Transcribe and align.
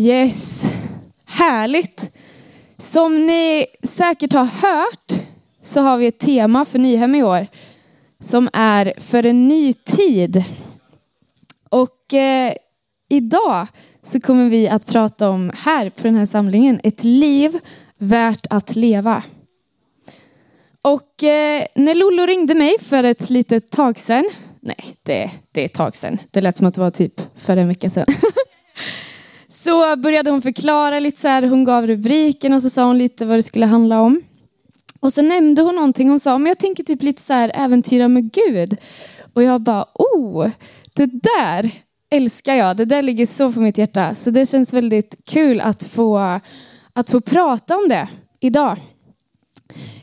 Yes, 0.00 0.64
härligt. 1.26 2.16
Som 2.78 3.26
ni 3.26 3.66
säkert 3.82 4.32
har 4.32 4.44
hört 4.44 5.26
så 5.62 5.80
har 5.80 5.98
vi 5.98 6.06
ett 6.06 6.18
tema 6.18 6.64
för 6.64 6.78
Nyhem 6.78 7.14
i 7.14 7.22
år 7.22 7.46
som 8.20 8.48
är 8.52 8.92
för 8.98 9.26
en 9.26 9.48
ny 9.48 9.72
tid. 9.72 10.44
Och 11.68 12.14
eh, 12.14 12.52
idag 13.08 13.66
så 14.02 14.20
kommer 14.20 14.48
vi 14.48 14.68
att 14.68 14.86
prata 14.86 15.30
om 15.30 15.50
här 15.54 15.90
på 15.90 16.02
den 16.02 16.14
här 16.14 16.26
samlingen 16.26 16.80
ett 16.84 17.04
liv 17.04 17.58
värt 17.98 18.46
att 18.50 18.76
leva. 18.76 19.22
Och 20.82 21.22
eh, 21.22 21.64
när 21.74 21.94
Lollo 21.94 22.26
ringde 22.26 22.54
mig 22.54 22.76
för 22.80 23.04
ett 23.04 23.30
litet 23.30 23.70
tag 23.70 23.98
sedan, 23.98 24.24
nej 24.60 24.96
det, 25.02 25.30
det 25.52 25.60
är 25.60 25.64
ett 25.64 25.74
tag 25.74 25.96
sedan, 25.96 26.18
det 26.30 26.40
lät 26.40 26.56
som 26.56 26.66
att 26.66 26.74
det 26.74 26.80
var 26.80 26.90
typ 26.90 27.20
för 27.36 27.56
en 27.56 27.68
vecka 27.68 27.90
sedan. 27.90 28.06
så 29.64 29.96
började 29.96 30.30
hon 30.30 30.42
förklara 30.42 31.00
lite 31.00 31.20
så 31.20 31.28
här, 31.28 31.42
hon 31.42 31.64
gav 31.64 31.86
rubriken 31.86 32.52
och 32.52 32.62
så 32.62 32.70
sa 32.70 32.84
hon 32.84 32.98
lite 32.98 33.26
vad 33.26 33.38
det 33.38 33.42
skulle 33.42 33.66
handla 33.66 34.00
om. 34.00 34.22
Och 35.00 35.12
så 35.12 35.22
nämnde 35.22 35.62
hon 35.62 35.74
någonting, 35.74 36.08
hon 36.08 36.20
sa, 36.20 36.38
men 36.38 36.46
jag 36.46 36.58
tänker 36.58 36.84
typ 36.84 37.02
lite 37.02 37.22
så 37.22 37.32
här 37.32 37.52
äventyra 37.54 38.08
med 38.08 38.32
Gud. 38.32 38.76
Och 39.34 39.42
jag 39.42 39.60
bara, 39.60 39.86
oh, 39.94 40.50
det 40.94 41.06
där 41.06 41.70
älskar 42.10 42.54
jag, 42.54 42.76
det 42.76 42.84
där 42.84 43.02
ligger 43.02 43.26
så 43.26 43.52
på 43.52 43.60
mitt 43.60 43.78
hjärta. 43.78 44.14
Så 44.14 44.30
det 44.30 44.46
känns 44.46 44.72
väldigt 44.72 45.16
kul 45.24 45.60
att 45.60 45.84
få, 45.84 46.40
att 46.92 47.10
få 47.10 47.20
prata 47.20 47.76
om 47.76 47.88
det 47.88 48.08
idag. 48.40 48.76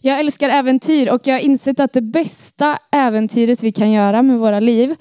Jag 0.01 0.19
älskar 0.19 0.49
äventyr 0.49 1.09
och 1.09 1.27
jag 1.27 1.35
har 1.35 1.39
insett 1.39 1.79
att 1.79 1.93
det 1.93 2.01
bästa 2.01 2.79
äventyret 2.91 3.63
vi 3.63 3.71
kan 3.71 3.91
göra 3.91 4.21
med 4.21 4.39
våra 4.39 4.59
liv, 4.59 4.95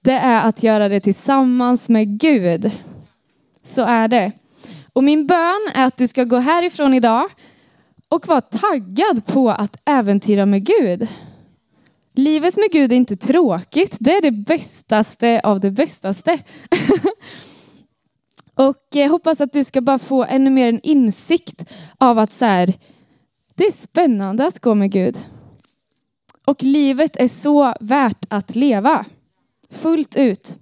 det 0.00 0.12
är 0.12 0.48
att 0.48 0.62
göra 0.62 0.88
det 0.88 1.00
tillsammans 1.00 1.88
med 1.88 2.20
Gud. 2.20 2.70
Så 3.66 3.82
är 3.82 4.08
det. 4.08 4.32
Och 4.92 5.04
min 5.04 5.26
bön 5.26 5.70
är 5.74 5.84
att 5.84 5.96
du 5.96 6.08
ska 6.08 6.24
gå 6.24 6.36
härifrån 6.36 6.94
idag 6.94 7.30
och 8.08 8.28
vara 8.28 8.40
taggad 8.40 9.26
på 9.26 9.50
att 9.50 9.76
äventyra 9.84 10.46
med 10.46 10.66
Gud. 10.66 11.08
Livet 12.14 12.56
med 12.56 12.72
Gud 12.72 12.92
är 12.92 12.96
inte 12.96 13.16
tråkigt, 13.16 13.96
det 14.00 14.16
är 14.16 14.22
det 14.22 14.30
bästaste 14.30 15.40
av 15.44 15.60
det 15.60 15.70
bästaste. 15.70 16.38
och 18.54 18.76
jag 18.92 19.08
hoppas 19.08 19.40
att 19.40 19.52
du 19.52 19.64
ska 19.64 19.80
bara 19.80 19.98
få 19.98 20.24
ännu 20.24 20.50
mer 20.50 20.68
en 20.68 20.80
insikt 20.80 21.64
av 21.98 22.18
att 22.18 22.32
så 22.32 22.44
här, 22.44 22.74
det 23.54 23.64
är 23.64 23.72
spännande 23.72 24.46
att 24.46 24.60
gå 24.60 24.74
med 24.74 24.92
Gud. 24.92 25.18
Och 26.44 26.62
livet 26.62 27.16
är 27.16 27.28
så 27.28 27.74
värt 27.80 28.24
att 28.28 28.54
leva. 28.54 29.04
Fullt 29.70 30.16
ut. 30.16 30.54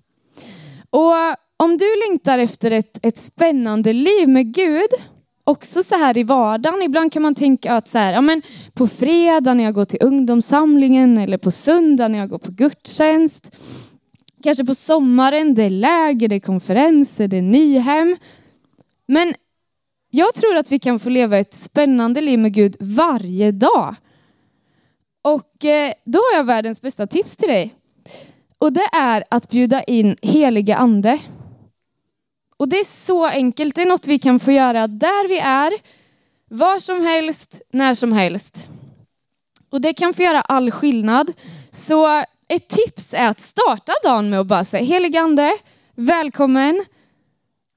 Och 0.90 1.14
om 1.56 1.78
du 1.78 1.86
längtar 2.08 2.38
efter 2.38 2.70
ett, 2.70 3.06
ett 3.06 3.16
spännande 3.16 3.92
liv 3.92 4.28
med 4.28 4.54
Gud, 4.54 4.90
också 5.44 5.82
så 5.82 5.94
här 5.94 6.18
i 6.18 6.22
vardagen, 6.22 6.82
ibland 6.82 7.12
kan 7.12 7.22
man 7.22 7.34
tänka 7.34 7.72
att 7.72 7.88
så 7.88 7.98
här, 7.98 8.12
ja 8.12 8.20
men 8.20 8.42
på 8.74 8.86
fredag 8.86 9.54
när 9.54 9.64
jag 9.64 9.74
går 9.74 9.84
till 9.84 9.98
ungdomssamlingen 10.02 11.18
eller 11.18 11.38
på 11.38 11.50
söndag 11.50 12.08
när 12.08 12.18
jag 12.18 12.28
går 12.28 12.38
på 12.38 12.52
gudstjänst. 12.52 13.56
Kanske 14.42 14.64
på 14.64 14.74
sommaren, 14.74 15.54
det 15.54 15.62
är 15.62 15.70
läger, 15.70 16.28
det 16.28 16.34
är 16.34 16.40
konferenser, 16.40 17.28
det 17.28 17.36
är 17.36 17.42
Nyhem. 17.42 18.16
Men 19.08 19.34
jag 20.10 20.34
tror 20.34 20.56
att 20.56 20.72
vi 20.72 20.78
kan 20.78 20.98
få 20.98 21.08
leva 21.08 21.38
ett 21.38 21.54
spännande 21.54 22.20
liv 22.20 22.38
med 22.38 22.54
Gud 22.54 22.76
varje 22.80 23.50
dag. 23.50 23.94
Och 25.22 25.64
eh, 25.64 25.92
då 26.04 26.18
har 26.18 26.36
jag 26.36 26.44
världens 26.44 26.82
bästa 26.82 27.06
tips 27.06 27.36
till 27.36 27.48
dig. 27.48 27.74
Och 28.58 28.72
det 28.72 28.88
är 28.92 29.24
att 29.30 29.50
bjuda 29.50 29.82
in 29.82 30.16
heliga 30.22 30.76
ande. 30.76 31.18
Och 32.56 32.68
det 32.68 32.76
är 32.80 32.84
så 32.84 33.26
enkelt, 33.26 33.74
det 33.74 33.82
är 33.82 33.86
något 33.86 34.06
vi 34.06 34.18
kan 34.18 34.40
få 34.40 34.52
göra 34.52 34.86
där 34.86 35.28
vi 35.28 35.38
är, 35.38 35.72
var 36.50 36.78
som 36.78 37.02
helst, 37.02 37.62
när 37.70 37.94
som 37.94 38.12
helst. 38.12 38.68
Och 39.70 39.80
det 39.80 39.92
kan 39.92 40.14
få 40.14 40.22
göra 40.22 40.40
all 40.40 40.70
skillnad. 40.70 41.32
Så 41.70 42.24
ett 42.48 42.68
tips 42.68 43.14
är 43.14 43.28
att 43.28 43.40
starta 43.40 43.92
dagen 44.04 44.30
med 44.30 44.40
att 44.40 44.46
bara 44.46 44.64
säga 44.64 44.84
helig 44.84 45.16
ande, 45.16 45.52
välkommen, 45.94 46.84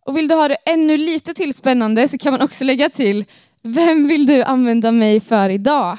och 0.07 0.17
vill 0.17 0.27
du 0.27 0.35
ha 0.35 0.47
det 0.47 0.57
ännu 0.65 0.97
lite 0.97 1.33
till 1.33 1.53
spännande 1.53 2.07
så 2.07 2.17
kan 2.17 2.33
man 2.33 2.41
också 2.41 2.63
lägga 2.63 2.89
till, 2.89 3.25
vem 3.61 4.07
vill 4.07 4.25
du 4.25 4.43
använda 4.43 4.91
mig 4.91 5.19
för 5.19 5.49
idag? 5.49 5.97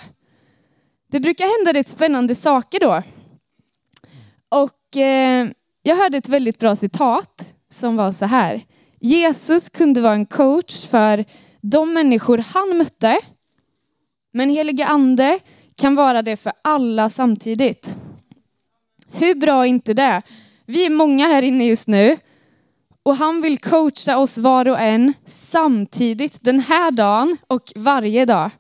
Det 1.11 1.21
brukar 1.21 1.59
hända 1.59 1.79
rätt 1.79 1.89
spännande 1.89 2.35
saker 2.35 2.81
då. 2.81 3.03
Och 4.49 4.97
eh, 4.97 5.49
jag 5.83 5.97
hörde 5.97 6.17
ett 6.17 6.29
väldigt 6.29 6.59
bra 6.59 6.77
citat 6.77 7.53
som 7.71 7.97
var 7.97 8.13
så 8.13 8.27
här. 8.27 8.63
Jesus 9.01 9.69
kunde 9.69 10.01
vara 10.01 10.15
en 10.15 10.27
coach 10.27 10.87
för 10.87 11.25
de 11.61 11.95
människor 11.95 12.39
han 12.39 12.79
mötte. 12.79 13.19
Men 14.33 14.51
helige 14.51 14.87
ande 14.87 15.39
kan 15.75 15.95
vara 15.95 16.23
det 16.23 16.37
för 16.37 16.53
alla 16.63 17.11
samtidigt. 17.11 17.95
Hur 19.13 19.35
bra 19.35 19.65
är 19.65 19.69
inte 19.69 19.95
det? 19.95 20.23
Vi 20.67 20.87
är 20.87 20.91
många 20.91 21.27
här 21.27 21.43
inne 21.43 21.65
just 21.65 21.89
nu 21.89 22.17
och 23.03 23.17
han 23.17 23.43
vill 23.43 23.59
coacha 23.59 24.19
oss 24.19 24.39
var 24.39 24.69
och 24.69 24.81
en 24.81 25.15
samtidigt 25.25 26.39
den 26.45 26.61
här 26.61 26.91
dagen 26.91 27.37
och 27.47 27.73
varje 27.77 28.25
dag. 28.25 28.51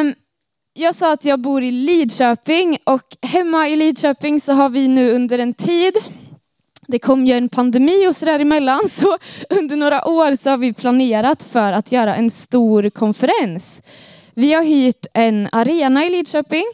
Um, 0.00 0.14
jag 0.80 0.94
sa 0.94 1.12
att 1.12 1.24
jag 1.24 1.40
bor 1.40 1.62
i 1.62 1.70
Lidköping 1.70 2.78
och 2.84 3.16
hemma 3.22 3.68
i 3.68 3.76
Lidköping 3.76 4.40
så 4.40 4.52
har 4.52 4.68
vi 4.68 4.88
nu 4.88 5.12
under 5.12 5.38
en 5.38 5.54
tid, 5.54 5.94
det 6.86 6.98
kom 6.98 7.26
ju 7.26 7.34
en 7.34 7.48
pandemi 7.48 8.06
och 8.08 8.16
så 8.16 8.26
emellan, 8.26 8.80
så 8.88 9.18
under 9.60 9.76
några 9.76 10.08
år 10.08 10.32
så 10.32 10.50
har 10.50 10.56
vi 10.56 10.72
planerat 10.72 11.42
för 11.42 11.72
att 11.72 11.92
göra 11.92 12.16
en 12.16 12.30
stor 12.30 12.90
konferens. 12.90 13.82
Vi 14.34 14.52
har 14.52 14.64
hyrt 14.64 15.06
en 15.14 15.48
arena 15.52 16.06
i 16.06 16.10
Lidköping 16.10 16.64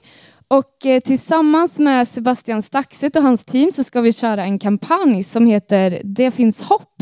och 0.48 0.86
eh, 0.86 1.00
tillsammans 1.00 1.78
med 1.78 2.08
Sebastian 2.08 2.62
Staxet 2.62 3.16
och 3.16 3.22
hans 3.22 3.44
team 3.44 3.72
så 3.72 3.84
ska 3.84 4.00
vi 4.00 4.12
köra 4.12 4.44
en 4.44 4.58
kampanj 4.58 5.22
som 5.22 5.46
heter 5.46 6.00
Det 6.04 6.30
finns 6.30 6.62
hopp. 6.62 6.95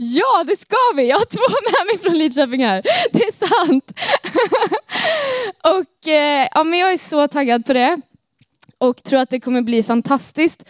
Ja, 0.00 0.44
det 0.46 0.56
ska 0.56 0.76
vi! 0.96 1.08
Jag 1.08 1.18
har 1.18 1.24
två 1.24 1.40
med 1.78 1.86
mig 1.86 1.98
från 1.98 2.18
Lidköping 2.18 2.64
här. 2.64 2.82
Det 3.12 3.24
är 3.24 3.32
sant. 3.32 3.92
och 5.76 6.08
eh, 6.08 6.48
ja, 6.54 6.64
men 6.64 6.78
jag 6.78 6.92
är 6.92 6.98
så 6.98 7.28
taggad 7.28 7.66
på 7.66 7.72
det 7.72 8.00
och 8.78 9.04
tror 9.04 9.20
att 9.20 9.30
det 9.30 9.40
kommer 9.40 9.62
bli 9.62 9.82
fantastiskt. 9.82 10.68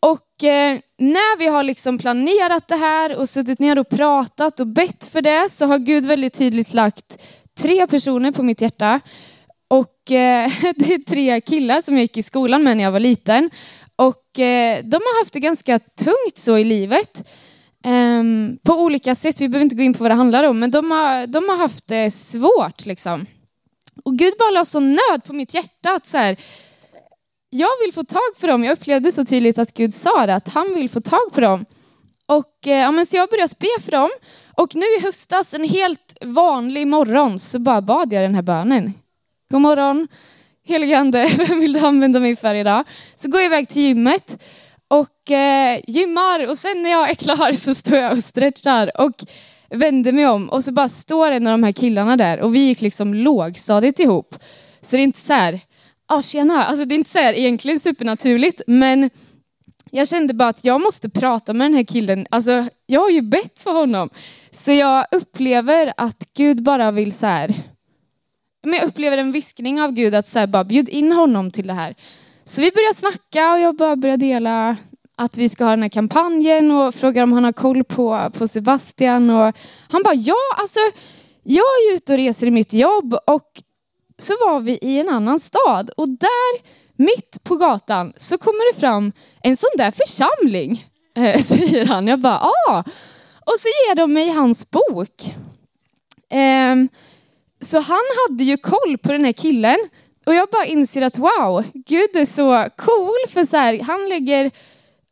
Och 0.00 0.44
eh, 0.44 0.78
när 0.98 1.38
vi 1.38 1.46
har 1.46 1.62
liksom 1.62 1.98
planerat 1.98 2.68
det 2.68 2.76
här 2.76 3.16
och 3.16 3.28
suttit 3.28 3.58
ner 3.58 3.78
och 3.78 3.88
pratat 3.88 4.60
och 4.60 4.66
bett 4.66 5.06
för 5.12 5.22
det 5.22 5.48
så 5.50 5.66
har 5.66 5.78
Gud 5.78 6.06
väldigt 6.06 6.34
tydligt 6.34 6.74
lagt 6.74 7.22
tre 7.58 7.86
personer 7.86 8.32
på 8.32 8.42
mitt 8.42 8.60
hjärta. 8.60 9.00
Och 9.68 10.10
eh, 10.10 10.50
det 10.76 10.94
är 10.94 11.04
tre 11.04 11.40
killar 11.40 11.80
som 11.80 11.94
jag 11.94 12.02
gick 12.02 12.16
i 12.16 12.22
skolan 12.22 12.62
med 12.62 12.76
när 12.76 12.84
jag 12.84 12.92
var 12.92 13.00
liten. 13.00 13.50
Och 13.96 14.38
eh, 14.38 14.84
de 14.84 14.96
har 14.96 15.20
haft 15.20 15.32
det 15.32 15.40
ganska 15.40 15.78
tungt 15.78 16.38
så 16.38 16.58
i 16.58 16.64
livet. 16.64 17.24
Um, 18.20 18.58
på 18.66 18.72
olika 18.72 19.14
sätt, 19.14 19.40
vi 19.40 19.48
behöver 19.48 19.64
inte 19.64 19.76
gå 19.76 19.82
in 19.82 19.94
på 19.94 20.04
vad 20.04 20.10
det 20.10 20.14
handlar 20.14 20.44
om, 20.44 20.58
men 20.58 20.70
de 20.70 20.90
har, 20.90 21.26
de 21.26 21.48
har 21.48 21.56
haft 21.56 21.88
det 21.88 22.10
svårt 22.10 22.86
liksom. 22.86 23.26
Och 24.04 24.18
Gud 24.18 24.34
bara 24.38 24.50
la 24.50 24.64
så 24.64 24.80
nöd 24.80 25.24
på 25.26 25.32
mitt 25.32 25.54
hjärta 25.54 25.90
att 25.90 26.06
så 26.06 26.16
här, 26.16 26.36
jag 27.50 27.70
vill 27.84 27.92
få 27.94 28.02
tag 28.02 28.40
på 28.40 28.46
dem. 28.46 28.64
Jag 28.64 28.72
upplevde 28.72 29.12
så 29.12 29.24
tydligt 29.24 29.58
att 29.58 29.74
Gud 29.74 29.94
sa 29.94 30.26
det, 30.26 30.34
att 30.34 30.48
han 30.48 30.74
vill 30.74 30.90
få 30.90 31.00
tag 31.00 31.32
på 31.32 31.40
dem. 31.40 31.64
Och 32.26 32.66
eh, 32.66 32.78
ja, 32.78 32.90
men 32.90 33.06
så 33.06 33.16
jag 33.16 33.22
har 33.22 33.28
börjat 33.28 33.58
be 33.58 33.80
för 33.80 33.90
dem. 33.90 34.10
Och 34.54 34.74
nu 34.74 34.84
i 34.98 35.02
höstas, 35.02 35.54
en 35.54 35.64
helt 35.64 36.18
vanlig 36.24 36.86
morgon, 36.86 37.38
så 37.38 37.58
bara 37.58 37.80
bad 37.80 38.12
jag 38.12 38.22
den 38.22 38.34
här 38.34 38.42
bönen. 38.42 38.92
God 39.50 39.60
morgon, 39.60 40.08
helige 40.64 40.98
ande, 40.98 41.30
vem 41.48 41.60
vill 41.60 41.72
du 41.72 41.78
använda 41.78 42.20
mig 42.20 42.36
för 42.36 42.54
idag? 42.54 42.84
Så 43.14 43.30
går 43.30 43.40
jag 43.40 43.46
iväg 43.46 43.68
till 43.68 43.82
gymmet 43.82 44.42
och 44.90 45.30
eh, 45.30 45.80
gymmar 45.86 46.46
och 46.46 46.58
sen 46.58 46.82
när 46.82 46.90
jag 46.90 47.10
är 47.10 47.14
klar 47.14 47.52
så 47.52 47.74
står 47.74 47.98
jag 47.98 48.12
och 48.12 48.18
stretchar 48.18 49.00
och 49.00 49.24
vänder 49.70 50.12
mig 50.12 50.26
om 50.26 50.48
och 50.50 50.64
så 50.64 50.72
bara 50.72 50.88
står 50.88 51.30
en 51.30 51.46
av 51.46 51.50
de 51.50 51.62
här 51.62 51.72
killarna 51.72 52.16
där 52.16 52.40
och 52.40 52.54
vi 52.54 52.58
gick 52.58 52.80
liksom 52.80 53.14
lågstadiet 53.14 53.98
ihop. 53.98 54.34
Så 54.80 54.96
det 54.96 55.02
är 55.02 55.04
inte 55.04 55.20
så 55.20 55.32
här, 55.32 55.52
ja 56.08 56.16
ah, 56.16 56.22
tjena, 56.22 56.64
alltså 56.64 56.84
det 56.84 56.94
är 56.94 56.96
inte 56.96 57.10
så 57.10 57.18
här 57.18 57.34
egentligen 57.34 57.80
supernaturligt 57.80 58.62
men 58.66 59.10
jag 59.90 60.08
kände 60.08 60.34
bara 60.34 60.48
att 60.48 60.64
jag 60.64 60.80
måste 60.80 61.08
prata 61.08 61.54
med 61.54 61.64
den 61.64 61.74
här 61.74 61.84
killen. 61.84 62.26
Alltså 62.30 62.64
jag 62.86 63.00
har 63.00 63.10
ju 63.10 63.22
bett 63.22 63.60
för 63.60 63.72
honom. 63.72 64.10
Så 64.50 64.72
jag 64.72 65.06
upplever 65.10 65.92
att 65.96 66.28
Gud 66.36 66.62
bara 66.62 66.90
vill 66.90 67.12
så 67.12 67.26
här, 67.26 67.54
men 68.62 68.74
jag 68.74 68.84
upplever 68.84 69.18
en 69.18 69.32
viskning 69.32 69.82
av 69.82 69.92
Gud 69.92 70.14
att 70.14 70.28
så 70.28 70.38
här, 70.38 70.46
bara 70.46 70.64
bjud 70.64 70.88
in 70.88 71.12
honom 71.12 71.50
till 71.50 71.66
det 71.66 71.74
här. 71.74 71.94
Så 72.50 72.60
vi 72.60 72.70
började 72.70 72.94
snacka 72.94 73.52
och 73.52 73.60
jag 73.60 73.76
bara 73.76 74.16
dela 74.16 74.76
att 75.16 75.36
vi 75.36 75.48
ska 75.48 75.64
ha 75.64 75.70
den 75.70 75.82
här 75.82 75.88
kampanjen 75.88 76.70
och 76.70 76.94
frågar 76.94 77.22
om 77.22 77.32
han 77.32 77.44
har 77.44 77.52
koll 77.52 77.84
på, 77.84 78.30
på 78.38 78.48
Sebastian. 78.48 79.30
Och 79.30 79.56
han 79.88 80.02
bara, 80.02 80.14
ja 80.14 80.36
alltså 80.56 80.78
jag 81.42 81.64
är 81.64 81.94
ute 81.94 82.12
och 82.12 82.18
reser 82.18 82.46
i 82.46 82.50
mitt 82.50 82.72
jobb 82.72 83.14
och 83.26 83.48
så 84.18 84.32
var 84.32 84.60
vi 84.60 84.78
i 84.82 85.00
en 85.00 85.08
annan 85.08 85.40
stad 85.40 85.90
och 85.96 86.08
där 86.08 86.60
mitt 86.96 87.44
på 87.44 87.56
gatan 87.56 88.12
så 88.16 88.38
kommer 88.38 88.72
det 88.72 88.80
fram 88.80 89.12
en 89.42 89.56
sån 89.56 89.70
där 89.76 89.90
församling. 89.90 90.84
eh, 91.16 91.40
säger 91.42 91.86
han. 91.86 92.06
Jag 92.06 92.20
bara, 92.20 92.38
ah. 92.68 92.84
Och 93.46 93.58
så 93.58 93.68
ger 93.68 93.94
de 93.94 94.12
mig 94.12 94.28
hans 94.28 94.70
bok. 94.70 95.34
Eh, 96.30 96.76
så 97.60 97.80
han 97.80 98.04
hade 98.28 98.44
ju 98.44 98.56
koll 98.56 98.98
på 99.02 99.12
den 99.12 99.24
här 99.24 99.32
killen. 99.32 99.78
Och 100.26 100.34
jag 100.34 100.48
bara 100.48 100.64
inser 100.64 101.02
att 101.02 101.18
wow, 101.18 101.64
Gud 101.74 102.16
är 102.16 102.26
så 102.26 102.68
cool. 102.76 103.28
För 103.28 103.44
så 103.44 103.56
här, 103.56 103.80
han 103.82 104.08
lägger 104.08 104.50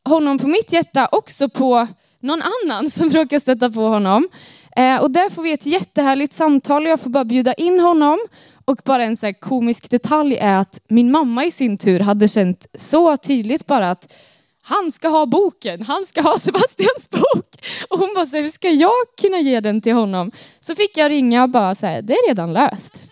honom 0.05 0.39
på 0.39 0.47
mitt 0.47 0.73
hjärta 0.73 1.09
också 1.13 1.49
på 1.49 1.87
någon 2.21 2.43
annan 2.43 2.91
som 2.91 3.11
råkar 3.11 3.39
stöta 3.39 3.71
på 3.71 3.81
honom. 3.81 4.29
Eh, 4.77 5.03
och 5.03 5.11
där 5.11 5.31
får 5.31 5.43
vi 5.43 5.53
ett 5.53 5.67
jättehärligt 5.67 6.33
samtal 6.33 6.83
och 6.83 6.89
jag 6.89 7.01
får 7.01 7.11
bara 7.11 7.25
bjuda 7.25 7.55
in 7.55 7.81
honom. 7.81 8.19
Och 8.65 8.79
bara 8.85 9.05
en 9.05 9.17
så 9.17 9.27
här 9.27 9.33
komisk 9.33 9.91
detalj 9.91 10.37
är 10.37 10.57
att 10.57 10.81
min 10.89 11.11
mamma 11.11 11.45
i 11.45 11.51
sin 11.51 11.79
tur 11.79 12.01
hade 12.01 12.29
känt 12.29 12.67
så 12.75 13.17
tydligt 13.17 13.67
bara 13.67 13.91
att 13.91 14.15
han 14.63 14.93
ska 14.93 15.09
ha 15.09 15.27
boken, 15.27 15.83
han 15.83 16.05
ska 16.05 16.23
ha 16.23 16.39
Sebastians 16.39 17.11
bok. 17.11 17.47
Och 17.91 17.99
hon 17.99 18.15
bara, 18.15 18.27
så 18.27 18.37
här, 18.37 18.43
hur 18.43 18.51
ska 18.51 18.71
jag 18.71 18.93
kunna 19.21 19.39
ge 19.39 19.61
den 19.61 19.81
till 19.81 19.93
honom? 19.93 20.31
Så 20.61 20.75
fick 20.75 20.97
jag 20.97 21.11
ringa 21.11 21.43
och 21.43 21.51
bara 21.51 21.75
säga, 21.75 22.03
det 22.03 22.13
är 22.13 22.29
redan 22.29 22.53
löst. 22.53 23.03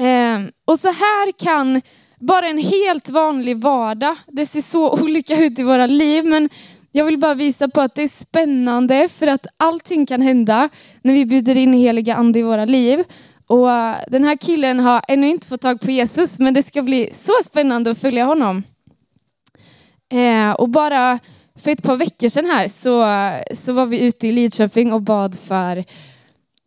Eh, 0.00 0.40
och 0.64 0.78
så 0.78 0.88
här 0.88 1.32
kan 1.32 1.82
bara 2.18 2.46
en 2.46 2.58
helt 2.58 3.08
vanlig 3.08 3.56
vardag, 3.56 4.16
det 4.26 4.46
ser 4.46 4.60
så 4.60 4.90
olika 5.02 5.36
ut 5.36 5.58
i 5.58 5.62
våra 5.62 5.86
liv, 5.86 6.24
men 6.24 6.48
jag 6.92 7.04
vill 7.04 7.18
bara 7.18 7.34
visa 7.34 7.68
på 7.68 7.80
att 7.80 7.94
det 7.94 8.02
är 8.02 8.08
spännande 8.08 9.08
för 9.08 9.26
att 9.26 9.46
allting 9.56 10.06
kan 10.06 10.22
hända 10.22 10.68
när 11.02 11.12
vi 11.12 11.26
bjuder 11.26 11.56
in 11.56 11.72
heliga 11.72 12.14
ande 12.14 12.38
i 12.38 12.42
våra 12.42 12.64
liv. 12.64 13.04
Och 13.46 13.70
eh, 13.70 13.96
den 14.08 14.24
här 14.24 14.36
killen 14.36 14.80
har 14.80 15.02
ännu 15.08 15.28
inte 15.28 15.46
fått 15.46 15.60
tag 15.60 15.80
på 15.80 15.90
Jesus, 15.90 16.38
men 16.38 16.54
det 16.54 16.62
ska 16.62 16.82
bli 16.82 17.10
så 17.12 17.32
spännande 17.44 17.90
att 17.90 17.98
följa 17.98 18.24
honom. 18.24 18.62
Eh, 20.12 20.50
och 20.50 20.68
bara 20.68 21.18
för 21.58 21.70
ett 21.70 21.82
par 21.82 21.96
veckor 21.96 22.28
sedan 22.28 22.46
här 22.46 22.68
så, 22.68 23.04
så 23.56 23.72
var 23.72 23.86
vi 23.86 24.00
ute 24.00 24.26
i 24.26 24.32
Lidköping 24.32 24.92
och 24.92 25.02
bad 25.02 25.38
för, 25.38 25.84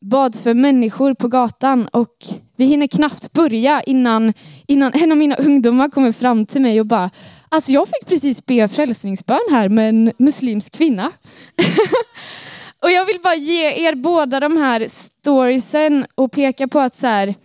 bad 0.04 0.36
för 0.36 0.54
människor 0.54 1.14
på 1.14 1.28
gatan. 1.28 1.88
Och 1.88 2.16
vi 2.56 2.66
hinner 2.66 2.88
knappt 2.88 3.34
börja 3.34 3.82
innan, 3.82 4.34
innan 4.68 4.94
en 4.94 5.12
av 5.12 5.18
mina 5.18 5.36
ungdomar 5.36 5.90
kommer 5.90 6.12
fram 6.12 6.46
till 6.46 6.62
mig 6.62 6.80
och 6.80 6.86
bara 6.86 7.10
Alltså 7.50 7.72
jag 7.72 7.88
fick 7.88 8.08
precis 8.08 8.46
be 8.46 8.68
frälsningsbön 8.68 9.40
här 9.52 9.70
med 9.70 9.90
en 9.90 10.12
muslimsk 10.18 10.74
kvinna. 10.74 11.12
och 12.80 12.92
jag 12.92 13.06
vill 13.06 13.20
bara 13.24 13.36
ge 13.36 13.88
er 13.88 13.96
båda 13.96 14.40
de 14.40 14.58
här 14.58 14.88
storiesen 14.88 16.06
och 16.16 16.32
peka 16.32 16.68
på 16.68 16.80
att 16.80 16.96
så 16.96 17.08
här, 17.08 17.36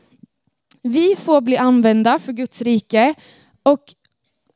vi 0.82 1.16
får 1.16 1.40
bli 1.40 1.56
använda 1.56 2.18
för 2.18 2.32
Guds 2.32 2.62
rike. 2.62 3.14
Och 3.62 3.82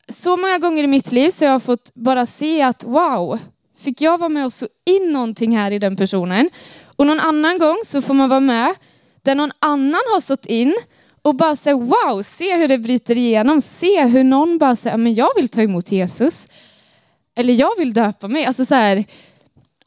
så 0.09 0.37
många 0.37 0.59
gånger 0.59 0.85
i 0.85 0.87
mitt 0.87 1.13
liv 1.13 1.31
så 1.31 1.45
jag 1.45 1.51
har 1.51 1.55
jag 1.55 1.63
fått 1.63 1.95
bara 1.95 2.27
se 2.27 2.63
att 2.63 2.85
wow, 2.85 3.39
fick 3.79 4.01
jag 4.01 4.19
vara 4.19 4.29
med 4.29 4.45
och 4.45 4.53
så 4.53 4.67
in 4.85 5.13
någonting 5.13 5.57
här 5.57 5.71
i 5.71 5.79
den 5.79 5.97
personen. 5.97 6.51
Och 7.03 7.07
någon 7.07 7.21
annan 7.21 7.59
gång 7.59 7.79
så 7.85 8.03
får 8.03 8.15
man 8.15 8.29
vara 8.29 8.41
med 8.41 8.75
där 9.23 9.35
någon 9.35 9.53
annan 9.59 10.01
har 10.13 10.21
stått 10.21 10.47
in 10.47 10.75
och 11.23 11.35
bara 11.37 11.57
säga 11.57 11.77
wow, 11.77 12.23
se 12.23 12.57
hur 12.57 12.69
det 12.69 12.79
bryter 12.79 13.17
igenom. 13.17 13.61
Se 13.61 14.07
hur 14.07 14.25
någon 14.25 14.59
bara 14.59 14.77
säger, 14.77 14.97
men 14.97 15.15
jag 15.15 15.29
vill 15.37 15.49
ta 15.49 15.63
emot 15.63 15.93
Jesus. 15.93 16.49
Eller 17.35 17.55
jag 17.55 17.79
vill 17.79 17.93
döpa 17.93 18.29
mig. 18.29 18.45
Alltså 18.45 18.65
så, 18.65 18.75
här, 18.75 19.05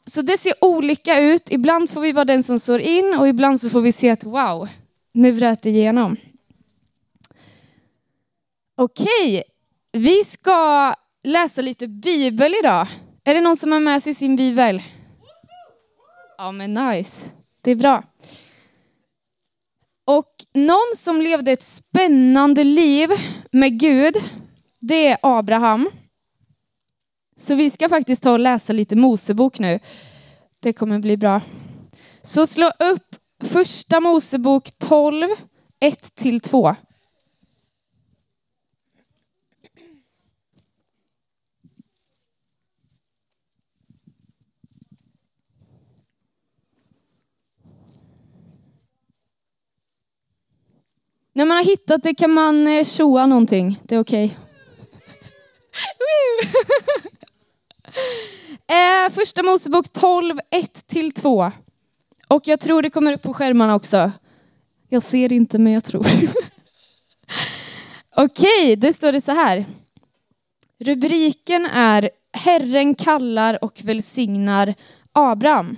så 0.06 0.22
det 0.22 0.38
ser 0.38 0.52
olika 0.60 1.20
ut. 1.20 1.52
Ibland 1.52 1.90
får 1.90 2.00
vi 2.00 2.12
vara 2.12 2.24
den 2.24 2.42
som 2.42 2.60
står 2.60 2.80
in 2.80 3.14
och 3.18 3.28
ibland 3.28 3.60
så 3.60 3.70
får 3.70 3.80
vi 3.80 3.92
se 3.92 4.10
att 4.10 4.24
wow, 4.24 4.68
nu 5.12 5.32
bröt 5.32 5.62
det 5.62 5.70
igenom. 5.70 6.16
Okej, 8.76 9.42
vi 9.92 10.24
ska 10.24 10.94
läsa 11.24 11.62
lite 11.62 11.86
bibel 11.86 12.54
idag. 12.60 12.86
Är 13.24 13.34
det 13.34 13.40
någon 13.40 13.56
som 13.56 13.72
har 13.72 13.80
med 13.80 14.02
sig 14.02 14.14
sin 14.14 14.36
bibel? 14.36 14.82
Ja 16.38 16.52
men 16.52 16.74
nice, 16.74 17.26
det 17.60 17.70
är 17.70 17.76
bra. 17.76 18.02
Och 20.06 20.34
någon 20.54 20.92
som 20.96 21.20
levde 21.20 21.52
ett 21.52 21.62
spännande 21.62 22.64
liv 22.64 23.10
med 23.52 23.80
Gud, 23.80 24.16
det 24.80 25.06
är 25.06 25.18
Abraham. 25.22 25.90
Så 27.36 27.54
vi 27.54 27.70
ska 27.70 27.88
faktiskt 27.88 28.22
ta 28.22 28.32
och 28.32 28.38
läsa 28.38 28.72
lite 28.72 28.96
Mosebok 28.96 29.58
nu. 29.58 29.80
Det 30.60 30.72
kommer 30.72 30.98
bli 30.98 31.16
bra. 31.16 31.40
Så 32.22 32.46
slå 32.46 32.66
upp 32.78 33.16
första 33.42 34.00
Mosebok 34.00 34.70
12, 34.78 35.28
1-2. 35.80 36.74
När 51.36 51.44
man 51.44 51.56
har 51.56 51.64
hittat 51.64 52.02
det 52.02 52.14
kan 52.14 52.30
man 52.30 52.66
eh, 52.66 52.84
tjoa 52.84 53.26
någonting. 53.26 53.80
Det 53.82 53.94
är 53.94 54.00
okej. 54.00 54.24
Okay. 54.24 54.36
eh, 58.76 59.10
första 59.10 59.42
Mosebok 59.42 59.92
12, 59.92 60.38
1-2. 60.90 61.52
Och 62.28 62.48
jag 62.48 62.60
tror 62.60 62.82
det 62.82 62.90
kommer 62.90 63.12
upp 63.12 63.22
på 63.22 63.34
skärmarna 63.34 63.74
också. 63.74 64.12
Jag 64.88 65.02
ser 65.02 65.32
inte 65.32 65.58
men 65.58 65.72
jag 65.72 65.84
tror. 65.84 66.06
Okej, 68.16 68.62
okay, 68.62 68.76
det 68.76 68.92
står 68.92 69.12
det 69.12 69.20
så 69.20 69.32
här. 69.32 69.64
Rubriken 70.84 71.66
är 71.66 72.10
Herren 72.32 72.94
kallar 72.94 73.64
och 73.64 73.80
välsignar 73.84 74.74
Abraham. 75.12 75.76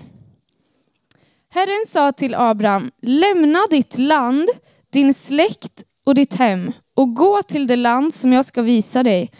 Herren 1.50 1.86
sa 1.86 2.12
till 2.12 2.34
Abraham, 2.34 2.90
lämna 3.02 3.66
ditt 3.70 3.98
land 3.98 4.48
din 4.92 5.14
släkt 5.14 5.84
och 6.06 6.14
ditt 6.14 6.34
hem 6.34 6.72
och 6.96 7.14
gå 7.14 7.42
till 7.42 7.66
det 7.66 7.76
land 7.76 8.14
som 8.14 8.32
jag 8.32 8.44
ska 8.44 8.62
visa 8.62 9.02
dig. 9.02 9.30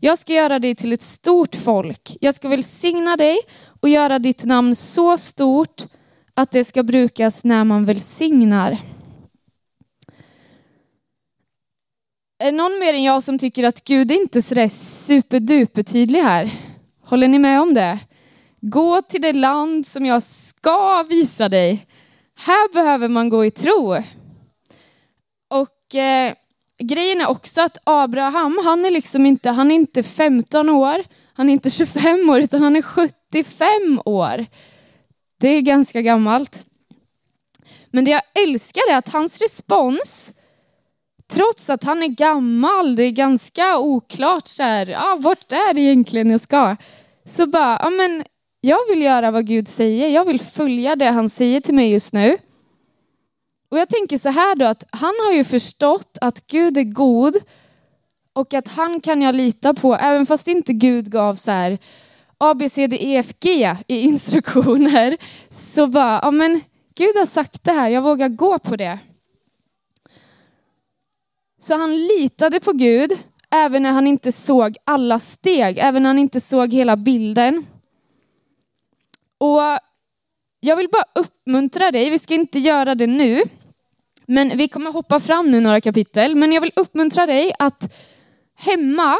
Jag 0.00 0.18
ska 0.18 0.32
göra 0.32 0.58
dig 0.58 0.74
till 0.74 0.92
ett 0.92 1.02
stort 1.02 1.54
folk. 1.54 2.16
Jag 2.20 2.34
ska 2.34 2.48
välsigna 2.48 3.16
dig 3.16 3.38
och 3.80 3.88
göra 3.88 4.18
ditt 4.18 4.44
namn 4.44 4.74
så 4.74 5.18
stort 5.18 5.82
att 6.34 6.50
det 6.50 6.64
ska 6.64 6.82
brukas 6.82 7.44
när 7.44 7.64
man 7.64 7.84
välsignar. 7.84 8.78
Är 12.40 12.46
det 12.46 12.52
någon 12.52 12.78
mer 12.78 12.94
än 12.94 13.02
jag 13.02 13.22
som 13.22 13.38
tycker 13.38 13.64
att 13.64 13.84
Gud 13.84 14.10
är 14.10 14.20
inte 14.20 14.42
sådär 14.42 14.68
superduper 14.68 15.82
tydlig 15.82 16.20
här? 16.20 16.52
Håller 17.04 17.28
ni 17.28 17.38
med 17.38 17.60
om 17.60 17.74
det? 17.74 17.98
Gå 18.60 19.02
till 19.02 19.22
det 19.22 19.32
land 19.32 19.86
som 19.86 20.06
jag 20.06 20.22
ska 20.22 21.02
visa 21.02 21.48
dig. 21.48 21.86
Här 22.46 22.72
behöver 22.72 23.08
man 23.08 23.28
gå 23.28 23.44
i 23.44 23.50
tro. 23.50 23.96
Och 25.88 25.94
eh, 25.94 26.34
grejen 26.78 27.20
är 27.20 27.28
också 27.28 27.60
att 27.60 27.78
Abraham, 27.84 28.58
han 28.64 28.84
är 28.84 28.90
liksom 28.90 29.26
inte, 29.26 29.50
han 29.50 29.70
är 29.70 29.74
inte 29.74 30.02
15 30.02 30.68
år, 30.68 31.04
han 31.34 31.48
är 31.48 31.52
inte 31.52 31.70
25 31.70 32.30
år, 32.30 32.40
utan 32.40 32.62
han 32.62 32.76
är 32.76 32.82
75 32.82 34.02
år. 34.04 34.46
Det 35.40 35.48
är 35.48 35.60
ganska 35.60 36.02
gammalt. 36.02 36.64
Men 37.90 38.04
det 38.04 38.10
jag 38.10 38.22
älskar 38.34 38.82
är 38.90 38.96
att 38.96 39.12
hans 39.12 39.40
respons, 39.40 40.32
trots 41.32 41.70
att 41.70 41.84
han 41.84 42.02
är 42.02 42.08
gammal, 42.08 42.96
det 42.96 43.02
är 43.02 43.10
ganska 43.10 43.78
oklart 43.78 44.46
så 44.46 44.62
här, 44.62 44.96
ah, 44.98 45.16
vart 45.16 45.52
är 45.52 45.74
det 45.74 45.80
egentligen 45.80 46.30
jag 46.30 46.40
ska? 46.40 46.76
Så 47.24 47.46
bara, 47.46 47.80
ja 47.82 47.90
men 47.90 48.24
jag 48.60 48.88
vill 48.88 49.02
göra 49.02 49.30
vad 49.30 49.46
Gud 49.46 49.68
säger, 49.68 50.08
jag 50.08 50.24
vill 50.24 50.40
följa 50.40 50.96
det 50.96 51.10
han 51.10 51.28
säger 51.28 51.60
till 51.60 51.74
mig 51.74 51.90
just 51.90 52.12
nu. 52.12 52.38
Och 53.70 53.78
jag 53.78 53.88
tänker 53.88 54.18
så 54.18 54.28
här 54.28 54.54
då 54.54 54.66
att 54.66 54.84
han 54.90 55.14
har 55.26 55.32
ju 55.32 55.44
förstått 55.44 56.18
att 56.20 56.46
Gud 56.46 56.78
är 56.78 56.82
god 56.82 57.36
och 58.32 58.54
att 58.54 58.68
han 58.68 59.00
kan 59.00 59.22
jag 59.22 59.34
lita 59.34 59.74
på 59.74 59.94
även 59.94 60.26
fast 60.26 60.48
inte 60.48 60.72
Gud 60.72 61.10
gav 61.12 61.34
så 61.34 61.50
här 61.50 61.78
A, 62.38 62.54
B, 62.54 62.68
C, 62.68 62.86
D, 62.86 62.96
E, 63.00 63.16
F, 63.16 63.26
G 63.40 63.76
i 63.86 64.00
instruktioner. 64.00 65.16
Så 65.48 65.86
bara, 65.86 66.20
ja 66.22 66.30
men 66.30 66.60
Gud 66.94 67.16
har 67.16 67.26
sagt 67.26 67.64
det 67.64 67.72
här, 67.72 67.88
jag 67.88 68.02
vågar 68.02 68.28
gå 68.28 68.58
på 68.58 68.76
det. 68.76 68.98
Så 71.60 71.74
han 71.74 71.96
litade 71.96 72.60
på 72.60 72.72
Gud 72.72 73.12
även 73.50 73.82
när 73.82 73.92
han 73.92 74.06
inte 74.06 74.32
såg 74.32 74.76
alla 74.84 75.18
steg, 75.18 75.78
även 75.78 76.02
när 76.02 76.10
han 76.10 76.18
inte 76.18 76.40
såg 76.40 76.72
hela 76.72 76.96
bilden. 76.96 77.66
Och 79.38 79.60
jag 80.60 80.76
vill 80.76 80.88
bara 80.88 81.04
uppmuntra 81.14 81.90
dig, 81.90 82.10
vi 82.10 82.18
ska 82.18 82.34
inte 82.34 82.58
göra 82.58 82.94
det 82.94 83.06
nu, 83.06 83.42
men 84.28 84.56
vi 84.56 84.68
kommer 84.68 84.92
hoppa 84.92 85.20
fram 85.20 85.50
nu 85.50 85.60
några 85.60 85.80
kapitel. 85.80 86.34
Men 86.34 86.52
jag 86.52 86.60
vill 86.60 86.72
uppmuntra 86.76 87.26
dig 87.26 87.52
att 87.58 87.94
hemma, 88.58 89.18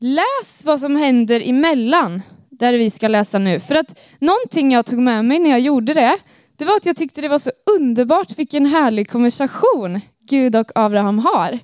läs 0.00 0.64
vad 0.64 0.80
som 0.80 0.96
händer 0.96 1.48
emellan 1.48 2.22
där 2.50 2.72
vi 2.72 2.90
ska 2.90 3.08
läsa 3.08 3.38
nu. 3.38 3.60
För 3.60 3.74
att 3.74 4.00
någonting 4.18 4.72
jag 4.72 4.86
tog 4.86 4.98
med 4.98 5.24
mig 5.24 5.38
när 5.38 5.50
jag 5.50 5.60
gjorde 5.60 5.94
det, 5.94 6.18
det 6.56 6.64
var 6.64 6.76
att 6.76 6.86
jag 6.86 6.96
tyckte 6.96 7.20
det 7.20 7.28
var 7.28 7.38
så 7.38 7.50
underbart 7.78 8.38
vilken 8.38 8.66
härlig 8.66 9.10
konversation 9.10 10.00
Gud 10.28 10.56
och 10.56 10.72
Abraham 10.74 11.18
har. 11.18 11.58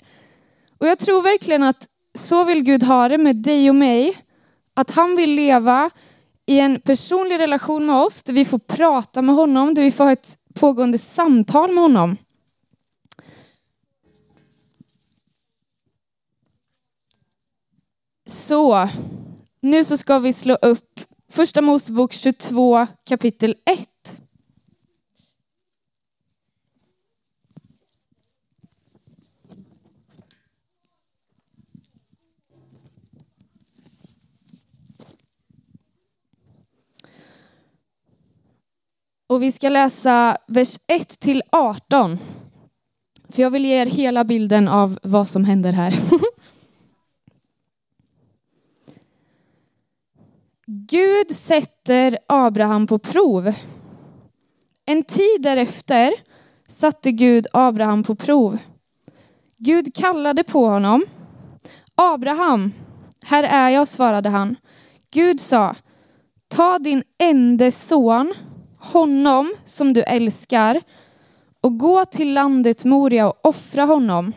Och 0.78 0.87
jag 0.87 0.99
tror 0.99 1.23
verkligen 1.23 1.62
att 1.62 1.88
så 2.18 2.45
vill 2.45 2.62
Gud 2.62 2.83
ha 2.83 3.09
det 3.09 3.18
med 3.18 3.37
dig 3.37 3.68
och 3.68 3.76
mig. 3.76 4.16
att 4.75 4.90
han 4.90 5.16
vill 5.16 5.30
leva 5.30 5.90
i 6.47 6.61
en 6.61 6.80
personlig 6.80 7.38
relation 7.38 7.87
med 7.87 7.97
oss, 7.97 8.23
där 8.23 8.33
vi 8.33 8.45
får 8.45 8.59
prata 8.59 9.23
med 9.23 9.35
honom, 9.35 9.75
där 9.75 9.83
vi 9.83 9.90
får 9.90 10.04
ha 10.04 10.12
ett 10.12 10.38
pågående 10.60 10.98
samtal 10.98 11.72
med 11.72 11.82
honom. 11.82 12.16
Så, 18.26 18.88
nu 19.60 19.84
så 19.84 19.96
ska 19.96 20.18
vi 20.18 20.32
slå 20.32 20.54
upp 20.54 21.00
Första 21.30 21.60
Mosebok 21.60 22.12
22 22.12 22.86
kapitel 23.04 23.54
1. 23.64 23.85
Och 39.36 39.42
vi 39.42 39.52
ska 39.52 39.68
läsa 39.68 40.36
vers 40.46 40.78
1 40.86 41.20
till 41.20 41.42
18. 41.52 42.18
För 43.28 43.42
jag 43.42 43.50
vill 43.50 43.64
ge 43.64 43.74
er 43.74 43.86
hela 43.86 44.24
bilden 44.24 44.68
av 44.68 44.98
vad 45.02 45.28
som 45.28 45.44
händer 45.44 45.72
här. 45.72 45.94
Gud 50.66 51.30
sätter 51.30 52.18
Abraham 52.26 52.86
på 52.86 52.98
prov. 52.98 53.52
En 54.86 55.02
tid 55.02 55.42
därefter 55.42 56.14
satte 56.68 57.12
Gud 57.12 57.46
Abraham 57.52 58.02
på 58.02 58.16
prov. 58.16 58.58
Gud 59.56 59.94
kallade 59.94 60.44
på 60.44 60.66
honom. 60.66 61.04
Abraham, 61.94 62.72
här 63.24 63.42
är 63.42 63.70
jag, 63.70 63.88
svarade 63.88 64.28
han. 64.28 64.56
Gud 65.10 65.40
sa, 65.40 65.76
ta 66.48 66.78
din 66.78 67.02
enda 67.18 67.70
son, 67.70 68.34
honom 68.92 69.54
som 69.64 69.92
du 69.92 70.02
älskar, 70.02 70.82
och 71.60 71.78
gå 71.78 72.04
till 72.04 72.34
landet 72.34 72.84
Moria 72.84 73.28
och 73.28 73.46
offra 73.46 73.84
honom. 73.84 74.32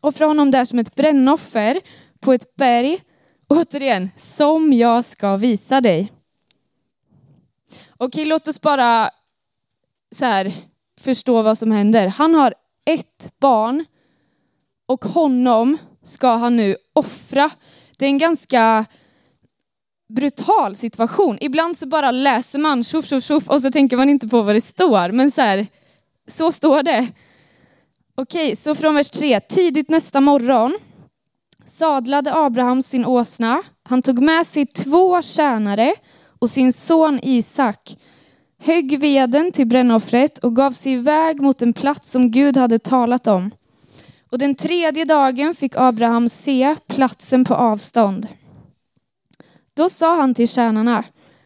Offra 0.00 0.26
honom 0.26 0.50
där 0.50 0.64
som 0.64 0.78
ett 0.78 0.94
brännoffer 0.94 1.80
på 2.20 2.32
ett 2.32 2.56
berg 2.56 3.00
Återigen, 3.48 4.10
som 4.16 4.72
jag 4.72 5.04
ska 5.04 5.36
visa 5.36 5.80
dig. 5.80 6.12
Okej, 7.96 8.24
låt 8.24 8.48
oss 8.48 8.60
bara 8.60 9.10
så 10.10 10.24
här, 10.24 10.52
förstå 11.00 11.42
vad 11.42 11.58
som 11.58 11.72
händer. 11.72 12.06
Han 12.06 12.34
har 12.34 12.54
ett 12.84 13.32
barn 13.40 13.84
och 14.86 15.04
honom 15.04 15.78
ska 16.02 16.28
han 16.28 16.56
nu 16.56 16.76
offra. 16.92 17.50
Det 17.98 18.04
är 18.04 18.08
en 18.08 18.18
ganska 18.18 18.84
brutal 20.08 20.74
situation. 20.74 21.38
Ibland 21.40 21.78
så 21.78 21.86
bara 21.86 22.10
läser 22.10 22.58
man 22.58 22.84
tjoff, 22.84 23.06
tjoff, 23.06 23.24
tjoff 23.24 23.48
och 23.48 23.62
så 23.62 23.70
tänker 23.70 23.96
man 23.96 24.08
inte 24.08 24.28
på 24.28 24.42
vad 24.42 24.54
det 24.54 24.60
står. 24.60 25.12
Men 25.12 25.30
så 25.30 25.40
här, 25.40 25.66
så 26.26 26.52
står 26.52 26.82
det. 26.82 27.08
Okej, 28.14 28.56
så 28.56 28.74
från 28.74 28.94
vers 28.94 29.10
3. 29.10 29.40
Tidigt 29.40 29.90
nästa 29.90 30.20
morgon 30.20 30.78
sadlade 31.64 32.34
Abraham 32.34 32.82
sin 32.82 33.06
åsna. 33.06 33.62
Han 33.82 34.02
tog 34.02 34.22
med 34.22 34.46
sig 34.46 34.66
två 34.66 35.22
tjänare 35.22 35.94
och 36.38 36.50
sin 36.50 36.72
son 36.72 37.20
Isak, 37.22 37.96
högg 38.62 38.98
veden 38.98 39.52
till 39.52 39.66
brännoffret 39.66 40.38
och 40.38 40.56
gav 40.56 40.70
sig 40.70 40.92
iväg 40.92 41.40
mot 41.40 41.62
en 41.62 41.72
plats 41.72 42.10
som 42.10 42.30
Gud 42.30 42.56
hade 42.56 42.78
talat 42.78 43.26
om. 43.26 43.50
Och 44.30 44.38
den 44.38 44.54
tredje 44.54 45.04
dagen 45.04 45.54
fick 45.54 45.76
Abraham 45.76 46.28
se 46.28 46.76
platsen 46.86 47.44
på 47.44 47.54
avstånd. 47.54 48.26
Då 49.78 49.88
sa 49.88 50.16
han 50.16 50.34
till 50.34 50.48
tjänarna, 50.48 51.04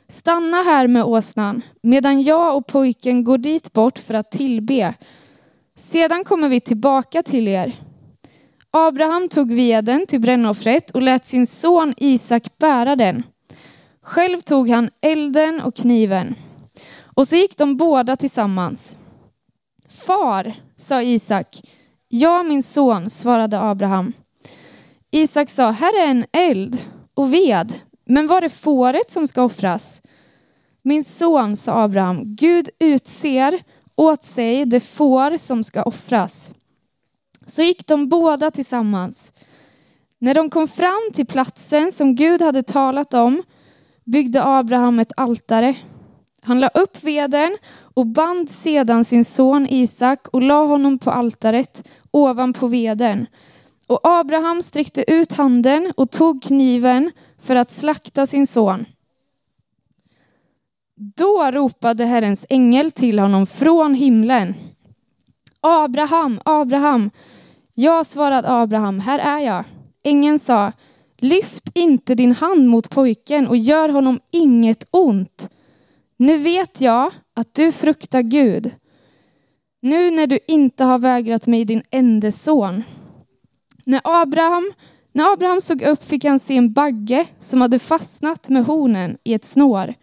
stanna 0.08 0.56
här 0.56 0.86
med 0.86 1.04
åsnan 1.04 1.62
medan 1.82 2.22
jag 2.22 2.56
och 2.56 2.66
pojken 2.66 3.24
går 3.24 3.38
dit 3.38 3.72
bort 3.72 3.98
för 3.98 4.14
att 4.14 4.30
tillbe. 4.30 4.94
Sedan 5.76 6.24
kommer 6.24 6.48
vi 6.48 6.60
tillbaka 6.60 7.22
till 7.22 7.48
er. 7.48 7.72
Abraham 8.70 9.28
tog 9.28 9.52
veden 9.52 10.06
till 10.06 10.20
brännoffret 10.20 10.90
och 10.90 11.02
lät 11.02 11.26
sin 11.26 11.46
son 11.46 11.94
Isak 11.96 12.58
bära 12.58 12.96
den. 12.96 13.22
Själv 14.02 14.40
tog 14.40 14.68
han 14.68 14.90
elden 15.00 15.60
och 15.60 15.76
kniven. 15.76 16.34
Och 17.04 17.28
så 17.28 17.36
gick 17.36 17.56
de 17.56 17.76
båda 17.76 18.16
tillsammans. 18.16 18.96
Far, 19.88 20.52
sa 20.76 21.02
Isak. 21.02 21.60
Ja, 22.08 22.42
min 22.42 22.62
son, 22.62 23.10
svarade 23.10 23.60
Abraham. 23.60 24.12
Isak 25.10 25.50
sa, 25.50 25.70
här 25.70 26.04
är 26.06 26.10
en 26.10 26.24
eld 26.32 26.78
och 27.14 27.32
ved, 27.32 27.72
men 28.12 28.26
var 28.26 28.40
det 28.40 28.48
fåret 28.48 29.10
som 29.10 29.28
ska 29.28 29.42
offras? 29.42 30.02
Min 30.82 31.04
son, 31.04 31.56
sa 31.56 31.82
Abraham, 31.82 32.36
Gud 32.36 32.68
utser 32.78 33.62
åt 33.96 34.22
sig 34.22 34.64
det 34.64 34.80
får 34.80 35.36
som 35.36 35.64
ska 35.64 35.82
offras. 35.82 36.52
Så 37.46 37.62
gick 37.62 37.86
de 37.86 38.08
båda 38.08 38.50
tillsammans. 38.50 39.32
När 40.18 40.34
de 40.34 40.50
kom 40.50 40.68
fram 40.68 41.10
till 41.14 41.26
platsen 41.26 41.92
som 41.92 42.14
Gud 42.14 42.42
hade 42.42 42.62
talat 42.62 43.14
om 43.14 43.42
byggde 44.04 44.44
Abraham 44.44 44.98
ett 44.98 45.12
altare. 45.16 45.74
Han 46.42 46.60
la 46.60 46.68
upp 46.68 47.04
veden 47.04 47.56
och 47.94 48.06
band 48.06 48.50
sedan 48.50 49.04
sin 49.04 49.24
son 49.24 49.66
Isak 49.70 50.28
och 50.28 50.42
la 50.42 50.64
honom 50.64 50.98
på 50.98 51.10
altaret 51.10 51.88
ovanpå 52.10 52.66
veden. 52.66 53.26
Och 53.86 54.00
Abraham 54.02 54.62
sträckte 54.62 55.12
ut 55.12 55.32
handen 55.32 55.92
och 55.96 56.10
tog 56.10 56.42
kniven 56.42 57.10
för 57.42 57.56
att 57.56 57.70
slakta 57.70 58.26
sin 58.26 58.46
son. 58.46 58.84
Då 61.16 61.50
ropade 61.50 62.04
Herrens 62.04 62.46
ängel 62.50 62.90
till 62.90 63.18
honom 63.18 63.46
från 63.46 63.94
himlen. 63.94 64.54
Abraham, 65.60 66.40
Abraham. 66.44 67.10
Jag 67.74 68.06
svarade 68.06 68.50
Abraham, 68.50 69.00
här 69.00 69.18
är 69.18 69.38
jag. 69.38 69.64
Ängeln 70.02 70.38
sa, 70.38 70.72
lyft 71.18 71.70
inte 71.74 72.14
din 72.14 72.32
hand 72.32 72.68
mot 72.68 72.90
pojken 72.90 73.48
och 73.48 73.56
gör 73.56 73.88
honom 73.88 74.20
inget 74.30 74.88
ont. 74.90 75.48
Nu 76.16 76.38
vet 76.38 76.80
jag 76.80 77.12
att 77.34 77.54
du 77.54 77.72
fruktar 77.72 78.22
Gud. 78.22 78.70
Nu 79.82 80.10
när 80.10 80.26
du 80.26 80.38
inte 80.46 80.84
har 80.84 80.98
vägrat 80.98 81.46
mig 81.46 81.64
din 81.64 81.82
enda 81.90 82.30
son. 82.30 82.82
När 83.86 84.00
Abraham, 84.04 84.72
när 85.12 85.32
Abraham 85.32 85.60
såg 85.60 85.82
upp 85.82 86.04
fick 86.04 86.24
han 86.24 86.38
se 86.38 86.56
en 86.56 86.72
bagge 86.72 87.26
som 87.38 87.60
hade 87.60 87.78
fastnat 87.78 88.48
med 88.48 88.64
hornen 88.64 89.18
i 89.24 89.34
ett 89.34 89.44
snår. 89.44 89.94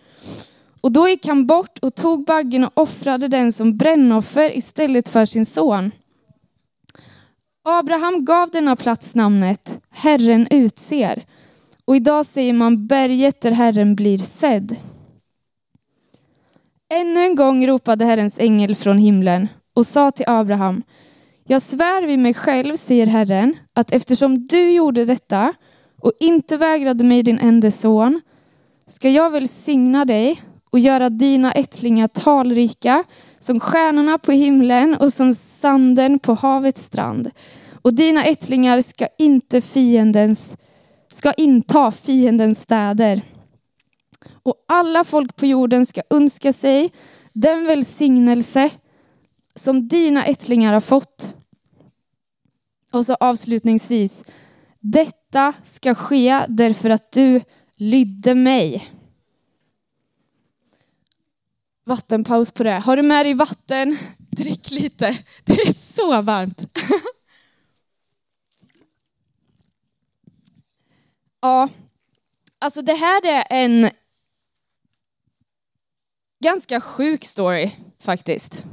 Och 0.82 0.92
då 0.92 1.10
gick 1.10 1.28
han 1.28 1.48
bort 1.48 1.80
och 1.80 1.96
tog 1.96 2.26
baggen 2.26 2.64
och 2.64 2.72
offrade 2.74 3.28
den 3.28 3.52
som 3.52 3.78
brännoffer 3.78 4.58
istället 4.58 5.10
för 5.10 5.26
sin 5.26 5.46
son. 5.46 5.92
Abraham 7.64 8.26
gav 8.26 8.50
denna 8.50 8.76
plats 8.76 9.16
namnet 9.16 9.80
Herren 9.90 10.48
utser. 10.50 11.24
Och 11.86 11.96
idag 11.96 12.26
säger 12.26 12.54
man 12.54 12.88
berget 12.88 13.42
där 13.42 13.52
Herren 13.52 13.96
blir 13.96 14.18
sedd. 14.18 14.76
Ännu 16.94 17.20
en 17.20 17.36
gång 17.36 17.68
ropade 17.68 18.06
Herrens 18.06 18.40
ängel 18.40 18.76
från 18.76 18.98
himlen 18.98 19.48
och 19.74 19.86
sa 19.86 20.12
till 20.12 20.26
Abraham, 20.28 20.84
jag 21.52 21.62
svär 21.62 22.08
vid 22.08 22.20
mig 22.20 22.34
själv, 22.34 22.76
säger 22.76 23.08
Herren, 23.08 23.56
att 23.74 23.92
eftersom 23.92 24.46
du 24.46 24.72
gjorde 24.72 25.06
detta 25.06 25.54
och 26.02 26.12
inte 26.20 26.58
vägrade 26.58 27.04
mig 27.04 27.24
din 27.24 27.40
enda 27.40 27.72
son, 27.72 28.22
ska 28.86 29.10
jag 29.10 29.30
välsigna 29.30 30.06
dig 30.06 30.42
och 30.72 30.80
göra 30.80 31.10
dina 31.10 31.52
ättlingar 31.52 32.08
talrika 32.08 33.04
som 33.40 33.60
stjärnorna 33.60 34.18
på 34.18 34.32
himlen 34.32 34.96
och 34.96 35.14
som 35.14 35.34
sanden 35.34 36.20
på 36.20 36.34
havets 36.34 36.84
strand. 36.84 37.32
Och 37.82 37.94
dina 37.94 38.26
ättlingar 38.26 38.82
ska 38.82 39.08
inte 39.18 39.62
fiendens 39.62 40.58
ska 41.12 41.34
inta 41.34 41.92
fiendens 41.92 42.62
städer. 42.62 43.22
Och 44.44 44.56
alla 44.68 45.04
folk 45.04 45.36
på 45.36 45.46
jorden 45.46 45.86
ska 45.86 46.02
önska 46.10 46.54
sig 46.54 46.92
den 47.34 47.66
välsignelse 47.66 48.70
som 49.56 49.88
dina 49.88 50.26
ättlingar 50.26 50.74
har 50.74 50.82
fått. 50.82 51.36
Och 52.92 53.06
så 53.06 53.14
avslutningsvis, 53.14 54.24
detta 54.80 55.54
ska 55.64 55.96
ske 55.96 56.46
därför 56.50 56.90
att 56.90 57.12
du 57.12 57.42
lydde 57.76 58.36
mig 58.36 58.92
vattenpaus 61.86 62.52
på 62.52 62.64
det. 62.64 62.80
Har 62.80 62.98
du 62.98 63.04
med 63.04 63.26
dig 63.26 63.34
vatten? 63.34 63.98
Drick 64.18 64.72
lite. 64.72 65.20
Det 65.44 65.54
är 65.54 65.74
så 65.74 66.22
varmt. 66.22 66.66
ja, 71.42 71.70
alltså 72.60 72.82
det 72.82 72.94
här 72.94 73.26
är 73.26 73.44
en 73.50 73.90
ganska 76.44 76.82
sjuk 76.82 77.26
story 77.26 77.72
faktiskt. 78.00 78.66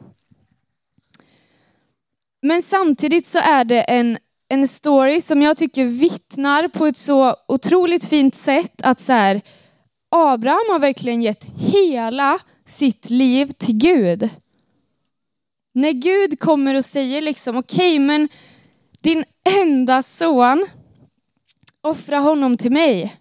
Men 2.47 2.63
samtidigt 2.63 3.27
så 3.27 3.39
är 3.39 3.65
det 3.65 3.81
en 3.83 4.19
en 4.49 4.69
story 4.69 5.21
som 5.21 5.43
jag 5.43 5.57
tycker 5.57 5.85
vittnar 5.85 6.69
på 6.69 6.87
ett 6.87 6.97
så 6.97 7.37
otroligt 7.49 8.05
fint 8.05 8.35
sätt 8.35 8.83
att 8.83 9.01
så 9.01 9.13
här, 9.13 9.41
Abraham 10.11 10.65
har 10.71 10.79
verkligen 10.79 11.23
gett 11.23 11.45
hela 11.45 12.39
sitt 12.65 13.11
liv 13.11 13.47
till 13.47 13.79
Gud. 13.79 14.29
När 15.75 15.93
Gud 15.93 16.41
kommer 16.41 16.75
och 16.75 16.85
säger 16.85 17.23
liksom, 17.23 17.57
okej 17.57 17.95
okay, 17.95 18.07
men 18.07 18.29
din 19.03 19.25
enda 19.63 20.03
son, 20.03 20.67
offra 21.81 22.19
honom 22.19 22.57
till 22.57 22.73
mig. 22.73 23.17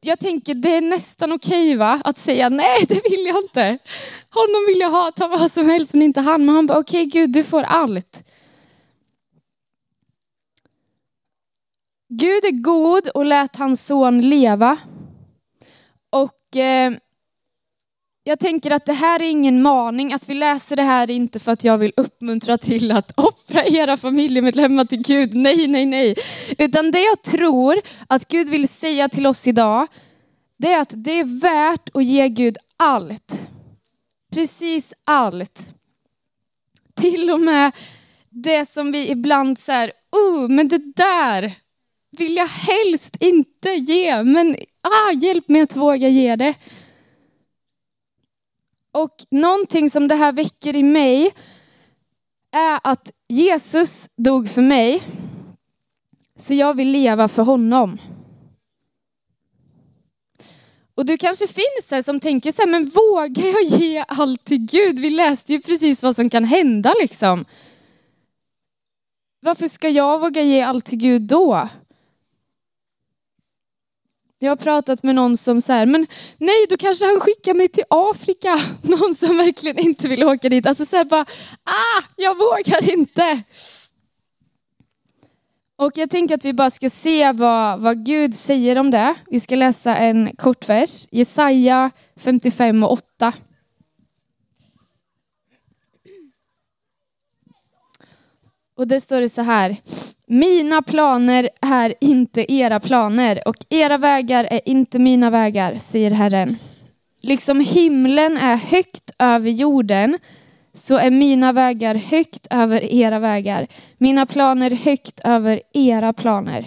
Jag 0.00 0.18
tänker 0.18 0.54
det 0.54 0.76
är 0.76 0.80
nästan 0.80 1.32
okej 1.32 1.76
va, 1.76 2.00
att 2.04 2.18
säga 2.18 2.48
nej 2.48 2.84
det 2.88 3.00
vill 3.10 3.26
jag 3.26 3.44
inte. 3.44 3.78
Honom 4.30 4.64
vill 4.66 4.80
jag 4.80 4.90
ha, 4.90 5.10
ta 5.10 5.28
vad 5.28 5.50
som 5.50 5.68
helst 5.68 5.94
men 5.94 6.02
inte 6.02 6.20
han. 6.20 6.44
Men 6.44 6.54
han 6.54 6.66
bara 6.66 6.78
okej 6.78 7.06
okay, 7.06 7.20
Gud 7.20 7.32
du 7.32 7.44
får 7.44 7.62
allt. 7.62 8.24
Gud 12.08 12.44
är 12.44 12.62
god 12.62 13.08
och 13.08 13.24
lät 13.24 13.56
hans 13.56 13.86
son 13.86 14.20
leva. 14.20 14.78
Och 16.10 16.56
eh, 16.56 16.92
jag 18.30 18.38
tänker 18.38 18.70
att 18.70 18.84
det 18.84 18.92
här 18.92 19.22
är 19.22 19.30
ingen 19.30 19.62
maning, 19.62 20.12
att 20.12 20.28
vi 20.28 20.34
läser 20.34 20.76
det 20.76 20.82
här 20.82 21.10
inte 21.10 21.38
för 21.38 21.52
att 21.52 21.64
jag 21.64 21.78
vill 21.78 21.92
uppmuntra 21.96 22.58
till 22.58 22.92
att 22.92 23.12
offra 23.16 23.64
era 23.64 23.96
familjemedlemmar 23.96 24.84
till 24.84 25.02
Gud. 25.02 25.34
Nej, 25.34 25.66
nej, 25.66 25.86
nej. 25.86 26.16
Utan 26.58 26.90
det 26.90 27.00
jag 27.00 27.22
tror 27.22 27.80
att 28.06 28.28
Gud 28.28 28.48
vill 28.48 28.68
säga 28.68 29.08
till 29.08 29.26
oss 29.26 29.48
idag, 29.48 29.86
det 30.58 30.72
är 30.72 30.80
att 30.80 30.92
det 30.96 31.10
är 31.10 31.40
värt 31.40 31.96
att 31.96 32.04
ge 32.04 32.28
Gud 32.28 32.56
allt. 32.76 33.48
Precis 34.34 34.94
allt. 35.04 35.68
Till 36.94 37.30
och 37.30 37.40
med 37.40 37.72
det 38.28 38.66
som 38.66 38.92
vi 38.92 39.10
ibland 39.10 39.58
säger, 39.58 39.92
oh, 40.12 40.48
men 40.48 40.68
det 40.68 40.82
där 40.96 41.52
vill 42.18 42.36
jag 42.36 42.48
helst 42.48 43.16
inte 43.20 43.68
ge, 43.68 44.22
men 44.22 44.56
ah, 44.80 45.12
hjälp 45.12 45.48
mig 45.48 45.62
att 45.62 45.76
våga 45.76 46.08
ge 46.08 46.36
det. 46.36 46.54
Och 48.92 49.14
någonting 49.30 49.90
som 49.90 50.08
det 50.08 50.14
här 50.14 50.32
väcker 50.32 50.76
i 50.76 50.82
mig 50.82 51.34
är 52.52 52.80
att 52.84 53.10
Jesus 53.28 54.08
dog 54.16 54.48
för 54.48 54.62
mig, 54.62 55.02
så 56.36 56.54
jag 56.54 56.74
vill 56.74 56.90
leva 56.90 57.28
för 57.28 57.42
honom. 57.42 57.98
Och 60.94 61.06
du 61.06 61.18
kanske 61.18 61.46
finns 61.46 61.90
här 61.90 62.02
som 62.02 62.20
tänker 62.20 62.52
så 62.52 62.62
här, 62.62 62.68
men 62.68 62.84
vågar 62.84 63.46
jag 63.46 63.62
ge 63.62 64.04
allt 64.08 64.44
till 64.44 64.66
Gud? 64.66 64.98
Vi 64.98 65.10
läste 65.10 65.52
ju 65.52 65.60
precis 65.60 66.02
vad 66.02 66.16
som 66.16 66.30
kan 66.30 66.44
hända 66.44 66.94
liksom. 67.00 67.44
Varför 69.40 69.68
ska 69.68 69.88
jag 69.88 70.18
våga 70.18 70.42
ge 70.42 70.60
allt 70.60 70.84
till 70.84 70.98
Gud 70.98 71.22
då? 71.22 71.68
Jag 74.42 74.50
har 74.50 74.56
pratat 74.56 75.02
med 75.02 75.14
någon 75.14 75.36
som 75.36 75.60
säger, 75.60 75.86
men 75.86 76.06
nej 76.38 76.66
då 76.70 76.76
kanske 76.76 77.04
han 77.06 77.20
skickar 77.20 77.54
mig 77.54 77.68
till 77.68 77.84
Afrika. 77.88 78.58
Någon 78.82 79.14
som 79.14 79.36
verkligen 79.36 79.78
inte 79.78 80.08
vill 80.08 80.24
åka 80.24 80.48
dit. 80.48 80.66
Alltså 80.66 80.84
så 80.84 81.04
bara, 81.04 81.26
ah, 81.64 82.02
jag 82.16 82.38
vågar 82.38 82.90
inte. 82.92 83.42
Och 85.78 85.92
jag 85.94 86.10
tänker 86.10 86.34
att 86.34 86.44
vi 86.44 86.52
bara 86.52 86.70
ska 86.70 86.90
se 86.90 87.32
vad, 87.32 87.80
vad 87.80 88.06
Gud 88.06 88.34
säger 88.34 88.78
om 88.78 88.90
det. 88.90 89.14
Vi 89.26 89.40
ska 89.40 89.54
läsa 89.54 89.96
en 89.96 90.36
kort 90.36 90.68
vers, 90.68 91.06
Jesaja 91.10 91.90
55 92.16 92.82
och 92.82 92.92
8. 92.92 93.09
Och 98.80 98.86
det 98.86 99.00
står 99.00 99.20
det 99.20 99.28
så 99.28 99.42
här. 99.42 99.76
Mina 100.26 100.82
planer 100.82 101.48
är 101.60 101.94
inte 102.00 102.52
era 102.52 102.80
planer 102.80 103.48
och 103.48 103.56
era 103.68 103.98
vägar 103.98 104.44
är 104.44 104.60
inte 104.68 104.98
mina 104.98 105.30
vägar, 105.30 105.76
säger 105.76 106.10
Herren. 106.10 106.56
Liksom 107.22 107.60
himlen 107.60 108.36
är 108.36 108.56
högt 108.56 109.10
över 109.18 109.50
jorden 109.50 110.18
så 110.72 110.96
är 110.96 111.10
mina 111.10 111.52
vägar 111.52 111.94
högt 111.94 112.46
över 112.50 112.92
era 112.94 113.18
vägar. 113.18 113.66
Mina 113.98 114.26
planer 114.26 114.70
högt 114.70 115.20
över 115.24 115.62
era 115.72 116.12
planer. 116.12 116.66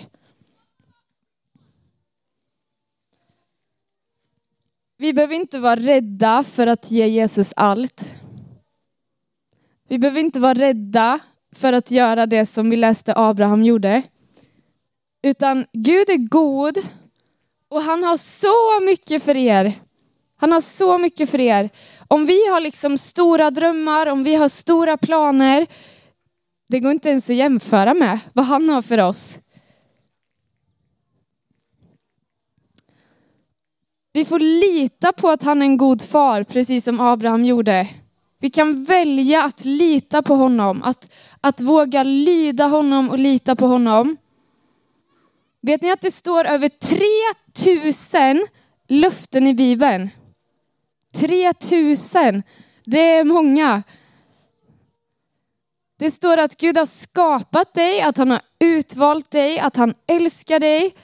Vi 4.97 5.13
behöver 5.13 5.35
inte 5.35 5.59
vara 5.59 5.75
rädda 5.75 6.43
för 6.43 6.67
att 6.67 6.91
ge 6.91 7.07
Jesus 7.07 7.53
allt. 7.55 8.19
Vi 9.87 9.99
behöver 9.99 10.19
inte 10.19 10.39
vara 10.39 10.53
rädda 10.53 11.19
för 11.53 11.73
att 11.73 11.91
göra 11.91 12.25
det 12.25 12.45
som 12.45 12.69
vi 12.69 12.75
läste 12.75 13.13
Abraham 13.15 13.63
gjorde. 13.63 14.01
Utan 15.23 15.65
Gud 15.73 16.09
är 16.09 16.29
god 16.29 16.77
och 17.69 17.81
han 17.81 18.03
har 18.03 18.17
så 18.17 18.85
mycket 18.85 19.23
för 19.23 19.35
er. 19.35 19.73
Han 20.39 20.51
har 20.51 20.61
så 20.61 20.97
mycket 20.97 21.29
för 21.29 21.39
er. 21.39 21.69
Om 22.07 22.25
vi 22.25 22.47
har 22.49 22.59
liksom 22.59 22.97
stora 22.97 23.51
drömmar, 23.51 24.07
om 24.07 24.23
vi 24.23 24.35
har 24.35 24.49
stora 24.49 24.97
planer, 24.97 25.67
det 26.69 26.79
går 26.79 26.91
inte 26.91 27.09
ens 27.09 27.29
att 27.29 27.35
jämföra 27.35 27.93
med 27.93 28.19
vad 28.33 28.45
han 28.45 28.69
har 28.69 28.81
för 28.81 28.97
oss. 28.97 29.39
Vi 34.13 34.25
får 34.25 34.39
lita 34.39 35.11
på 35.11 35.29
att 35.29 35.43
han 35.43 35.61
är 35.61 35.65
en 35.65 35.77
god 35.77 36.01
far, 36.01 36.43
precis 36.43 36.83
som 36.85 36.99
Abraham 36.99 37.45
gjorde. 37.45 37.87
Vi 38.43 38.49
kan 38.49 38.83
välja 38.83 39.43
att 39.43 39.65
lita 39.65 40.21
på 40.21 40.35
honom, 40.35 40.83
att, 40.83 41.13
att 41.41 41.61
våga 41.61 42.03
lyda 42.03 42.65
honom 42.65 43.09
och 43.09 43.19
lita 43.19 43.55
på 43.55 43.67
honom. 43.67 44.17
Vet 45.61 45.81
ni 45.81 45.91
att 45.91 46.01
det 46.01 46.11
står 46.11 46.45
över 46.45 46.69
3000 46.69 48.47
löften 48.87 49.47
i 49.47 49.53
Bibeln? 49.53 50.09
3000, 51.15 52.43
det 52.83 52.99
är 52.99 53.23
många. 53.23 53.83
Det 55.99 56.11
står 56.11 56.37
att 56.37 56.57
Gud 56.57 56.77
har 56.77 56.85
skapat 56.85 57.73
dig, 57.73 58.01
att 58.01 58.17
han 58.17 58.31
har 58.31 58.41
utvalt 58.59 59.31
dig, 59.31 59.59
att 59.59 59.75
han 59.75 59.93
älskar 60.07 60.59
dig, 60.59 60.95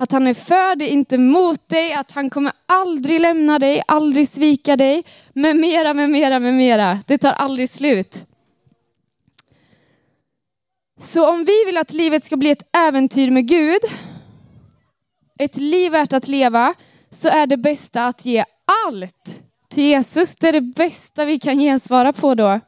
att 0.00 0.12
han 0.12 0.26
är 0.26 0.34
för 0.34 0.76
dig, 0.76 0.88
inte 0.88 1.18
mot 1.18 1.68
dig, 1.68 1.92
att 1.92 2.12
han 2.12 2.30
kommer 2.30 2.52
aldrig 2.66 3.20
lämna 3.20 3.58
dig, 3.58 3.82
aldrig 3.88 4.28
svika 4.28 4.76
dig, 4.76 5.04
med 5.32 5.56
mera, 5.56 5.94
med 5.94 6.10
mera, 6.10 6.38
med 6.38 6.54
mera. 6.54 6.98
Det 7.06 7.18
tar 7.18 7.32
aldrig 7.32 7.70
slut. 7.70 8.24
Så 11.00 11.30
om 11.30 11.44
vi 11.44 11.64
vill 11.64 11.76
att 11.76 11.92
livet 11.92 12.24
ska 12.24 12.36
bli 12.36 12.50
ett 12.50 12.76
äventyr 12.76 13.30
med 13.30 13.48
Gud, 13.48 13.80
ett 15.38 15.56
liv 15.56 15.92
värt 15.92 16.12
att 16.12 16.28
leva, 16.28 16.74
så 17.10 17.28
är 17.28 17.46
det 17.46 17.56
bästa 17.56 18.06
att 18.06 18.26
ge 18.26 18.44
allt 18.86 19.42
till 19.68 19.84
Jesus. 19.84 20.36
Det 20.36 20.48
är 20.48 20.52
det 20.52 20.60
bästa 20.76 21.24
vi 21.24 21.38
kan 21.38 21.58
gensvara 21.58 22.12
på 22.12 22.34
då. 22.34 22.60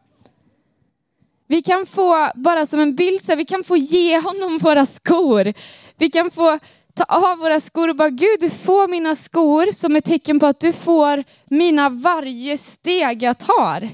Vi 1.48 1.62
kan 1.62 1.86
få, 1.86 2.30
bara 2.34 2.66
som 2.66 2.80
en 2.80 2.94
bild, 2.94 3.24
så 3.24 3.36
vi 3.36 3.44
kan 3.44 3.64
få 3.64 3.76
ge 3.76 4.20
honom 4.20 4.58
våra 4.58 4.86
skor. 4.86 5.52
Vi 5.98 6.10
kan 6.10 6.30
få 6.30 6.58
ta 6.94 7.04
av 7.04 7.38
våra 7.38 7.60
skor 7.60 7.88
och 7.88 7.96
bara, 7.96 8.10
Gud 8.10 8.40
du 8.40 8.50
får 8.50 8.88
mina 8.88 9.16
skor 9.16 9.72
som 9.72 9.96
ett 9.96 10.04
tecken 10.04 10.40
på 10.40 10.46
att 10.46 10.60
du 10.60 10.72
får 10.72 11.24
mina 11.44 11.88
varje 11.88 12.58
steg 12.58 13.22
jag 13.22 13.38
tar. 13.38 13.88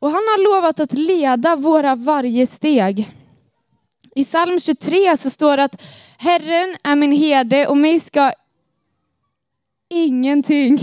Och 0.00 0.10
han 0.10 0.14
har 0.14 0.54
lovat 0.54 0.80
att 0.80 0.92
leda 0.92 1.56
våra 1.56 1.94
varje 1.94 2.46
steg. 2.46 3.08
I 4.14 4.24
psalm 4.24 4.60
23 4.60 5.16
så 5.16 5.30
står 5.30 5.56
det 5.56 5.64
att 5.64 5.82
Herren 6.18 6.76
är 6.82 6.96
min 6.96 7.12
herde 7.12 7.66
och 7.66 7.76
mig 7.76 8.00
ska 8.00 8.32
ingenting. 9.90 10.78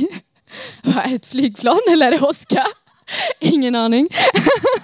Vad 0.83 1.05
är 1.05 1.15
ett 1.15 1.25
flygplan 1.25 1.79
eller 1.91 2.07
är 2.07 2.11
det 2.11 2.21
åska? 2.21 2.65
Ingen 3.39 3.75
aning. 3.75 4.09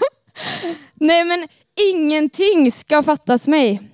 Nej 0.93 1.26
men 1.26 1.47
ingenting 1.76 2.71
ska 2.71 3.04
fattas 3.04 3.47
mig. 3.47 3.93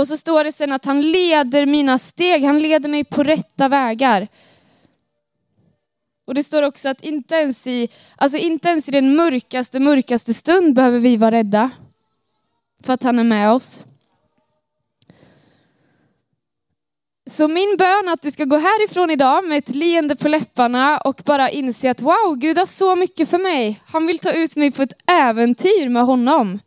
Och 0.00 0.08
så 0.08 0.16
står 0.16 0.44
det 0.44 0.52
sen 0.52 0.72
att 0.72 0.84
han 0.84 1.00
leder 1.00 1.66
mina 1.66 1.98
steg, 1.98 2.44
han 2.44 2.58
leder 2.58 2.88
mig 2.88 3.04
på 3.04 3.22
rätta 3.22 3.68
vägar. 3.68 4.28
Och 6.26 6.34
det 6.34 6.42
står 6.42 6.62
också 6.62 6.88
att 6.88 7.04
inte 7.04 7.34
ens 7.34 7.66
i, 7.66 7.88
alltså 8.16 8.38
inte 8.38 8.68
ens 8.68 8.88
i 8.88 8.90
den 8.90 9.16
mörkaste, 9.16 9.80
mörkaste 9.80 10.34
stund 10.34 10.74
behöver 10.74 10.98
vi 10.98 11.16
vara 11.16 11.30
rädda. 11.30 11.70
För 12.82 12.92
att 12.92 13.02
han 13.02 13.18
är 13.18 13.24
med 13.24 13.52
oss. 13.52 13.84
Så 17.30 17.48
min 17.48 17.76
bön 17.78 18.08
är 18.08 18.12
att 18.12 18.22
du 18.22 18.30
ska 18.30 18.44
gå 18.44 18.56
härifrån 18.56 19.10
idag 19.10 19.44
med 19.44 19.58
ett 19.58 19.74
leende 19.74 20.16
på 20.16 20.28
läpparna 20.28 20.98
och 20.98 21.22
bara 21.24 21.50
inse 21.50 21.90
att 21.90 22.00
wow, 22.00 22.36
Gud 22.36 22.58
har 22.58 22.66
så 22.66 22.96
mycket 22.96 23.28
för 23.28 23.38
mig. 23.38 23.82
Han 23.86 24.06
vill 24.06 24.18
ta 24.18 24.32
ut 24.32 24.56
mig 24.56 24.70
på 24.70 24.82
ett 24.82 25.10
äventyr 25.10 25.88
med 25.88 26.04
honom. 26.04 26.60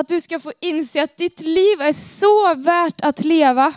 Att 0.00 0.08
du 0.08 0.20
ska 0.20 0.38
få 0.38 0.52
inse 0.60 1.02
att 1.02 1.16
ditt 1.16 1.40
liv 1.40 1.80
är 1.80 1.92
så 1.92 2.54
värt 2.54 3.00
att 3.00 3.24
leva. 3.24 3.74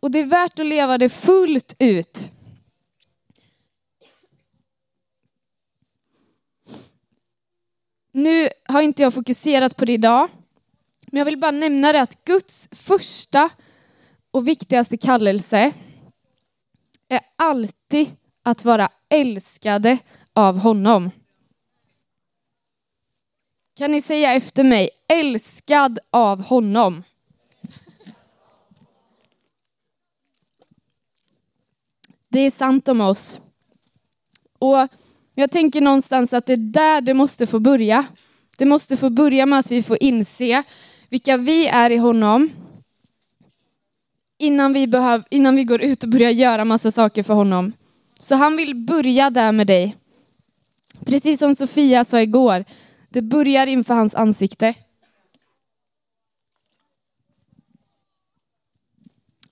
Och 0.00 0.10
det 0.10 0.20
är 0.20 0.26
värt 0.26 0.58
att 0.58 0.66
leva 0.66 0.98
det 0.98 1.08
fullt 1.08 1.76
ut. 1.78 2.30
nu 8.14 8.48
har 8.68 8.82
inte 8.82 9.02
jag 9.02 9.14
fokuserat 9.14 9.76
på 9.76 9.84
det 9.84 9.92
idag, 9.92 10.28
men 11.06 11.18
jag 11.18 11.24
vill 11.24 11.38
bara 11.38 11.50
nämna 11.50 11.92
det 11.92 12.00
att 12.00 12.24
Guds 12.24 12.68
första 12.72 13.50
och 14.30 14.48
viktigaste 14.48 14.96
kallelse 14.96 15.72
är 17.08 17.20
alltid 17.36 18.16
att 18.42 18.64
vara 18.64 18.88
älskade 19.08 19.98
av 20.32 20.58
honom. 20.58 21.10
Kan 23.76 23.92
ni 23.92 24.02
säga 24.02 24.32
efter 24.32 24.64
mig, 24.64 24.90
älskad 25.08 25.98
av 26.10 26.42
honom? 26.42 27.02
Det 32.28 32.40
är 32.40 32.50
sant 32.50 32.88
om 32.88 33.00
oss. 33.00 33.40
Och 34.58 34.88
jag 35.34 35.50
tänker 35.50 35.80
någonstans 35.80 36.32
att 36.32 36.46
det 36.46 36.52
är 36.52 36.56
där 36.56 37.00
det 37.00 37.14
måste 37.14 37.46
få 37.46 37.58
börja. 37.58 38.06
Det 38.56 38.66
måste 38.66 38.96
få 38.96 39.10
börja 39.10 39.46
med 39.46 39.58
att 39.58 39.70
vi 39.70 39.82
får 39.82 39.98
inse 40.00 40.62
vilka 41.08 41.36
vi 41.36 41.66
är 41.66 41.90
i 41.90 41.96
honom. 41.96 42.50
Innan 44.38 44.72
vi, 44.72 44.86
behöv, 44.86 45.24
innan 45.30 45.56
vi 45.56 45.64
går 45.64 45.82
ut 45.82 46.02
och 46.02 46.08
börjar 46.08 46.30
göra 46.30 46.64
massa 46.64 46.90
saker 46.90 47.22
för 47.22 47.34
honom. 47.34 47.72
Så 48.18 48.34
han 48.34 48.56
vill 48.56 48.74
börja 48.74 49.30
där 49.30 49.52
med 49.52 49.66
dig. 49.66 49.96
Precis 51.06 51.38
som 51.38 51.54
Sofia 51.54 52.04
sa 52.04 52.20
igår, 52.20 52.64
det 53.14 53.22
börjar 53.22 53.66
inför 53.66 53.94
hans 53.94 54.14
ansikte. 54.14 54.74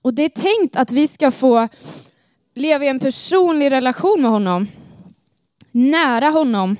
Och 0.01 0.13
det 0.13 0.23
är 0.23 0.29
tänkt 0.29 0.75
att 0.75 0.91
vi 0.91 1.07
ska 1.07 1.31
få 1.31 1.67
leva 2.53 2.85
i 2.85 2.87
en 2.87 2.99
personlig 2.99 3.71
relation 3.71 4.21
med 4.21 4.31
honom. 4.31 4.67
Nära 5.71 6.29
honom. 6.29 6.77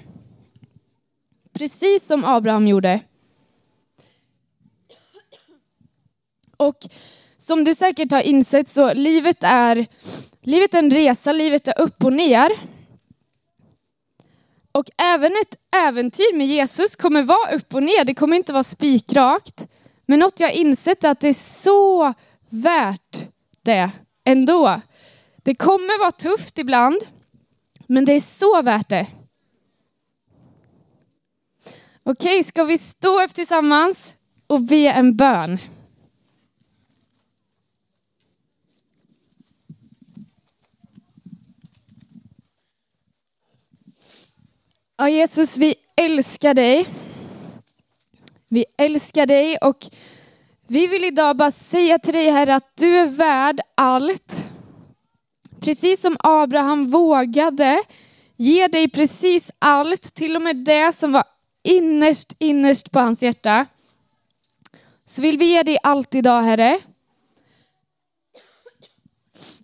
Precis 1.54 2.06
som 2.06 2.26
Abraham 2.26 2.68
gjorde. 2.68 3.00
Och 6.58 6.78
som 7.38 7.64
du 7.64 7.76
säkert 7.76 8.12
har 8.12 8.22
insett 8.22 8.68
så 8.68 8.94
livet 8.94 9.38
är, 9.44 9.88
livet 10.42 10.74
är 10.74 10.80
en 10.80 10.92
resa, 10.92 11.32
livet 11.32 11.68
är 11.68 11.82
upp 11.82 12.04
och 12.04 12.14
ner. 12.14 12.73
Och 14.74 14.86
även 14.98 15.32
ett 15.32 15.56
äventyr 15.76 16.36
med 16.38 16.48
Jesus 16.48 16.96
kommer 16.96 17.24
vara 17.24 17.56
upp 17.56 17.74
och 17.74 17.84
ner, 17.84 18.06
det 18.06 18.16
kommer 18.16 18.38
inte 18.38 18.54
vara 18.54 18.64
spikrakt. 18.64 19.68
Men 20.06 20.20
något 20.20 20.40
jag 20.40 20.48
har 20.48 20.56
insett 20.56 21.04
är 21.04 21.12
att 21.12 21.20
det 21.20 21.28
är 21.28 21.34
så 21.34 22.14
värt 22.50 23.18
det 23.62 23.92
ändå. 24.24 24.82
Det 25.44 25.56
kommer 25.56 26.00
vara 26.00 26.12
tufft 26.12 26.58
ibland, 26.58 26.98
men 27.88 28.06
det 28.06 28.14
är 28.14 28.20
så 28.20 28.62
värt 28.62 28.90
det. 28.90 29.08
Okej, 32.04 32.44
ska 32.44 32.64
vi 32.64 32.78
stå 32.78 33.24
upp 33.24 33.34
tillsammans 33.34 34.14
och 34.48 34.62
be 34.62 34.90
en 34.90 35.18
bön? 35.18 35.60
Ja, 45.04 45.10
Jesus, 45.10 45.58
vi 45.58 45.76
älskar 45.96 46.54
dig. 46.54 46.88
Vi 48.50 48.66
älskar 48.78 49.26
dig 49.26 49.58
och 49.58 49.86
vi 50.68 50.88
vill 50.88 51.04
idag 51.04 51.38
bara 51.38 51.52
säga 51.52 52.00
till 52.00 52.14
dig 52.14 52.30
Herre 52.30 52.56
att 52.56 52.78
du 52.78 52.98
är 52.98 53.06
värd 53.06 53.60
allt. 53.76 54.38
Precis 55.62 56.02
som 56.02 56.18
Abraham 56.20 56.90
vågade 56.90 57.84
ge 58.36 58.68
dig 58.68 58.90
precis 58.90 59.52
allt, 59.60 60.14
till 60.14 60.36
och 60.36 60.42
med 60.42 60.56
det 60.56 60.94
som 60.94 61.12
var 61.12 61.24
innerst, 61.64 62.36
innerst 62.40 62.92
på 62.92 63.00
hans 63.00 63.24
hjärta. 63.24 63.66
Så 65.06 65.22
vill 65.22 65.38
vi 65.38 65.46
ge 65.46 65.64
dig 65.64 65.78
allt 65.84 66.16
idag 66.16 66.42
Herre. 66.42 66.80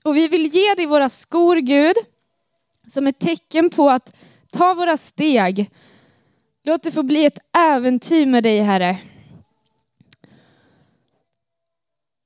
Och 0.03 0.17
vi 0.17 0.27
vill 0.27 0.55
ge 0.55 0.75
dig 0.75 0.85
våra 0.85 1.09
skor 1.09 1.55
Gud, 1.55 1.95
som 2.87 3.07
ett 3.07 3.19
tecken 3.19 3.69
på 3.69 3.89
att 3.89 4.15
ta 4.51 4.73
våra 4.73 4.97
steg. 4.97 5.71
Låt 6.63 6.83
det 6.83 6.91
få 6.91 7.03
bli 7.03 7.25
ett 7.25 7.39
äventyr 7.57 8.25
med 8.25 8.43
dig 8.43 8.59
Herre. 8.59 8.97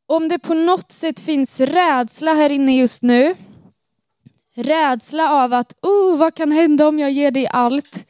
Om 0.07 0.29
det 0.29 0.39
på 0.39 0.53
något 0.53 0.91
sätt 0.91 1.19
finns 1.19 1.59
rädsla 1.59 2.33
här 2.33 2.49
inne 2.49 2.77
just 2.77 3.01
nu, 3.01 3.35
rädsla 4.55 5.43
av 5.43 5.53
att, 5.53 5.75
oh, 5.81 6.17
vad 6.17 6.35
kan 6.35 6.51
hända 6.51 6.87
om 6.87 6.99
jag 6.99 7.11
ger 7.11 7.31
dig 7.31 7.47
allt? 7.47 8.05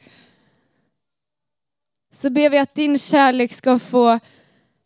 Så 2.10 2.30
ber 2.30 2.50
vi 2.50 2.58
att 2.58 2.74
din 2.74 2.98
kärlek 2.98 3.52
ska 3.52 3.78
få 3.78 4.20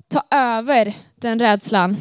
ta 0.09 0.23
över 0.31 0.95
den 1.15 1.39
rädslan. 1.39 1.97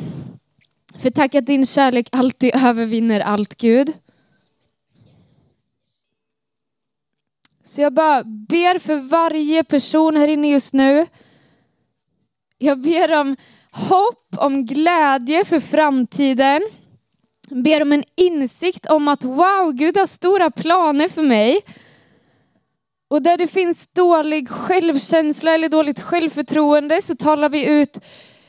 För 0.97 1.09
tack 1.09 1.35
att 1.35 1.45
din 1.45 1.65
kärlek 1.65 2.09
alltid 2.11 2.55
övervinner 2.55 3.19
allt 3.19 3.57
Gud. 3.57 3.93
Så 7.67 7.81
jag 7.81 7.93
bara 7.93 8.23
ber 8.23 8.79
för 8.79 8.95
varje 8.95 9.63
person 9.63 10.17
här 10.17 10.27
inne 10.27 10.51
just 10.51 10.73
nu. 10.73 11.07
Jag 12.57 12.81
ber 12.81 13.19
om 13.19 13.35
hopp, 13.71 14.35
om 14.37 14.65
glädje 14.65 15.45
för 15.45 15.59
framtiden. 15.59 16.61
Jag 17.49 17.63
ber 17.63 17.81
om 17.81 17.91
en 17.91 18.03
insikt 18.15 18.85
om 18.85 19.07
att 19.07 19.23
wow, 19.23 19.73
Gud 19.73 19.97
har 19.97 20.07
stora 20.07 20.51
planer 20.51 21.09
för 21.09 21.21
mig. 21.21 21.61
Och 23.07 23.21
där 23.21 23.37
det 23.37 23.47
finns 23.47 23.93
dålig 23.93 24.49
självkänsla 24.49 25.53
eller 25.53 25.69
dåligt 25.69 26.01
självförtroende 26.01 27.01
så 27.01 27.15
talar 27.15 27.49
vi 27.49 27.81
ut 27.81 27.99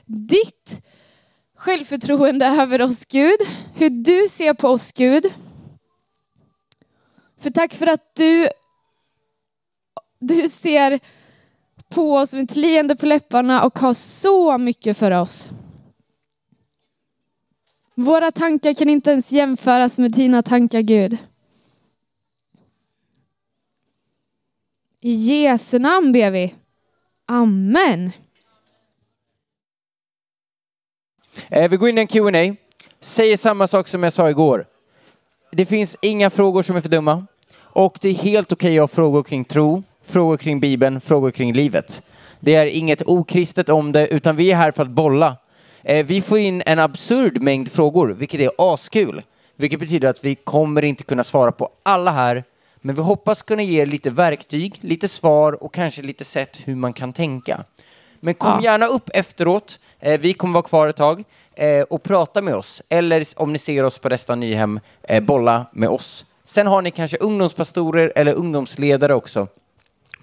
ditt 0.06 0.80
självförtroende 1.56 2.46
över 2.46 2.82
oss 2.82 3.04
Gud. 3.04 3.38
Hur 3.74 3.90
du 3.90 4.28
ser 4.28 4.54
på 4.54 4.68
oss 4.68 4.92
Gud. 4.92 5.26
För 7.40 7.50
tack 7.50 7.74
för 7.74 7.86
att 7.86 8.14
du 8.16 8.48
du 10.18 10.48
ser 10.48 11.00
på 11.94 12.14
oss 12.14 12.34
med 12.34 12.44
ett 12.44 12.56
leende 12.56 12.96
på 12.96 13.06
läpparna 13.06 13.64
och 13.64 13.78
har 13.78 13.94
så 13.94 14.58
mycket 14.58 14.96
för 14.96 15.10
oss. 15.10 15.50
Våra 17.94 18.30
tankar 18.30 18.74
kan 18.74 18.88
inte 18.88 19.10
ens 19.10 19.32
jämföras 19.32 19.98
med 19.98 20.12
dina 20.12 20.42
tankar 20.42 20.80
Gud. 20.80 21.18
I 25.00 25.12
Jesu 25.12 25.78
namn 25.78 26.12
ber 26.12 26.30
vi. 26.30 26.54
Amen. 27.26 28.10
Eh, 31.48 31.70
vi 31.70 31.76
går 31.76 31.88
in 31.88 31.98
i 31.98 32.00
en 32.00 32.06
Q&A. 32.06 32.56
Säger 33.00 33.36
samma 33.36 33.66
sak 33.66 33.88
som 33.88 34.02
jag 34.02 34.12
sa 34.12 34.30
igår. 34.30 34.66
Det 35.52 35.66
finns 35.66 35.96
inga 36.02 36.30
frågor 36.30 36.62
som 36.62 36.76
är 36.76 36.80
för 36.80 36.88
dumma. 36.88 37.26
Och 37.56 37.98
det 38.00 38.08
är 38.08 38.14
helt 38.14 38.52
okej 38.52 38.68
okay 38.68 38.78
att 38.78 38.90
ha 38.90 38.94
frågor 38.94 39.22
kring 39.22 39.44
tro, 39.44 39.82
frågor 40.08 40.36
kring 40.36 40.60
Bibeln, 40.60 41.00
frågor 41.00 41.30
kring 41.30 41.52
livet. 41.52 42.02
Det 42.40 42.54
är 42.54 42.66
inget 42.66 43.02
okristet 43.06 43.68
om 43.68 43.92
det, 43.92 44.06
utan 44.06 44.36
vi 44.36 44.50
är 44.50 44.56
här 44.56 44.72
för 44.72 44.82
att 44.82 44.90
bolla. 44.90 45.36
Eh, 45.82 46.06
vi 46.06 46.20
får 46.20 46.38
in 46.38 46.62
en 46.66 46.78
absurd 46.78 47.42
mängd 47.42 47.72
frågor, 47.72 48.08
vilket 48.18 48.40
är 48.40 48.50
askul. 48.58 49.22
Vilket 49.56 49.80
betyder 49.80 50.08
att 50.08 50.24
vi 50.24 50.34
kommer 50.34 50.84
inte 50.84 51.04
kunna 51.04 51.24
svara 51.24 51.52
på 51.52 51.68
alla 51.82 52.10
här, 52.10 52.44
men 52.76 52.94
vi 52.94 53.02
hoppas 53.02 53.42
kunna 53.42 53.62
ge 53.62 53.86
lite 53.86 54.10
verktyg, 54.10 54.78
lite 54.80 55.08
svar 55.08 55.62
och 55.64 55.74
kanske 55.74 56.02
lite 56.02 56.24
sätt 56.24 56.60
hur 56.64 56.74
man 56.74 56.92
kan 56.92 57.12
tänka. 57.12 57.64
Men 58.20 58.34
kom 58.34 58.50
ja. 58.50 58.62
gärna 58.62 58.86
upp 58.86 59.10
efteråt. 59.14 59.78
Eh, 60.00 60.20
vi 60.20 60.32
kommer 60.32 60.54
vara 60.54 60.62
kvar 60.62 60.88
ett 60.88 60.96
tag 60.96 61.24
eh, 61.54 61.82
och 61.82 62.02
prata 62.02 62.42
med 62.42 62.54
oss. 62.54 62.82
Eller 62.88 63.24
om 63.36 63.52
ni 63.52 63.58
ser 63.58 63.84
oss 63.84 63.98
på 63.98 64.08
Resta 64.08 64.34
Nyhem, 64.34 64.80
bolla 65.22 65.66
med 65.72 65.88
oss. 65.88 66.24
Sen 66.44 66.66
har 66.66 66.82
ni 66.82 66.90
kanske 66.90 67.16
ungdomspastorer 67.16 68.12
eller 68.16 68.34
ungdomsledare 68.34 69.14
också 69.14 69.48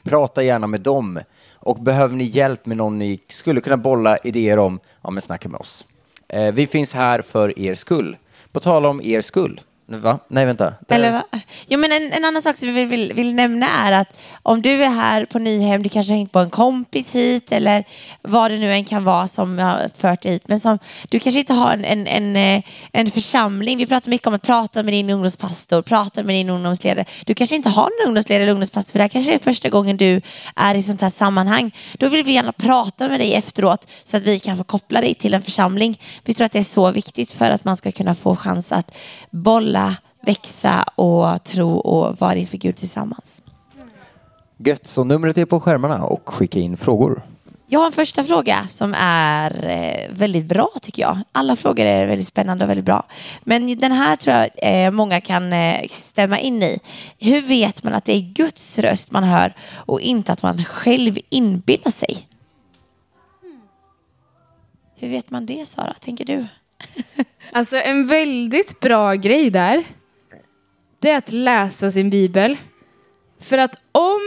Prata 0.05 0.43
gärna 0.43 0.67
med 0.67 0.81
dem. 0.81 1.19
Och 1.53 1.81
behöver 1.81 2.15
ni 2.15 2.23
hjälp 2.23 2.65
med 2.65 2.77
någon 2.77 2.99
ni 2.99 3.19
skulle 3.27 3.61
kunna 3.61 3.77
bolla 3.77 4.17
idéer 4.17 4.59
om, 4.59 4.79
ja 5.01 5.11
men 5.11 5.21
snacka 5.21 5.49
med 5.49 5.59
oss. 5.59 5.85
Eh, 6.27 6.53
vi 6.53 6.67
finns 6.67 6.93
här 6.93 7.21
för 7.21 7.59
er 7.59 7.75
skull. 7.75 8.17
På 8.51 8.59
tal 8.59 8.85
om 8.85 9.01
er 9.01 9.21
skull. 9.21 9.61
Va? 9.87 10.19
Nej, 10.27 10.45
vänta. 10.45 10.73
Eller 10.89 11.11
va? 11.11 11.23
Jo, 11.67 11.79
men 11.79 11.91
en, 11.91 12.11
en, 12.11 12.25
annan 12.25 12.41
sak 12.41 12.57
som 12.57 12.73
vi 12.73 12.85
vill, 12.85 13.13
vill, 13.13 13.33
nämna 13.33 13.67
är 13.67 13.91
att 13.91 14.19
om 14.43 14.61
du 14.61 14.83
är 14.83 14.89
här 14.89 15.25
på 15.25 15.39
Nyhem, 15.39 15.83
du 15.83 15.89
kanske 15.89 16.13
har 16.13 16.17
hängt 16.17 16.31
på 16.31 16.39
en 16.39 16.49
kompis 16.49 17.11
hit 17.11 17.51
eller 17.51 17.83
vad 18.21 18.51
det 18.51 18.57
nu 18.57 18.73
än 18.73 18.85
kan 18.85 19.03
vara 19.03 19.27
som 19.27 19.59
har 19.59 19.89
fört 19.97 20.21
dig 20.21 20.31
hit. 20.31 20.47
Men 20.47 20.59
som, 20.59 20.79
du 21.09 21.19
kanske 21.19 21.39
inte 21.39 21.53
har 21.53 21.73
en, 21.73 21.85
en, 21.85 22.07
en, 22.07 22.35
eh, 22.35 22.63
en 22.91 23.11
församling. 23.11 23.77
Vi 23.77 23.85
pratar 23.85 24.09
mycket 24.09 24.27
om 24.27 24.33
att 24.33 24.41
prata 24.41 24.83
med 24.83 24.93
din 24.93 25.09
ungdomspastor, 25.09 25.81
prata 25.81 26.23
med 26.23 26.35
din 26.35 26.49
ungdomsledare. 26.49 27.05
Du 27.25 27.33
kanske 27.33 27.55
inte 27.55 27.69
har 27.69 27.89
en 28.01 28.07
ungdomsledare 28.07 28.43
eller 28.43 28.51
ungdomspastor, 28.51 28.91
för 28.91 28.99
det 28.99 29.03
här 29.03 29.09
kanske 29.09 29.33
är 29.33 29.39
första 29.39 29.69
gången 29.69 29.97
du 29.97 30.21
är 30.55 30.75
i 30.75 30.83
sånt 30.83 31.01
här 31.01 31.09
sammanhang. 31.09 31.71
Då 31.93 32.09
vill 32.09 32.25
vi 32.25 32.31
gärna 32.31 32.51
prata 32.51 33.07
med 33.07 33.19
dig 33.19 33.33
efteråt 33.33 33.87
så 34.03 34.17
att 34.17 34.23
vi 34.23 34.39
kan 34.39 34.57
få 34.57 34.63
koppla 34.63 35.01
dig 35.01 35.15
till 35.15 35.33
en 35.33 35.41
församling. 35.41 36.01
Vi 36.23 36.33
tror 36.33 36.45
att 36.45 36.51
det 36.51 36.59
är 36.59 36.63
så 36.63 36.91
viktigt 36.91 37.31
för 37.31 37.51
att 37.51 37.65
man 37.65 37.77
ska 37.77 37.91
kunna 37.91 38.15
få 38.15 38.35
chans 38.35 38.71
att 38.71 38.97
bolla 39.31 39.74
växa 40.25 40.83
och 40.83 41.43
tro 41.43 41.77
och 41.77 42.19
vara 42.19 42.35
inför 42.35 42.57
Gud 42.57 42.75
tillsammans. 42.75 43.41
Gött, 44.57 44.87
så 44.87 45.03
numret 45.03 45.37
är 45.37 45.45
på 45.45 45.59
skärmarna 45.59 46.03
och 46.03 46.29
skicka 46.29 46.59
in 46.59 46.77
frågor. 46.77 47.21
Jag 47.67 47.79
har 47.79 47.85
en 47.85 47.91
första 47.91 48.23
fråga 48.23 48.67
som 48.67 48.95
är 48.97 49.69
eh, 49.69 50.15
väldigt 50.15 50.45
bra 50.45 50.69
tycker 50.81 51.01
jag. 51.01 51.17
Alla 51.31 51.55
frågor 51.55 51.85
är 51.85 52.07
väldigt 52.07 52.27
spännande 52.27 52.65
och 52.65 52.69
väldigt 52.69 52.85
bra. 52.85 53.05
Men 53.43 53.77
den 53.77 53.91
här 53.91 54.15
tror 54.15 54.35
jag 54.35 54.49
eh, 54.57 54.91
många 54.91 55.21
kan 55.21 55.53
eh, 55.53 55.87
stämma 55.89 56.39
in 56.39 56.63
i. 56.63 56.79
Hur 57.19 57.41
vet 57.41 57.83
man 57.83 57.93
att 57.93 58.05
det 58.05 58.15
är 58.15 58.33
Guds 58.33 58.79
röst 58.79 59.11
man 59.11 59.23
hör 59.23 59.53
och 59.75 60.01
inte 60.01 60.31
att 60.31 60.43
man 60.43 60.63
själv 60.65 61.17
inbillar 61.29 61.91
sig? 61.91 62.27
Hur 64.95 65.09
vet 65.09 65.31
man 65.31 65.45
det 65.45 65.67
Sara, 65.67 65.93
tänker 65.99 66.25
du? 66.25 66.47
Alltså 67.51 67.77
en 67.77 68.07
väldigt 68.07 68.79
bra 68.79 69.13
grej 69.13 69.49
där, 69.49 69.83
det 70.99 71.09
är 71.09 71.17
att 71.17 71.31
läsa 71.31 71.91
sin 71.91 72.09
bibel. 72.09 72.57
För 73.41 73.57
att 73.57 73.75
om 73.91 74.21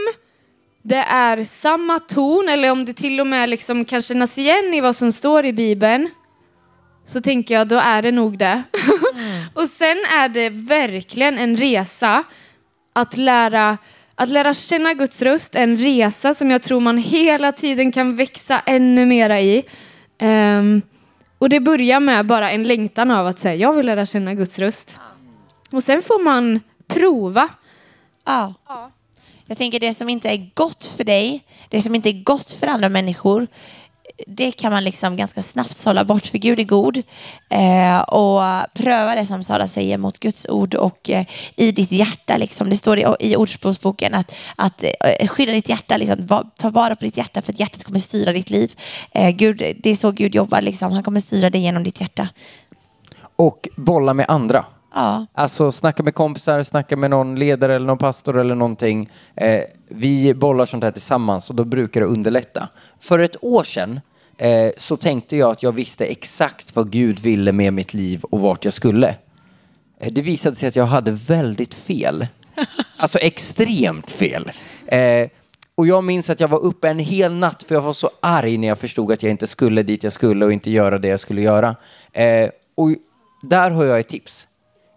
det 0.81 1.03
är 1.07 1.43
samma 1.43 1.99
ton 1.99 2.49
eller 2.49 2.71
om 2.71 2.85
det 2.85 2.93
till 2.93 3.19
och 3.21 3.27
med 3.27 3.49
liksom 3.49 3.85
kan 3.85 4.01
kännas 4.01 4.37
igen 4.37 4.73
i 4.73 4.81
vad 4.81 4.95
som 4.95 5.11
står 5.11 5.45
i 5.45 5.53
bibeln 5.53 6.09
så 7.05 7.21
tänker 7.21 7.53
jag 7.53 7.67
då 7.67 7.75
är 7.75 8.01
det 8.01 8.11
nog 8.11 8.37
det. 8.37 8.63
och 9.53 9.67
sen 9.67 9.97
är 10.17 10.29
det 10.29 10.49
verkligen 10.49 11.37
en 11.37 11.57
resa 11.57 12.23
att 12.93 13.17
lära, 13.17 13.77
att 14.15 14.29
lära 14.29 14.53
känna 14.53 14.93
Guds 14.93 15.21
röst, 15.21 15.55
en 15.55 15.77
resa 15.77 16.33
som 16.33 16.51
jag 16.51 16.61
tror 16.61 16.79
man 16.79 16.97
hela 16.97 17.51
tiden 17.51 17.91
kan 17.91 18.15
växa 18.15 18.61
ännu 18.65 19.05
mera 19.05 19.41
i. 19.41 19.63
Ehm, 20.19 20.81
och 21.39 21.49
det 21.49 21.59
börjar 21.59 21.99
med 21.99 22.25
bara 22.25 22.51
en 22.51 22.63
längtan 22.63 23.11
av 23.11 23.27
att 23.27 23.39
säga 23.39 23.55
jag 23.55 23.73
vill 23.73 23.85
lära 23.85 24.05
känna 24.05 24.33
Guds 24.33 24.59
röst. 24.59 24.99
Och 25.71 25.83
sen 25.83 26.01
får 26.01 26.23
man 26.23 26.59
prova. 26.87 27.49
Ja. 28.25 28.53
Jag 29.45 29.57
tänker 29.57 29.79
det 29.79 29.93
som 29.93 30.09
inte 30.09 30.29
är 30.29 30.51
gott 30.53 30.85
för 30.97 31.03
dig, 31.03 31.43
det 31.69 31.81
som 31.81 31.95
inte 31.95 32.09
är 32.09 32.23
gott 32.23 32.51
för 32.51 32.67
andra 32.67 32.89
människor, 32.89 33.47
det 34.27 34.51
kan 34.51 34.71
man 34.71 34.83
liksom 34.83 35.15
ganska 35.15 35.41
snabbt 35.41 35.77
sålla 35.77 36.05
bort, 36.05 36.25
för 36.25 36.37
Gud 36.37 36.59
är 36.59 36.63
god. 36.63 36.97
Eh, 37.49 37.99
och 37.99 38.41
pröva 38.73 39.15
det 39.15 39.25
som 39.25 39.43
Sara 39.43 39.67
säger 39.67 39.97
mot 39.97 40.19
Guds 40.19 40.45
ord 40.49 40.75
och 40.75 41.09
eh, 41.09 41.25
i 41.55 41.71
ditt 41.71 41.91
hjärta. 41.91 42.37
Liksom. 42.37 42.69
Det 42.69 42.75
står 42.75 42.99
i, 42.99 43.05
i 43.19 43.35
Ordspråksboken 43.35 44.13
att, 44.13 44.35
att 44.55 44.83
eh, 44.83 45.27
skydda 45.27 45.51
ditt 45.51 45.69
hjärta, 45.69 45.97
liksom, 45.97 46.25
va, 46.25 46.43
ta 46.57 46.69
vara 46.69 46.95
på 46.95 47.05
ditt 47.05 47.17
hjärta 47.17 47.41
för 47.41 47.53
att 47.53 47.59
hjärtat 47.59 47.83
kommer 47.83 47.99
styra 47.99 48.33
ditt 48.33 48.49
liv. 48.49 48.71
Eh, 49.11 49.29
Gud, 49.29 49.57
det 49.57 49.89
är 49.89 49.95
så 49.95 50.11
Gud 50.11 50.35
jobbar, 50.35 50.61
liksom. 50.61 50.91
han 50.91 51.03
kommer 51.03 51.19
styra 51.19 51.49
dig 51.49 51.61
genom 51.61 51.83
ditt 51.83 52.01
hjärta. 52.01 52.27
Och 53.35 53.67
bolla 53.75 54.13
med 54.13 54.25
andra. 54.29 54.65
Ja. 54.93 55.25
Alltså 55.33 55.71
snacka 55.71 56.03
med 56.03 56.15
kompisar, 56.15 56.63
snacka 56.63 56.97
med 56.97 57.09
någon 57.09 57.35
ledare 57.35 57.75
eller 57.75 57.85
någon 57.85 57.97
pastor 57.97 58.39
eller 58.39 58.55
någonting. 58.55 59.09
Eh, 59.35 59.61
vi 59.89 60.33
bollar 60.33 60.65
sånt 60.65 60.83
här 60.83 60.91
tillsammans 60.91 61.49
och 61.49 61.55
då 61.55 61.65
brukar 61.65 62.01
det 62.01 62.07
underlätta. 62.07 62.69
För 62.99 63.19
ett 63.19 63.43
år 63.43 63.63
sedan 63.63 63.99
eh, 64.39 64.71
så 64.77 64.95
tänkte 64.95 65.37
jag 65.37 65.51
att 65.51 65.63
jag 65.63 65.71
visste 65.71 66.05
exakt 66.05 66.75
vad 66.75 66.91
Gud 66.91 67.19
ville 67.19 67.51
med 67.51 67.73
mitt 67.73 67.93
liv 67.93 68.23
och 68.23 68.39
vart 68.39 68.65
jag 68.65 68.73
skulle. 68.73 69.15
Eh, 69.99 70.11
det 70.11 70.21
visade 70.21 70.55
sig 70.55 70.67
att 70.67 70.75
jag 70.75 70.85
hade 70.85 71.11
väldigt 71.11 71.73
fel. 71.73 72.27
Alltså 73.01 73.19
extremt 73.19 74.11
fel. 74.11 74.51
Eh, 74.87 75.29
och 75.75 75.87
jag 75.87 76.03
minns 76.03 76.29
att 76.29 76.39
jag 76.39 76.47
var 76.47 76.59
uppe 76.59 76.89
en 76.89 76.99
hel 76.99 77.33
natt 77.33 77.63
för 77.63 77.75
jag 77.75 77.81
var 77.81 77.93
så 77.93 78.09
arg 78.19 78.57
när 78.57 78.67
jag 78.67 78.79
förstod 78.79 79.11
att 79.11 79.23
jag 79.23 79.29
inte 79.29 79.47
skulle 79.47 79.83
dit 79.83 80.03
jag 80.03 80.13
skulle 80.13 80.45
och 80.45 80.53
inte 80.53 80.71
göra 80.71 80.97
det 80.97 81.07
jag 81.07 81.19
skulle 81.19 81.41
göra. 81.41 81.75
Och 82.75 82.89
där 83.41 83.71
har 83.71 83.85
jag 83.85 83.99
ett 83.99 84.07
tips. 84.07 84.47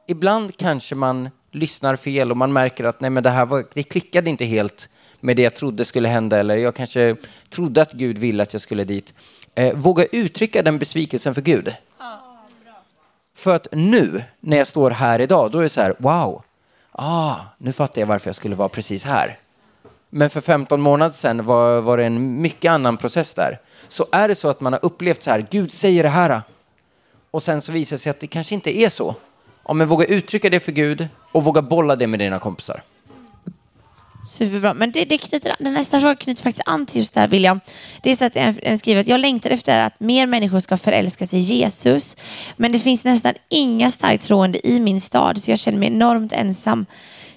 Ibland 0.08 0.56
kanske 0.56 0.94
man 0.94 1.30
lyssnar 1.52 1.96
fel 1.96 2.30
och 2.30 2.36
man 2.36 2.52
märker 2.52 2.84
att 2.84 3.00
nej 3.00 3.10
men 3.10 3.22
det 3.22 3.30
här 3.30 3.46
var, 3.46 3.64
det 3.74 3.82
klickade 3.82 4.30
inte 4.30 4.44
helt 4.44 4.88
med 5.22 5.36
det 5.36 5.42
jag 5.42 5.54
trodde 5.54 5.84
skulle 5.84 6.08
hända 6.08 6.38
eller 6.38 6.56
jag 6.56 6.74
kanske 6.74 7.16
trodde 7.50 7.82
att 7.82 7.92
Gud 7.92 8.18
ville 8.18 8.42
att 8.42 8.52
jag 8.52 8.62
skulle 8.62 8.84
dit. 8.84 9.14
Eh, 9.54 9.74
våga 9.74 10.04
uttrycka 10.04 10.62
den 10.62 10.78
besvikelsen 10.78 11.34
för 11.34 11.42
Gud. 11.42 11.74
För 13.34 13.54
att 13.54 13.68
nu, 13.72 14.22
när 14.40 14.56
jag 14.56 14.66
står 14.66 14.90
här 14.90 15.20
idag, 15.20 15.50
då 15.50 15.58
är 15.58 15.62
det 15.62 15.68
så 15.68 15.80
här, 15.80 15.94
wow, 15.98 16.42
ah, 16.92 17.36
nu 17.58 17.72
fattar 17.72 18.00
jag 18.02 18.06
varför 18.06 18.28
jag 18.28 18.36
skulle 18.36 18.54
vara 18.54 18.68
precis 18.68 19.04
här. 19.04 19.38
Men 20.10 20.30
för 20.30 20.40
15 20.40 20.80
månader 20.80 21.12
sedan 21.12 21.46
var, 21.46 21.80
var 21.80 21.98
det 21.98 22.04
en 22.04 22.42
mycket 22.42 22.70
annan 22.70 22.96
process 22.96 23.34
där. 23.34 23.60
Så 23.88 24.06
är 24.12 24.28
det 24.28 24.34
så 24.34 24.48
att 24.48 24.60
man 24.60 24.72
har 24.72 24.84
upplevt 24.84 25.22
så 25.22 25.30
här, 25.30 25.46
Gud 25.50 25.72
säger 25.72 26.02
det 26.02 26.08
här, 26.08 26.42
och 27.30 27.42
sen 27.42 27.60
så 27.60 27.72
visar 27.72 27.96
det 27.96 28.00
sig 28.00 28.10
att 28.10 28.20
det 28.20 28.26
kanske 28.26 28.54
inte 28.54 28.78
är 28.78 28.88
så. 28.88 29.14
Ja, 29.64 29.72
men 29.72 29.88
våga 29.88 30.04
uttrycka 30.04 30.50
det 30.50 30.60
för 30.60 30.72
Gud 30.72 31.08
och 31.32 31.44
våga 31.44 31.62
bolla 31.62 31.96
det 31.96 32.06
med 32.06 32.20
dina 32.20 32.38
kompisar. 32.38 32.82
Superbra. 34.24 34.74
Men 34.74 34.90
det, 34.90 35.04
det 35.04 35.18
knyter, 35.18 35.56
den 35.58 35.74
nästa 35.74 36.00
fråga 36.00 36.14
knyter 36.14 36.42
faktiskt 36.42 36.68
an 36.68 36.86
till 36.86 36.98
just 36.98 37.14
det 37.14 37.20
här, 37.20 37.28
William. 37.28 37.60
Det 38.02 38.10
är 38.10 38.16
så 38.16 38.24
att 38.24 38.36
en, 38.36 38.54
en 38.62 38.78
skriver 38.78 39.00
att 39.00 39.06
jag 39.06 39.20
längtar 39.20 39.50
efter 39.50 39.78
att 39.78 40.00
mer 40.00 40.26
människor 40.26 40.60
ska 40.60 40.76
förälska 40.76 41.26
sig 41.26 41.38
i 41.38 41.42
Jesus. 41.42 42.16
Men 42.56 42.72
det 42.72 42.78
finns 42.78 43.04
nästan 43.04 43.34
inga 43.48 43.90
starkt 43.90 44.24
troende 44.24 44.68
i 44.68 44.80
min 44.80 45.00
stad, 45.00 45.38
så 45.38 45.50
jag 45.50 45.58
känner 45.58 45.78
mig 45.78 45.88
enormt 45.88 46.32
ensam. 46.32 46.86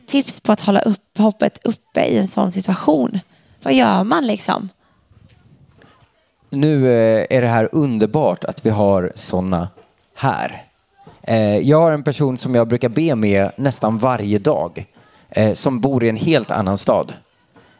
Tips 0.07 0.39
på 0.39 0.51
att 0.51 0.61
hålla 0.61 0.81
upp 0.81 1.17
hoppet 1.17 1.59
uppe 1.63 2.05
i 2.05 2.17
en 2.17 2.27
sån 2.27 2.51
situation. 2.51 3.19
Vad 3.63 3.73
gör 3.73 4.03
man 4.03 4.27
liksom? 4.27 4.69
Nu 6.49 6.87
eh, 6.87 7.25
är 7.29 7.41
det 7.41 7.47
här 7.47 7.69
underbart 7.71 8.43
att 8.43 8.65
vi 8.65 8.69
har 8.69 9.11
sådana 9.15 9.67
här. 10.15 10.63
Eh, 11.23 11.57
jag 11.57 11.79
har 11.79 11.91
en 11.91 12.03
person 12.03 12.37
som 12.37 12.55
jag 12.55 12.67
brukar 12.67 12.89
be 12.89 13.15
med 13.15 13.51
nästan 13.55 13.97
varje 13.97 14.39
dag 14.39 14.85
eh, 15.35 15.53
som 15.53 15.79
bor 15.79 16.03
i 16.03 16.09
en 16.09 16.17
helt 16.17 16.51
annan 16.51 16.77
stad. 16.77 17.13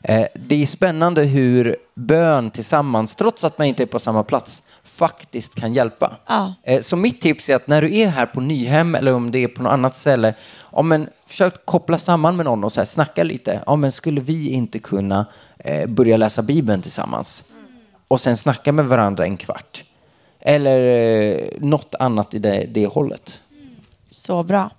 Eh, 0.03 0.27
det 0.35 0.61
är 0.61 0.65
spännande 0.65 1.23
hur 1.23 1.75
bön 1.95 2.51
tillsammans, 2.51 3.15
trots 3.15 3.43
att 3.43 3.57
man 3.57 3.67
inte 3.67 3.83
är 3.83 3.87
på 3.87 3.99
samma 3.99 4.23
plats, 4.23 4.61
faktiskt 4.83 5.55
kan 5.55 5.73
hjälpa. 5.73 6.15
Ja. 6.27 6.53
Eh, 6.63 6.81
Så 6.81 6.95
mitt 6.95 7.21
tips 7.21 7.49
är 7.49 7.55
att 7.55 7.67
när 7.67 7.81
du 7.81 7.95
är 7.97 8.07
här 8.07 8.25
på 8.25 8.41
Nyhem 8.41 8.95
eller 8.95 9.13
om 9.13 9.31
det 9.31 9.43
är 9.43 9.47
på 9.47 9.63
något 9.63 9.71
annat 9.71 9.95
ställe, 9.95 10.33
ja, 10.71 10.81
men 10.81 11.09
försök 11.25 11.65
koppla 11.65 11.97
samman 11.97 12.35
med 12.35 12.45
någon 12.45 12.63
och 12.63 12.71
så 12.71 12.79
här, 12.79 12.85
snacka 12.85 13.23
lite. 13.23 13.61
Ja, 13.65 13.75
men 13.75 13.91
skulle 13.91 14.21
vi 14.21 14.49
inte 14.49 14.79
kunna 14.79 15.25
eh, 15.57 15.87
börja 15.89 16.17
läsa 16.17 16.41
Bibeln 16.41 16.81
tillsammans? 16.81 17.43
Och 18.07 18.21
sen 18.21 18.37
snacka 18.37 18.71
med 18.71 18.85
varandra 18.85 19.25
en 19.25 19.37
kvart. 19.37 19.83
Eller 20.39 20.79
eh, 21.31 21.45
något 21.59 21.95
annat 21.99 22.33
i 22.33 22.39
det, 22.39 22.65
det 22.73 22.87
hållet. 22.87 23.41
Så 24.09 24.43
bra. 24.43 24.69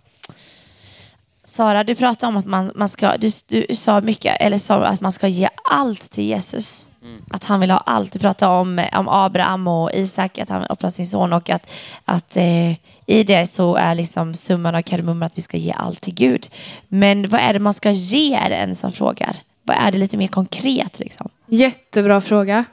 Sara, 1.57 1.85
du 1.85 1.95
pratade 1.95 2.29
om 2.29 2.37
att 2.37 2.47
man, 2.47 2.73
man 2.75 2.89
ska, 2.89 3.17
du, 3.17 3.31
du 3.49 3.75
sa 3.75 4.01
mycket, 4.01 4.37
eller 4.41 4.59
sa 4.59 4.85
att 4.85 5.01
man 5.01 5.13
ska 5.13 5.29
ge 5.29 5.49
allt 5.71 6.11
till 6.11 6.25
Jesus. 6.25 6.87
Att 7.31 7.45
han 7.45 7.61
vill 7.61 7.71
ha 7.71 7.79
allt. 7.79 8.13
Du 8.13 8.19
pratade 8.19 8.53
om, 8.53 8.85
om 8.93 9.09
Abraham 9.09 9.69
och 9.69 9.91
Isak, 9.95 10.39
att 10.39 10.49
han 10.49 10.65
offrar 10.65 10.91
sin 10.91 11.07
son 11.07 11.33
och 11.33 11.51
att, 11.51 11.73
att 12.05 12.37
eh, 12.37 12.71
i 13.07 13.25
det 13.27 13.47
så 13.47 13.77
är 13.77 13.95
liksom 13.95 14.35
summan 14.35 14.75
av 14.75 14.83
kardemumman 14.83 15.27
att 15.27 15.39
vi 15.39 15.43
ska 15.43 15.57
ge 15.57 15.73
allt 15.73 16.01
till 16.01 16.15
Gud. 16.15 16.49
Men 16.89 17.29
vad 17.29 17.41
är 17.41 17.53
det 17.53 17.59
man 17.59 17.75
ska 17.75 17.91
ge 17.91 18.35
är 18.35 18.51
det 18.51 18.57
en 18.57 18.75
som 18.75 18.93
frågar. 18.93 19.37
Vad 19.63 19.77
är 19.77 19.93
det 19.93 19.99
lite 19.99 20.17
mer 20.17 20.29
konkret 20.29 20.99
liksom? 20.99 21.29
Jättebra 21.47 22.21
fråga. 22.21 22.65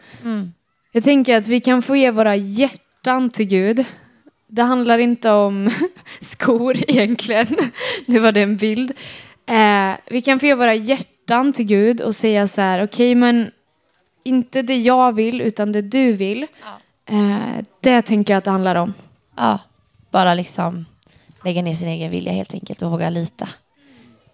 Jag 0.91 1.03
tänker 1.03 1.37
att 1.37 1.47
vi 1.47 1.61
kan 1.61 1.81
få 1.81 1.95
ge 1.95 2.11
våra 2.11 2.35
hjärtan 2.35 3.29
till 3.29 3.45
Gud. 3.45 3.85
Det 4.53 4.63
handlar 4.63 4.97
inte 4.97 5.31
om 5.31 5.69
skor 6.19 6.77
egentligen. 6.87 7.47
Nu 8.05 8.19
var 8.19 8.31
det 8.31 8.41
en 8.41 8.57
bild. 8.57 8.91
Eh, 9.45 9.91
vi 10.09 10.21
kan 10.21 10.39
få 10.39 10.45
ge 10.45 10.55
våra 10.55 10.75
hjärtan 10.75 11.53
till 11.53 11.65
Gud 11.65 12.01
och 12.01 12.15
säga 12.15 12.47
så 12.47 12.61
här, 12.61 12.83
okej 12.83 13.15
men 13.15 13.51
inte 14.23 14.61
det 14.61 14.77
jag 14.77 15.13
vill 15.13 15.41
utan 15.41 15.71
det 15.71 15.81
du 15.81 16.13
vill. 16.13 16.47
Eh, 17.09 17.63
det 17.79 18.01
tänker 18.01 18.33
jag 18.33 18.37
att 18.37 18.43
det 18.43 18.51
handlar 18.51 18.75
om. 18.75 18.93
Ja, 19.37 19.59
bara 20.11 20.33
liksom 20.33 20.85
lägga 21.43 21.61
ner 21.61 21.73
sin 21.73 21.87
egen 21.87 22.11
vilja 22.11 22.31
helt 22.31 22.53
enkelt 22.53 22.81
och 22.81 22.91
våga 22.91 23.09
lita. 23.09 23.47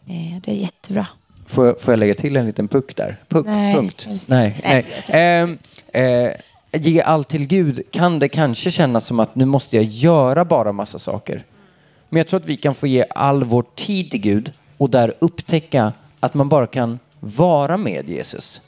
Eh, 0.07 0.41
det 0.43 0.51
är 0.51 0.55
jättebra. 0.55 1.07
Får 1.45 1.65
jag, 1.65 1.81
får 1.81 1.91
jag 1.91 1.99
lägga 1.99 2.13
till 2.13 2.35
en 2.35 2.45
liten 2.45 2.67
puck 2.67 2.95
där? 2.95 3.17
Puck, 3.27 3.45
Nej, 3.45 3.75
punkt. 3.75 4.07
Nej, 4.29 4.61
nej. 4.63 4.85
Nej, 5.09 6.41
ge 6.71 7.01
allt 7.01 7.27
till 7.27 7.47
Gud 7.47 7.81
kan 7.91 8.19
det 8.19 8.29
kanske 8.29 8.71
kännas 8.71 9.05
som 9.05 9.19
att 9.19 9.35
nu 9.35 9.45
måste 9.45 9.75
jag 9.75 9.85
göra 9.85 10.45
bara 10.45 10.71
massa 10.71 10.99
saker. 10.99 11.43
Men 12.09 12.17
jag 12.17 12.27
tror 12.27 12.39
att 12.39 12.45
vi 12.45 12.57
kan 12.57 12.75
få 12.75 12.87
ge 12.87 13.05
all 13.09 13.43
vår 13.43 13.65
tid 13.75 14.11
till 14.11 14.21
Gud 14.21 14.53
och 14.77 14.89
där 14.89 15.13
upptäcka 15.19 15.93
att 16.19 16.33
man 16.33 16.49
bara 16.49 16.67
kan 16.67 16.99
vara 17.19 17.77
med 17.77 18.09
Jesus. 18.09 18.61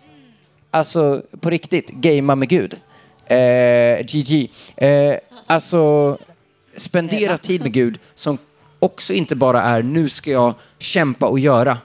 Alltså 0.71 1.21
på 1.39 1.49
riktigt, 1.49 1.89
gamea 1.89 2.35
med 2.35 2.49
Gud. 2.49 2.73
Eh, 3.25 4.05
GG. 4.05 4.51
Eh, 4.75 5.15
alltså 5.47 6.17
spendera 6.77 7.37
tid 7.37 7.61
med 7.61 7.73
Gud 7.73 7.99
som 8.15 8.37
också 8.79 9.13
inte 9.13 9.35
bara 9.35 9.61
är 9.61 9.83
nu 9.83 10.09
ska 10.09 10.31
jag 10.31 10.53
kämpa 10.79 11.27
och 11.27 11.39
göra. 11.39 11.77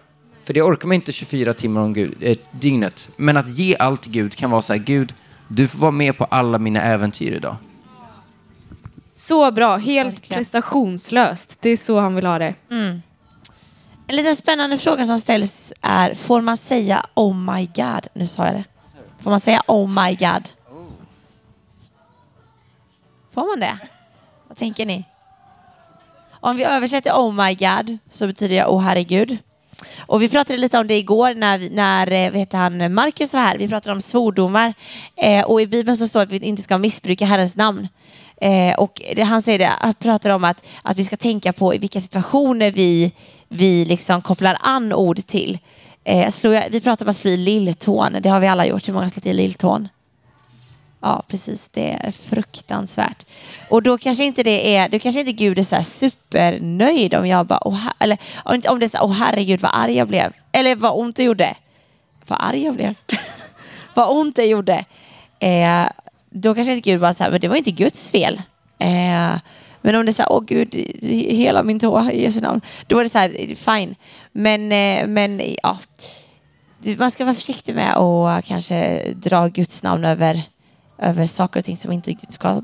För 0.42 0.54
det 0.54 0.62
orkar 0.62 0.88
man 0.88 0.94
inte 0.94 1.12
24 1.12 1.52
timmar 1.52 1.80
om 1.80 1.92
Gud, 1.92 2.14
eh, 2.20 2.36
dygnet. 2.50 3.08
Men 3.16 3.36
att 3.36 3.48
ge 3.48 3.76
allt 3.78 4.02
till 4.02 4.12
Gud 4.12 4.34
kan 4.34 4.50
vara 4.50 4.62
så 4.62 4.72
här, 4.72 4.80
Gud, 4.80 5.14
du 5.48 5.68
får 5.68 5.78
vara 5.78 5.90
med 5.90 6.18
på 6.18 6.24
alla 6.24 6.58
mina 6.58 6.82
äventyr 6.82 7.32
idag. 7.32 7.56
Så 9.12 9.50
bra, 9.50 9.76
helt 9.76 10.12
Verkligen. 10.14 10.38
prestationslöst. 10.38 11.56
Det 11.60 11.70
är 11.70 11.76
så 11.76 12.00
han 12.00 12.14
vill 12.14 12.26
ha 12.26 12.38
det. 12.38 12.54
En 14.06 14.16
liten 14.16 14.36
spännande 14.36 14.78
fråga 14.78 15.06
som 15.06 15.18
ställs 15.18 15.72
är, 15.82 16.14
får 16.14 16.40
man 16.40 16.56
säga 16.56 17.06
oh 17.14 17.36
my 17.36 17.66
god? 17.66 18.06
Nu 18.12 18.26
sa 18.26 18.46
jag 18.46 18.54
det. 18.54 18.64
Får 19.20 19.30
man 19.30 19.40
säga 19.40 19.62
oh 19.66 19.88
my 19.88 20.14
god? 20.14 20.48
Får 23.34 23.46
man 23.46 23.60
det? 23.60 23.78
Vad 24.48 24.58
tänker 24.58 24.86
ni? 24.86 25.04
Om 26.30 26.56
vi 26.56 26.64
översätter 26.64 27.12
oh 27.12 27.32
my 27.46 27.54
god 27.54 27.98
så 28.08 28.26
betyder 28.26 28.56
det 28.56 28.64
oh 28.66 28.80
herregud. 28.80 29.38
Och 29.98 30.22
vi 30.22 30.28
pratade 30.28 30.58
lite 30.58 30.78
om 30.78 30.86
det 30.86 30.98
igår 30.98 31.34
när, 31.34 31.58
vi, 31.58 31.70
när 31.70 32.12
eh, 32.12 32.30
vet 32.30 32.52
han, 32.52 32.94
Marcus 32.94 33.32
var 33.32 33.40
här. 33.40 33.58
Vi 33.58 33.68
pratade 33.68 33.92
om 33.92 34.00
svordomar. 34.00 34.74
Eh, 35.16 35.44
och 35.44 35.60
i 35.60 35.66
Bibeln 35.66 35.96
så 35.96 36.08
står 36.08 36.20
det 36.20 36.24
att 36.24 36.42
vi 36.42 36.46
inte 36.46 36.62
ska 36.62 36.78
missbruka 36.78 37.26
Herrens 37.26 37.56
namn. 37.56 37.88
Eh, 38.40 38.78
och 38.78 39.02
det, 39.16 39.22
han 39.22 39.42
säger 39.42 39.58
det, 39.58 39.72
han 39.80 39.94
pratar 39.94 40.30
om 40.30 40.44
att, 40.44 40.66
att 40.82 40.98
vi 40.98 41.04
ska 41.04 41.16
tänka 41.16 41.52
på 41.52 41.74
i 41.74 41.78
vilka 41.78 42.00
situationer 42.00 42.70
vi, 42.70 43.12
vi 43.48 43.84
liksom 43.84 44.22
kopplar 44.22 44.56
an 44.60 44.92
ord 44.92 45.26
till. 45.26 45.58
Eh, 46.04 46.30
slår 46.30 46.54
jag, 46.54 46.70
vi 46.70 46.80
pratar 46.80 47.06
om 47.06 47.10
att 47.10 47.16
slå 47.16 47.30
i 47.30 47.36
lilltån, 47.36 48.16
det 48.20 48.28
har 48.28 48.40
vi 48.40 48.46
alla 48.46 48.66
gjort. 48.66 48.88
Hur 48.88 48.92
många 48.92 49.04
har 49.04 49.10
slagit 49.10 49.26
i 49.26 49.32
lilltån? 49.32 49.88
Ja, 51.00 51.22
precis. 51.28 51.68
Det 51.68 51.98
är 52.02 52.10
fruktansvärt. 52.10 53.26
Och 53.70 53.82
då 53.82 53.98
kanske 53.98 54.24
inte 54.24 54.42
det 54.42 54.76
är, 54.76 54.88
då 54.88 54.98
kanske 54.98 55.20
inte 55.20 55.32
Gud 55.32 55.58
är 55.58 55.62
så 55.62 55.76
här 55.76 55.82
supernöjd 55.82 57.14
om 57.14 57.26
jag 57.26 57.46
bara, 57.46 57.60
oh, 57.64 57.88
eller 57.98 58.18
om 58.44 58.80
det 58.80 58.86
är 58.86 58.88
så 58.88 58.98
åh 59.00 59.10
oh, 59.10 59.14
herregud 59.14 59.60
vad 59.60 59.70
arg 59.74 59.96
jag 59.96 60.08
blev. 60.08 60.32
Eller 60.52 60.76
vad 60.76 61.00
ont 61.00 61.16
det 61.16 61.22
gjorde. 61.22 61.56
Vad 62.26 62.38
arg 62.42 62.64
jag 62.64 62.74
blev. 62.74 62.94
vad 63.94 64.16
ont 64.16 64.36
det 64.36 64.44
gjorde. 64.44 64.84
Eh, 65.38 65.86
då 66.30 66.54
kanske 66.54 66.72
inte 66.72 66.90
Gud 66.90 67.00
bara 67.00 67.14
så 67.14 67.24
här, 67.24 67.30
men 67.30 67.40
det 67.40 67.48
var 67.48 67.56
inte 67.56 67.70
Guds 67.70 68.10
fel. 68.10 68.42
Eh, 68.78 69.36
men 69.80 69.94
om 69.94 70.06
det 70.06 70.10
är 70.10 70.12
så 70.12 70.22
här, 70.22 70.32
åh 70.32 70.44
Gud, 70.46 70.74
hela 71.30 71.62
min 71.62 71.80
tå 71.80 72.10
i 72.10 72.22
Jesu 72.22 72.40
namn. 72.40 72.60
Då 72.86 72.98
är 72.98 73.04
det 73.04 73.10
så 73.10 73.18
här, 73.18 73.54
fine. 73.54 73.94
Men, 74.32 74.72
eh, 74.72 75.06
men 75.06 75.42
ja, 75.62 75.78
man 76.98 77.10
ska 77.10 77.24
vara 77.24 77.34
försiktig 77.34 77.74
med 77.74 77.96
att 77.96 78.44
kanske 78.44 79.02
dra 79.14 79.48
Guds 79.48 79.82
namn 79.82 80.04
över 80.04 80.42
över 80.98 81.26
saker 81.26 81.60
och 81.60 81.64
ting 81.64 81.76
som 81.76 81.92
inte 81.92 82.14
ska 82.28 82.62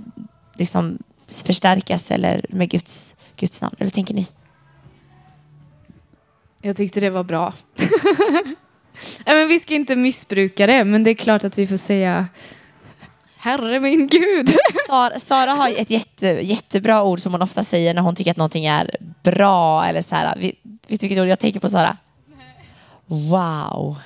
liksom 0.55 0.99
förstärkas 1.45 2.11
eller 2.11 2.47
med 2.49 2.71
Guds, 2.71 3.16
Guds 3.37 3.62
namn. 3.62 3.77
Eller 3.79 3.90
tänker 3.90 4.14
ni? 4.14 4.27
Jag 6.62 6.77
tyckte 6.77 7.01
det 7.01 7.11
var 7.11 7.25
bra. 7.25 7.55
Nej, 9.27 9.37
men 9.37 9.49
vi 9.49 9.61
ska 9.61 9.75
inte 9.75 9.97
missbruka 9.97 10.66
det, 10.66 10.85
men 10.85 11.05
det 11.05 11.11
är 11.11 11.14
klart 11.14 11.45
att 11.45 11.59
vi 11.59 11.66
får 11.66 11.77
säga 11.77 12.29
Herre 13.37 13.81
min 13.81 14.07
Gud. 14.07 14.57
Sara, 14.87 15.18
Sara 15.18 15.51
har 15.51 15.68
ett 15.68 15.90
jätte, 15.90 16.27
jättebra 16.27 17.03
ord 17.03 17.21
som 17.21 17.33
hon 17.33 17.42
ofta 17.42 17.64
säger 17.64 17.95
när 17.95 18.03
hon 18.03 18.14
tycker 18.14 18.31
att 18.31 18.37
någonting 18.37 18.66
är 18.66 18.97
bra. 19.23 19.85
Eller 19.85 20.03
så 20.03 20.14
här, 20.14 20.37
vet 20.37 20.55
du 20.62 20.97
vilket 20.99 21.18
ord 21.18 21.29
jag 21.29 21.38
tänker 21.38 21.61
på 21.61 21.68
Sara? 21.68 21.97
Wow. 23.07 23.97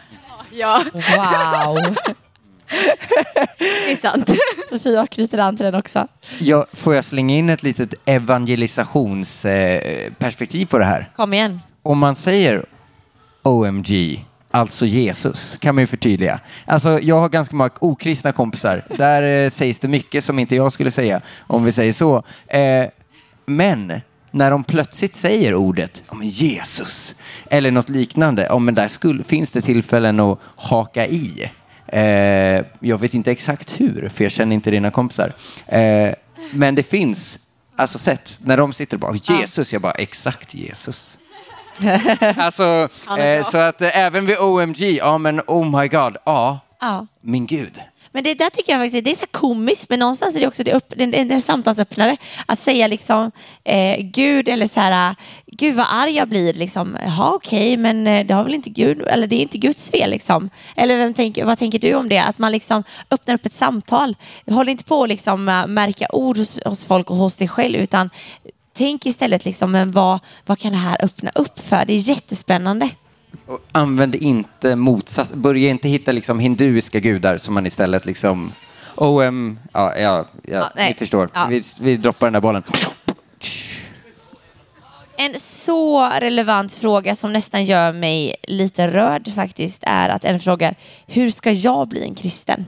Ja. 0.52 0.82
Wow. 0.92 1.96
Det 3.58 3.92
är 3.92 3.96
sant. 3.96 4.30
Sofia 4.68 5.06
knyter 5.06 5.38
an 5.38 5.56
till 5.56 5.64
den 5.64 5.74
också. 5.74 6.08
Ja, 6.38 6.66
får 6.72 6.94
jag 6.94 7.04
slänga 7.04 7.34
in 7.34 7.50
ett 7.50 7.62
litet 7.62 7.94
evangelisationsperspektiv 8.04 10.66
på 10.66 10.78
det 10.78 10.84
här? 10.84 11.10
Kom 11.16 11.34
igen. 11.34 11.60
Om 11.82 11.98
man 11.98 12.16
säger 12.16 12.64
OMG, 13.42 14.24
alltså 14.50 14.86
Jesus, 14.86 15.56
kan 15.60 15.74
man 15.74 15.82
ju 15.82 15.86
förtydliga. 15.86 16.40
Alltså, 16.66 17.00
jag 17.00 17.20
har 17.20 17.28
ganska 17.28 17.56
många 17.56 17.70
okristna 17.78 18.32
kompisar. 18.32 18.82
Där 18.96 19.44
eh, 19.44 19.50
sägs 19.50 19.78
det 19.78 19.88
mycket 19.88 20.24
som 20.24 20.38
inte 20.38 20.56
jag 20.56 20.72
skulle 20.72 20.90
säga, 20.90 21.20
om 21.40 21.64
vi 21.64 21.72
säger 21.72 21.92
så. 21.92 22.22
Eh, 22.46 22.86
men 23.46 23.92
när 24.30 24.50
de 24.50 24.64
plötsligt 24.64 25.14
säger 25.14 25.54
ordet 25.54 26.02
oh, 26.08 26.20
Jesus 26.22 27.14
eller 27.50 27.70
något 27.70 27.88
liknande, 27.88 28.58
men 28.60 28.74
där 28.74 28.88
skulle, 28.88 29.24
finns 29.24 29.50
det 29.50 29.60
tillfällen 29.60 30.20
att 30.20 30.38
haka 30.56 31.06
i. 31.06 31.50
Eh, 31.88 32.64
jag 32.80 33.00
vet 33.00 33.14
inte 33.14 33.30
exakt 33.30 33.80
hur, 33.80 34.08
för 34.08 34.24
jag 34.24 34.32
känner 34.32 34.54
inte 34.54 34.70
dina 34.70 34.90
kompisar. 34.90 35.32
Eh, 35.66 36.10
men 36.50 36.74
det 36.74 36.82
finns, 36.82 37.38
alltså 37.76 37.98
sett, 37.98 38.38
när 38.44 38.56
de 38.56 38.72
sitter 38.72 38.96
och 38.96 39.00
bara 39.00 39.14
Jesus, 39.14 39.72
jag 39.72 39.82
bara 39.82 39.92
exakt 39.92 40.54
Jesus. 40.54 41.18
alltså, 42.36 42.88
eh, 43.18 43.42
så 43.44 43.58
att 43.58 43.82
eh, 43.82 43.98
även 43.98 44.26
vid 44.26 44.36
OMG, 44.38 44.80
ja 44.80 45.18
men 45.18 45.40
oh 45.46 45.80
my 45.80 45.88
god, 45.88 46.16
ja, 46.24 46.60
Ja. 46.80 47.06
min 47.20 47.46
gud. 47.46 47.78
Men 48.16 48.24
det 48.24 48.34
där 48.34 48.50
tycker 48.50 48.72
jag 48.72 48.80
faktiskt 48.80 49.04
det 49.04 49.10
är 49.10 49.14
så 49.14 49.26
komiskt, 49.30 49.88
men 49.88 49.98
någonstans 49.98 50.36
är 50.36 50.40
det 50.40 50.46
också 50.46 50.64
det 50.64 50.72
upp, 50.72 50.92
en, 50.96 51.14
en, 51.14 51.30
en 51.30 51.40
samtalsöppnare. 51.40 52.16
Att 52.46 52.58
säga 52.58 52.86
liksom, 52.86 53.32
eh, 53.64 53.96
Gud 54.00 54.48
eller 54.48 54.66
så 54.66 54.80
här, 54.80 55.10
eh, 55.10 55.16
Gud 55.46 55.76
vad 55.76 55.86
arg 55.90 56.10
jag 56.10 56.28
blir, 56.28 56.54
liksom, 56.54 56.96
ja 57.06 57.32
okej, 57.34 57.72
okay, 57.72 57.76
men 57.76 58.06
eh, 58.06 58.26
det 58.26 58.34
har 58.34 58.44
väl 58.44 58.54
inte 58.54 58.70
Gud, 58.70 59.02
eller 59.02 59.26
det 59.26 59.36
är 59.36 59.40
inte 59.40 59.58
Guds 59.58 59.90
fel 59.90 60.10
liksom. 60.10 60.50
Eller 60.76 60.96
vem 60.96 61.14
tänk, 61.14 61.38
vad 61.44 61.58
tänker 61.58 61.78
du 61.78 61.94
om 61.94 62.08
det? 62.08 62.18
Att 62.18 62.38
man 62.38 62.52
liksom 62.52 62.84
öppnar 63.10 63.34
upp 63.34 63.46
ett 63.46 63.54
samtal. 63.54 64.16
Håll 64.50 64.68
inte 64.68 64.84
på 64.84 65.02
att 65.02 65.08
liksom 65.08 65.48
eh, 65.48 65.66
märka 65.66 66.06
ord 66.12 66.36
hos, 66.36 66.56
hos 66.64 66.84
folk 66.84 67.10
och 67.10 67.16
hos 67.16 67.36
dig 67.36 67.48
själv, 67.48 67.76
utan 67.76 68.10
tänk 68.76 69.06
istället 69.06 69.44
liksom, 69.44 69.72
men 69.72 69.92
vad, 69.92 70.18
vad 70.46 70.58
kan 70.58 70.72
det 70.72 70.78
här 70.78 71.04
öppna 71.04 71.30
upp 71.34 71.58
för? 71.58 71.84
Det 71.86 71.92
är 71.92 72.08
jättespännande. 72.08 72.90
Och 73.46 73.60
använd 73.72 74.14
inte 74.14 74.76
motsats, 74.76 75.32
börja 75.32 75.70
inte 75.70 75.88
hitta 75.88 76.12
liksom 76.12 76.38
hinduiska 76.38 77.00
gudar 77.00 77.38
som 77.38 77.54
man 77.54 77.66
istället 77.66 78.06
liksom, 78.06 78.52
OM, 78.96 79.58
ja, 79.72 79.96
ja, 79.96 80.26
ja, 80.42 80.72
nej. 80.76 80.88
ni 80.88 80.94
förstår. 80.94 81.30
Ja. 81.34 81.46
Vi, 81.50 81.62
vi 81.80 81.96
droppar 81.96 82.26
den 82.26 82.32
där 82.32 82.40
bollen. 82.40 82.62
En 85.18 85.34
så 85.34 86.08
relevant 86.08 86.74
fråga 86.74 87.14
som 87.14 87.32
nästan 87.32 87.64
gör 87.64 87.92
mig 87.92 88.34
lite 88.42 88.86
rörd 88.86 89.28
faktiskt 89.34 89.82
är 89.86 90.08
att 90.08 90.24
en 90.24 90.40
frågar 90.40 90.74
hur 91.06 91.30
ska 91.30 91.50
jag 91.50 91.88
bli 91.88 92.02
en 92.02 92.14
kristen? 92.14 92.66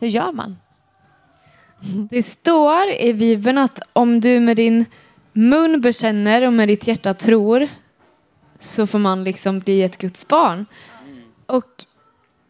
Hur 0.00 0.08
gör 0.08 0.32
man? 0.32 0.56
Det 2.10 2.22
står 2.22 2.90
i 2.90 3.14
Bibeln 3.14 3.58
att 3.58 3.80
om 3.92 4.20
du 4.20 4.40
med 4.40 4.56
din 4.56 4.84
mun 5.32 5.80
bekänner 5.80 6.46
och 6.46 6.52
med 6.52 6.68
ditt 6.68 6.86
hjärta 6.86 7.14
tror 7.14 7.68
så 8.58 8.86
får 8.86 8.98
man 8.98 9.24
liksom 9.24 9.58
bli 9.58 9.82
ett 9.82 9.98
Guds 9.98 10.28
barn. 10.28 10.66
Och 11.46 11.84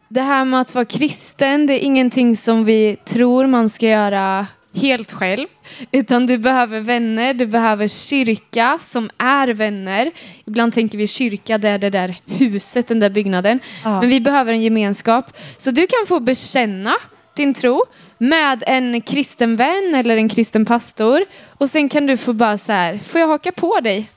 det 0.09 0.21
här 0.21 0.45
med 0.45 0.61
att 0.61 0.75
vara 0.75 0.85
kristen, 0.85 1.67
det 1.67 1.75
är 1.75 1.85
ingenting 1.85 2.37
som 2.37 2.65
vi 2.65 2.97
tror 3.05 3.47
man 3.47 3.69
ska 3.69 3.87
göra 3.87 4.47
helt 4.75 5.13
själv. 5.13 5.47
Utan 5.93 6.27
du 6.27 6.39
behöver 6.39 6.81
vänner, 6.81 7.35
du 7.35 7.47
behöver 7.47 7.89
kyrka 7.89 8.79
som 8.81 9.11
är 9.19 9.49
vänner. 9.49 10.11
Ibland 10.45 10.75
tänker 10.75 10.99
vi 10.99 11.07
kyrka, 11.07 11.59
det 11.59 11.69
är 11.69 11.79
det 11.79 11.91
där 11.91 12.17
huset, 12.27 12.89
den 12.89 13.01
där 13.01 13.11
byggnaden. 13.11 13.61
Ja. 13.85 14.01
Men 14.01 14.09
vi 14.09 14.21
behöver 14.21 14.53
en 14.53 14.63
gemenskap. 14.63 15.37
Så 15.57 15.71
du 15.71 15.87
kan 15.87 16.07
få 16.07 16.21
bekänna 16.21 16.95
din 17.37 17.55
tro 17.55 17.85
med 18.19 18.63
en 18.67 19.01
kristen 19.01 19.57
vän 19.57 19.95
eller 19.95 20.17
en 20.17 20.29
kristen 20.29 20.65
pastor. 20.65 21.25
Och 21.59 21.71
sen 21.71 21.89
kan 21.89 22.07
du 22.07 22.17
få 22.17 22.33
bara 22.33 22.59
så 22.59 22.73
här, 22.73 22.99
får 22.99 23.21
jag 23.21 23.29
haka 23.29 23.53
på 23.53 23.81
dig 23.81 24.11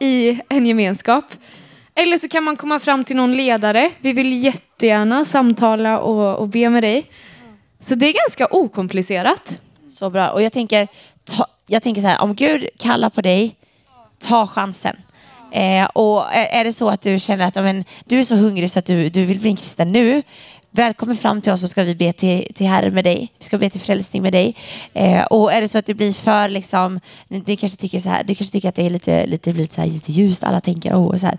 i 0.00 0.40
en 0.48 0.66
gemenskap? 0.66 1.24
Eller 1.94 2.18
så 2.18 2.28
kan 2.28 2.44
man 2.44 2.56
komma 2.56 2.78
fram 2.78 3.04
till 3.04 3.16
någon 3.16 3.36
ledare. 3.36 3.90
Vi 4.00 4.12
vill 4.12 4.44
jättegärna 4.44 5.24
samtala 5.24 6.00
och, 6.00 6.36
och 6.36 6.48
be 6.48 6.70
med 6.70 6.82
dig. 6.82 7.10
Så 7.78 7.94
det 7.94 8.06
är 8.06 8.12
ganska 8.12 8.46
okomplicerat. 8.50 9.60
Så 9.88 10.10
bra. 10.10 10.30
Och 10.30 10.42
jag 10.42 10.52
tänker, 10.52 10.88
ta, 11.24 11.46
jag 11.66 11.82
tänker 11.82 12.00
så 12.00 12.06
här, 12.06 12.20
om 12.20 12.34
Gud 12.34 12.66
kallar 12.78 13.08
på 13.10 13.20
dig, 13.20 13.56
ta 14.18 14.46
chansen. 14.46 14.96
Eh, 15.52 15.84
och 15.84 16.24
är, 16.32 16.64
det 16.64 16.72
så 16.72 16.88
att 16.88 17.02
du 17.02 17.18
känner 17.18 17.46
att 17.46 17.56
amen, 17.56 17.84
du 18.04 18.20
är 18.20 18.24
så 18.24 18.34
hungrig 18.34 18.70
så 18.70 18.78
att 18.78 18.86
du, 18.86 19.08
du 19.08 19.24
vill 19.24 19.40
bli 19.40 19.50
en 19.50 19.56
kristen 19.56 19.92
nu, 19.92 20.22
välkommen 20.76 21.16
fram 21.16 21.40
till 21.40 21.52
oss 21.52 21.60
så 21.60 21.68
ska 21.68 21.82
vi 21.82 21.94
be 21.94 22.12
till, 22.12 22.54
till 22.54 22.66
Herren 22.66 22.94
med 22.94 23.04
dig. 23.04 23.32
Vi 23.38 23.44
ska 23.44 23.58
be 23.58 23.70
till 23.70 23.80
frälsning 23.80 24.22
med 24.22 24.32
dig. 24.32 24.56
Eh, 24.94 25.24
och 25.24 25.52
är 25.52 25.60
det 25.60 25.68
så 25.68 25.78
att 25.78 25.86
det 25.86 25.94
blir 25.94 26.12
för 26.12 26.48
liksom, 26.48 27.00
det 27.28 27.56
kanske 27.56 27.78
tycker 27.78 27.98
så 27.98 28.08
här, 28.08 28.24
du 28.24 28.34
kanske 28.34 28.52
tycker 28.52 28.68
att 28.68 28.74
det 28.74 28.86
är 28.86 28.90
lite, 28.90 29.26
lite, 29.26 29.52
lite, 29.52 29.74
så 29.74 29.80
här, 29.80 29.88
lite 29.88 30.12
ljust, 30.12 30.44
alla 30.44 30.60
tänker 30.60 30.94
oh, 30.94 31.16
så 31.16 31.26
här. 31.26 31.38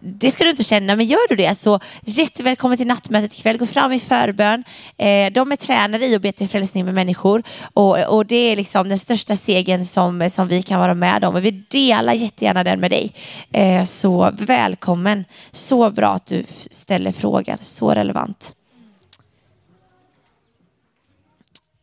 Det 0.00 0.30
ska 0.30 0.44
du 0.44 0.50
inte 0.50 0.64
känna, 0.64 0.96
men 0.96 1.06
gör 1.06 1.28
du 1.28 1.36
det 1.36 1.54
så 1.54 1.80
jättevälkommen 2.04 2.78
till 2.78 2.86
nattmötet 2.86 3.34
ikväll. 3.34 3.58
Gå 3.58 3.66
fram 3.66 3.92
i 3.92 3.98
förbön. 3.98 4.64
Eh, 4.96 5.32
de 5.32 5.52
är 5.52 5.56
tränare 5.56 6.06
i 6.06 6.14
att 6.14 6.22
be 6.22 6.32
till 6.32 6.48
frälsning 6.48 6.84
med 6.84 6.94
människor 6.94 7.42
och, 7.74 8.16
och 8.16 8.26
det 8.26 8.36
är 8.52 8.56
liksom 8.56 8.88
den 8.88 8.98
största 8.98 9.36
segern 9.36 9.84
som, 9.84 10.30
som 10.30 10.48
vi 10.48 10.62
kan 10.62 10.80
vara 10.80 10.94
med 10.94 11.24
om 11.24 11.34
och 11.34 11.44
vi 11.44 11.50
delar 11.50 12.12
jättegärna 12.12 12.64
den 12.64 12.80
med 12.80 12.90
dig. 12.90 13.12
Eh, 13.52 13.84
så 13.84 14.30
välkommen. 14.38 15.24
Så 15.52 15.90
bra 15.90 16.10
att 16.12 16.26
du 16.26 16.44
ställer 16.70 17.12
frågan, 17.12 17.58
så 17.60 17.90
relevant. 17.90 18.54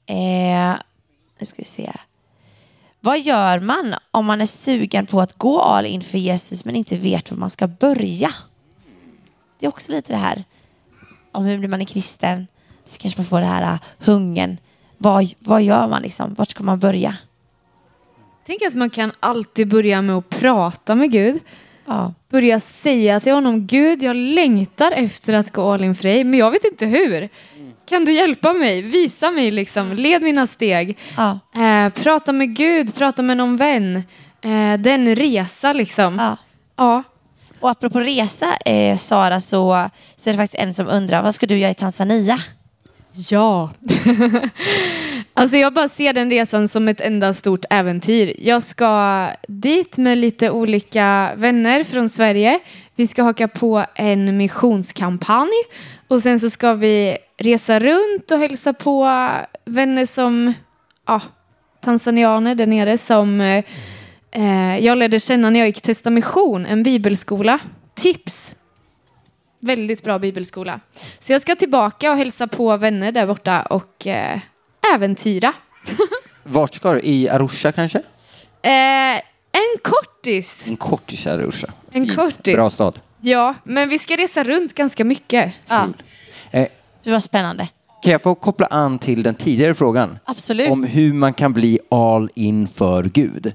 Eh, 0.10 0.76
nu 1.39 1.45
ska 1.45 1.55
vi 1.57 1.66
se. 1.66 1.91
Vad 2.99 3.20
gör 3.20 3.60
man 3.60 3.95
om 4.12 4.26
man 4.26 4.41
är 4.41 4.45
sugen 4.45 5.05
på 5.05 5.22
att 5.22 5.34
gå 5.34 5.62
all 5.62 5.86
in 5.86 6.01
för 6.01 6.18
Jesus 6.18 6.66
men 6.66 6.76
inte 6.76 6.97
vet 6.97 7.32
var 7.32 7.38
man 7.38 7.49
ska 7.49 7.68
börja? 7.68 8.32
Det 9.60 9.66
är 9.66 9.68
också 9.68 9.91
lite 9.91 10.14
det 10.14 10.18
här. 10.18 10.43
Om 11.32 11.45
hur 11.45 11.57
blir 11.57 11.70
man 11.70 11.80
en 11.80 11.86
kristen? 11.86 12.47
Så 12.86 12.97
kanske 12.99 13.20
man 13.20 13.28
får 13.28 13.39
det 13.39 13.45
här 13.45 13.74
uh, 13.74 13.80
hungern. 13.97 14.57
Vad, 14.97 15.34
vad 15.39 15.64
gör 15.64 15.88
man 15.88 16.01
liksom? 16.01 16.34
Vart 16.34 16.49
ska 16.49 16.64
man 16.64 16.80
börja? 16.80 17.18
Tänk 18.45 18.62
att 18.62 18.74
man 18.74 18.89
kan 18.89 19.12
alltid 19.20 19.68
börja 19.68 20.01
med 20.01 20.16
att 20.16 20.30
prata 20.30 20.95
med 20.95 21.12
Gud. 21.12 21.41
Ja. 21.86 22.14
Börja 22.30 22.60
säga 22.60 23.20
till 23.20 23.34
honom, 23.34 23.68
Gud 23.68 24.03
jag 24.03 24.16
längtar 24.16 24.91
efter 24.91 25.34
att 25.34 25.51
gå 25.51 25.72
all 25.72 25.84
in 25.84 25.95
för 25.95 26.03
dig, 26.03 26.24
men 26.24 26.39
jag 26.39 26.51
vet 26.51 26.64
inte 26.64 26.86
hur. 26.86 27.30
Kan 27.90 28.06
du 28.06 28.14
hjälpa 28.14 28.54
mig? 28.54 28.82
Visa 28.82 29.32
mig 29.32 29.52
liksom, 29.52 29.94
led 29.94 30.22
mina 30.22 30.48
steg. 30.48 30.98
Ja. 31.18 31.40
Eh, 31.56 31.94
prata 31.94 32.32
med 32.32 32.56
Gud, 32.56 32.96
prata 32.96 33.22
med 33.22 33.38
någon 33.38 33.58
vän. 33.58 33.96
Eh, 34.42 34.80
den 34.80 35.16
resa 35.16 35.74
liksom. 35.74 36.18
Ja. 36.20 36.38
Ja. 36.78 37.04
Och 37.60 37.70
apropå 37.70 38.00
resa, 38.00 38.58
eh, 38.66 38.98
Sara, 38.98 39.42
så, 39.42 39.90
så 40.16 40.30
är 40.30 40.34
det 40.34 40.38
faktiskt 40.38 40.62
en 40.62 40.74
som 40.74 40.88
undrar, 40.88 41.22
vad 41.22 41.36
ska 41.36 41.46
du 41.46 41.58
göra 41.58 41.72
i 41.72 41.74
Tanzania? 41.74 42.40
Ja. 43.30 43.70
alltså 45.34 45.58
jag 45.58 45.74
bara 45.74 45.90
ser 45.90 46.14
den 46.14 46.30
resan 46.30 46.68
som 46.68 46.88
ett 46.88 47.02
enda 47.02 47.34
stort 47.34 47.66
äventyr. 47.70 48.34
Jag 48.40 48.64
ska 48.64 49.28
dit 49.48 49.98
med 49.98 50.18
lite 50.18 50.50
olika 50.50 51.32
vänner 51.36 51.84
från 51.84 52.10
Sverige. 52.10 52.60
Vi 52.96 53.08
ska 53.08 53.24
haka 53.24 53.48
på 53.48 53.86
en 53.96 54.38
missionskampanj 54.38 55.52
och 56.08 56.20
sen 56.20 56.40
så 56.40 56.50
ska 56.50 56.74
vi 56.74 57.18
resa 57.40 57.80
runt 57.80 58.32
och 58.32 58.40
hälsa 58.40 58.74
på 58.74 59.10
vänner 59.66 60.06
som, 60.06 60.54
ja, 61.08 61.22
tanzanianer 61.82 62.56
där 62.56 62.68
nere 62.68 62.98
som 62.98 63.42
eh, 63.42 63.64
eh, 64.32 64.86
jag 64.86 64.98
lärde 64.98 65.20
känna 65.20 65.50
när 65.50 65.60
jag 65.60 65.68
gick 65.68 65.82
Testa 65.82 66.10
Mission, 66.10 66.66
en 66.66 66.84
bibelskola. 66.84 67.60
Tips! 67.96 68.56
Väldigt 69.62 70.04
bra 70.04 70.20
bibelskola. 70.20 70.80
Så 71.20 71.34
jag 71.34 71.42
ska 71.42 71.56
tillbaka 71.56 72.12
och 72.12 72.18
hälsa 72.18 72.48
på 72.48 72.78
vänner 72.78 73.12
där 73.12 73.28
borta 73.28 73.62
och 73.62 74.08
eh, 74.08 74.40
äventyra. 74.96 75.54
Vart 76.44 76.74
ska 76.74 76.94
du? 76.94 77.00
I 77.00 77.30
Arusha 77.30 77.72
kanske? 77.72 77.98
Eh, 78.62 78.72
en 79.52 79.80
kortis. 79.82 80.68
En 80.68 80.78
kortis 80.78 81.26
i 81.26 81.30
Arusha. 81.30 81.68
En 81.92 82.06
Fint. 82.06 82.16
kortis. 82.16 82.56
Bra 82.56 82.70
stad. 82.70 83.00
Ja, 83.22 83.56
men 83.64 83.90
vi 83.90 84.00
ska 84.00 84.16
resa 84.18 84.44
runt 84.44 84.74
ganska 84.74 85.04
mycket. 85.06 85.54
Ja. 85.70 85.88
Eh, 86.52 86.68
Det 87.10 87.14
var 87.14 87.20
spännande. 87.20 87.68
kan 88.03 88.12
jag 88.12 88.22
få 88.22 88.36
koppla 88.36 88.68
an 88.68 88.99
till 88.99 89.24
den 89.24 89.36
tidigare 89.36 89.76
frågan? 89.76 90.20
Absolut. 90.26 90.72
Om 90.72 90.84
hur 90.84 91.14
man 91.14 91.34
kan 91.34 91.53
bli 91.53 91.80
all 91.91 92.30
in 92.36 92.68
för 92.68 93.03
Gud. 93.03 93.53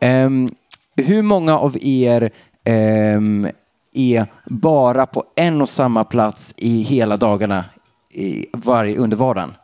Ehm, 0.00 0.50
hur 0.96 1.22
många 1.22 1.58
av 1.58 1.76
er 1.80 2.30
ehm, 2.64 3.48
är 3.94 4.26
bara 4.46 5.06
på 5.06 5.24
en 5.36 5.60
och 5.62 5.68
samma 5.68 6.04
plats 6.04 6.54
i 6.56 6.82
hela 6.82 7.16
dagarna 7.16 7.64
i 8.12 8.46
varje, 8.52 8.96
under 8.96 9.16
vardagen? 9.16 9.54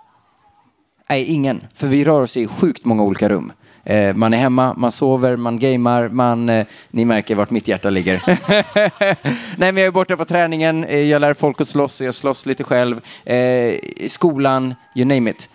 Nej, 1.10 1.24
ingen. 1.24 1.60
För 1.74 1.86
vi 1.86 2.04
rör 2.04 2.22
oss 2.22 2.36
i 2.36 2.46
sjukt 2.46 2.84
många 2.84 3.02
olika 3.02 3.28
rum. 3.28 3.52
Eh, 3.88 4.14
man 4.14 4.34
är 4.34 4.38
hemma, 4.38 4.74
man 4.76 4.92
sover, 4.92 5.36
man 5.36 5.58
gamer, 5.58 6.08
man... 6.08 6.48
Eh, 6.48 6.66
ni 6.90 7.04
märker 7.04 7.34
vart 7.34 7.50
mitt 7.50 7.68
hjärta 7.68 7.90
ligger. 7.90 8.22
Nej, 9.58 9.72
men 9.72 9.76
jag 9.76 9.86
är 9.86 9.90
borta 9.90 10.16
på 10.16 10.24
träningen, 10.24 10.84
eh, 10.84 10.98
jag 10.98 11.20
lär 11.20 11.34
folk 11.34 11.60
att 11.60 11.68
slåss, 11.68 12.00
och 12.00 12.06
jag 12.06 12.14
slåss 12.14 12.46
lite 12.46 12.64
själv. 12.64 13.00
Eh, 13.24 13.36
i 13.36 14.08
skolan, 14.08 14.74
you 14.94 15.06
name 15.06 15.30
it. 15.30 15.48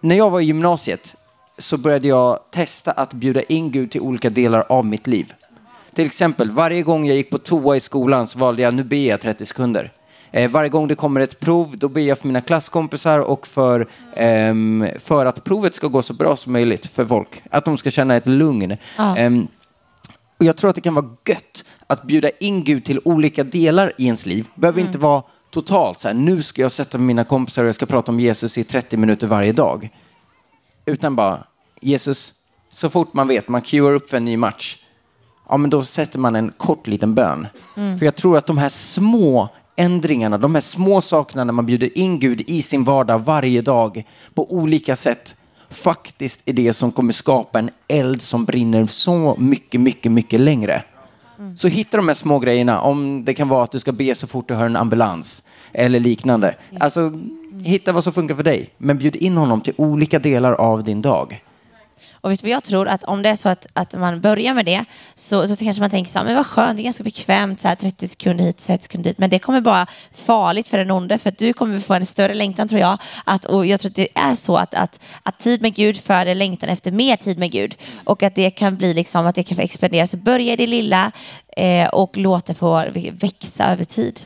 När 0.00 0.16
jag 0.16 0.30
var 0.30 0.40
i 0.40 0.44
gymnasiet 0.44 1.14
så 1.58 1.76
började 1.76 2.08
jag 2.08 2.38
testa 2.50 2.92
att 2.92 3.12
bjuda 3.12 3.42
in 3.42 3.70
Gud 3.70 3.90
till 3.90 4.00
olika 4.00 4.30
delar 4.30 4.64
av 4.68 4.86
mitt 4.86 5.06
liv. 5.06 5.32
Till 5.94 6.06
exempel, 6.06 6.50
varje 6.50 6.82
gång 6.82 7.06
jag 7.06 7.16
gick 7.16 7.30
på 7.30 7.38
toa 7.38 7.76
i 7.76 7.80
skolan 7.80 8.26
så 8.26 8.38
valde 8.38 8.62
jag, 8.62 8.74
nu 8.74 8.84
ber 8.84 9.08
jag 9.08 9.20
30 9.20 9.46
sekunder. 9.46 9.92
Eh, 10.30 10.50
varje 10.50 10.68
gång 10.68 10.88
det 10.88 10.94
kommer 10.94 11.20
ett 11.20 11.40
prov, 11.40 11.74
då 11.78 11.88
ber 11.88 12.00
jag 12.00 12.18
för 12.18 12.26
mina 12.26 12.40
klasskompisar 12.40 13.18
och 13.18 13.46
för, 13.46 13.88
ehm, 14.16 14.86
för 14.98 15.26
att 15.26 15.44
provet 15.44 15.74
ska 15.74 15.86
gå 15.86 16.02
så 16.02 16.12
bra 16.12 16.36
som 16.36 16.52
möjligt 16.52 16.86
för 16.86 17.06
folk. 17.06 17.42
Att 17.50 17.64
de 17.64 17.78
ska 17.78 17.90
känna 17.90 18.16
ett 18.16 18.26
lugn. 18.26 18.76
Ja. 18.96 19.16
Ehm, 19.16 19.48
och 20.38 20.44
jag 20.44 20.56
tror 20.56 20.70
att 20.70 20.74
det 20.74 20.80
kan 20.80 20.94
vara 20.94 21.06
gött 21.28 21.64
att 21.86 22.02
bjuda 22.02 22.30
in 22.40 22.64
Gud 22.64 22.84
till 22.84 23.00
olika 23.04 23.44
delar 23.44 23.92
i 23.98 24.04
ens 24.04 24.26
liv. 24.26 24.46
Behöver 24.54 24.80
inte 24.80 24.98
vara 24.98 25.22
totalt 25.50 25.98
så 25.98 26.08
här, 26.08 26.14
nu 26.14 26.42
ska 26.42 26.62
jag 26.62 26.72
sätta 26.72 26.98
med 26.98 27.06
mina 27.06 27.24
kompisar 27.24 27.62
och 27.62 27.68
jag 27.68 27.74
ska 27.74 27.86
prata 27.86 28.12
om 28.12 28.20
Jesus 28.20 28.58
i 28.58 28.64
30 28.64 28.96
minuter 28.96 29.26
varje 29.26 29.52
dag. 29.52 29.90
Utan 30.86 31.16
bara, 31.16 31.44
Jesus, 31.80 32.34
så 32.70 32.90
fort 32.90 33.14
man 33.14 33.28
vet, 33.28 33.48
man 33.48 33.62
queuar 33.62 33.94
upp 33.94 34.10
för 34.10 34.16
en 34.16 34.24
ny 34.24 34.36
match, 34.36 34.76
ja 35.48 35.56
men 35.56 35.70
då 35.70 35.82
sätter 35.82 36.18
man 36.18 36.36
en 36.36 36.52
kort 36.56 36.86
liten 36.86 37.14
bön. 37.14 37.46
För 37.74 38.04
jag 38.04 38.14
tror 38.14 38.36
att 38.36 38.46
de 38.46 38.58
här 38.58 38.68
små 38.68 39.48
ändringarna, 39.78 40.38
de 40.38 40.54
här 40.54 40.62
små 40.62 41.00
sakerna 41.00 41.44
när 41.44 41.52
man 41.52 41.66
bjuder 41.66 41.98
in 41.98 42.18
Gud 42.18 42.42
i 42.46 42.62
sin 42.62 42.84
vardag 42.84 43.18
varje 43.18 43.62
dag 43.62 44.04
på 44.34 44.52
olika 44.52 44.96
sätt 44.96 45.36
faktiskt 45.70 46.40
är 46.44 46.52
det 46.52 46.72
som 46.72 46.92
kommer 46.92 47.12
skapa 47.12 47.58
en 47.58 47.70
eld 47.88 48.22
som 48.22 48.44
brinner 48.44 48.86
så 48.86 49.36
mycket, 49.38 49.80
mycket, 49.80 50.12
mycket 50.12 50.40
längre. 50.40 50.82
Så 51.56 51.68
hitta 51.68 51.96
de 51.96 52.08
här 52.08 52.14
små 52.14 52.38
grejerna, 52.38 52.80
om 52.80 53.24
det 53.24 53.34
kan 53.34 53.48
vara 53.48 53.64
att 53.64 53.72
du 53.72 53.78
ska 53.78 53.92
be 53.92 54.14
så 54.14 54.26
fort 54.26 54.48
du 54.48 54.54
hör 54.54 54.66
en 54.66 54.76
ambulans 54.76 55.42
eller 55.72 56.00
liknande. 56.00 56.54
Alltså, 56.80 57.12
hitta 57.62 57.92
vad 57.92 58.04
som 58.04 58.12
funkar 58.12 58.34
för 58.34 58.42
dig, 58.42 58.70
men 58.78 58.98
bjud 58.98 59.16
in 59.16 59.36
honom 59.36 59.60
till 59.60 59.74
olika 59.76 60.18
delar 60.18 60.52
av 60.52 60.84
din 60.84 61.02
dag. 61.02 61.42
Och 62.12 62.30
vet 62.32 62.40
du 62.40 62.48
vad 62.48 62.56
jag 62.56 62.64
tror? 62.64 62.88
Att 62.88 63.04
om 63.04 63.22
det 63.22 63.28
är 63.28 63.34
så 63.34 63.48
att, 63.48 63.66
att 63.72 63.94
man 63.94 64.20
börjar 64.20 64.54
med 64.54 64.66
det 64.66 64.84
så, 65.14 65.48
så 65.48 65.56
kanske 65.56 65.80
man 65.80 65.90
tänker 65.90 66.10
så 66.10 66.18
här, 66.18 66.26
men 66.26 66.36
vad 66.36 66.46
skönt, 66.46 66.76
det 66.76 66.82
är 66.82 66.84
ganska 66.84 67.04
bekvämt, 67.04 67.60
så 67.60 67.68
här, 67.68 67.74
30 67.74 68.08
sekunder 68.08 68.44
hit, 68.44 68.58
30 68.58 68.84
sekunder 68.84 69.10
dit. 69.10 69.18
Men 69.18 69.30
det 69.30 69.38
kommer 69.38 69.60
vara 69.60 69.86
farligt 70.12 70.68
för 70.68 70.78
den 70.78 70.90
onde, 70.90 71.18
för 71.18 71.28
att 71.28 71.38
du 71.38 71.52
kommer 71.52 71.78
få 71.78 71.94
en 71.94 72.06
större 72.06 72.34
längtan 72.34 72.68
tror 72.68 72.80
jag. 72.80 72.98
Att, 73.24 73.44
och 73.44 73.66
jag 73.66 73.80
tror 73.80 73.90
att 73.90 73.96
det 73.96 74.08
är 74.14 74.34
så 74.34 74.56
att, 74.56 74.74
att, 74.74 75.00
att 75.22 75.38
tid 75.38 75.62
med 75.62 75.74
Gud 75.74 75.96
föder 75.96 76.34
längtan 76.34 76.68
efter 76.68 76.90
mer 76.90 77.16
tid 77.16 77.38
med 77.38 77.52
Gud. 77.52 77.76
Och 78.04 78.22
att 78.22 78.34
det 78.34 78.50
kan 78.50 78.76
bli 78.76 78.94
liksom, 78.94 79.26
att 79.26 79.34
det 79.34 79.42
kan 79.42 79.56
få 79.56 79.62
expandera. 79.62 80.06
Så 80.06 80.16
börja 80.16 80.52
i 80.52 80.56
det 80.56 80.66
lilla 80.66 81.12
eh, 81.56 81.88
och 81.88 82.16
låt 82.16 82.46
det 82.46 82.54
få 82.54 82.84
växa 83.12 83.64
över 83.64 83.84
tid. 83.84 84.20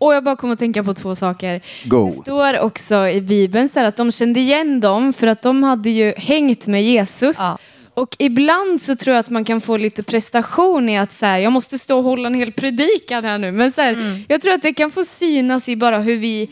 Och 0.00 0.14
jag 0.14 0.24
bara 0.24 0.36
kommer 0.36 0.52
att 0.52 0.58
tänka 0.58 0.84
på 0.84 0.94
två 0.94 1.14
saker. 1.14 1.60
Go. 1.84 2.06
Det 2.06 2.12
står 2.12 2.58
också 2.60 3.08
i 3.08 3.20
Bibeln 3.20 3.68
så 3.68 3.80
här 3.80 3.86
att 3.86 3.96
de 3.96 4.12
kände 4.12 4.40
igen 4.40 4.80
dem 4.80 5.12
för 5.12 5.26
att 5.26 5.42
de 5.42 5.62
hade 5.62 5.90
ju 5.90 6.14
hängt 6.16 6.66
med 6.66 6.84
Jesus. 6.84 7.36
Ja. 7.38 7.58
Och 7.94 8.16
ibland 8.18 8.80
så 8.82 8.96
tror 8.96 9.14
jag 9.14 9.20
att 9.20 9.30
man 9.30 9.44
kan 9.44 9.60
få 9.60 9.76
lite 9.76 10.02
prestation 10.02 10.88
i 10.88 10.98
att 10.98 11.12
så 11.12 11.26
här, 11.26 11.38
jag 11.38 11.52
måste 11.52 11.78
stå 11.78 11.98
och 11.98 12.04
hålla 12.04 12.26
en 12.26 12.34
hel 12.34 12.52
predikan 12.52 13.24
här 13.24 13.38
nu. 13.38 13.52
Men 13.52 13.72
så 13.72 13.80
här, 13.80 13.92
Mm. 13.92 14.24
jag 14.28 14.40
tror 14.40 14.52
att 14.54 14.62
det 14.62 14.72
kan 14.74 14.90
få 14.90 15.04
synas 15.04 15.68
i 15.68 15.76
bara 15.76 15.98
hur 15.98 16.16
vi 16.16 16.50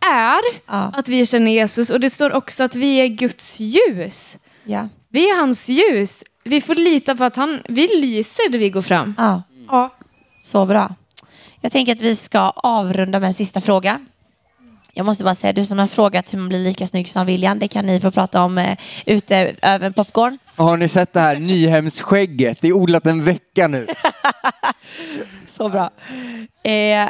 är, 0.00 0.40
Ja. 0.66 0.92
att 0.96 1.08
vi 1.08 1.26
känner 1.26 1.50
Jesus. 1.50 1.90
Och 1.90 2.00
det 2.00 2.10
står 2.10 2.32
också 2.32 2.62
att 2.62 2.74
vi 2.74 2.96
är 2.96 3.06
Guds 3.06 3.60
ljus. 3.60 4.38
Ja. 4.64 4.88
Vi 5.10 5.30
är 5.30 5.36
hans 5.36 5.68
ljus. 5.68 6.24
Vi 6.44 6.60
får 6.60 6.74
lita 6.74 7.16
på 7.16 7.24
att 7.24 7.36
han, 7.36 7.58
vi 7.68 7.86
lyser 8.00 8.50
där 8.50 8.58
vi 8.58 8.70
går 8.70 8.82
fram. 8.82 9.14
Ja. 9.18 9.42
Ja. 9.68 9.94
Så 10.40 10.64
bra. 10.66 10.94
Jag 11.60 11.72
tänker 11.72 11.92
att 11.92 12.00
vi 12.00 12.16
ska 12.16 12.40
avrunda 12.50 13.20
med 13.20 13.26
en 13.26 13.34
sista 13.34 13.60
fråga. 13.60 14.00
Jag 14.92 15.06
måste 15.06 15.24
bara 15.24 15.34
säga, 15.34 15.52
du 15.52 15.64
som 15.64 15.78
har 15.78 15.86
frågat 15.86 16.32
hur 16.32 16.38
man 16.38 16.48
blir 16.48 16.64
lika 16.64 16.86
snygg 16.86 17.08
som 17.08 17.26
William, 17.26 17.58
det 17.58 17.68
kan 17.68 17.86
ni 17.86 18.00
få 18.00 18.10
prata 18.10 18.42
om 18.42 18.58
eh, 18.58 18.78
ute 19.06 19.56
över 19.62 19.86
en 19.86 19.92
popcorn. 19.92 20.38
Har 20.56 20.76
ni 20.76 20.88
sett 20.88 21.12
det 21.12 21.20
här 21.20 21.36
Nyhemsskägget? 21.36 22.60
Det 22.60 22.68
är 22.68 22.72
odlat 22.72 23.06
en 23.06 23.24
vecka 23.24 23.68
nu. 23.68 23.86
Så 25.46 25.68
bra. 25.68 25.90
Eh, 26.62 27.08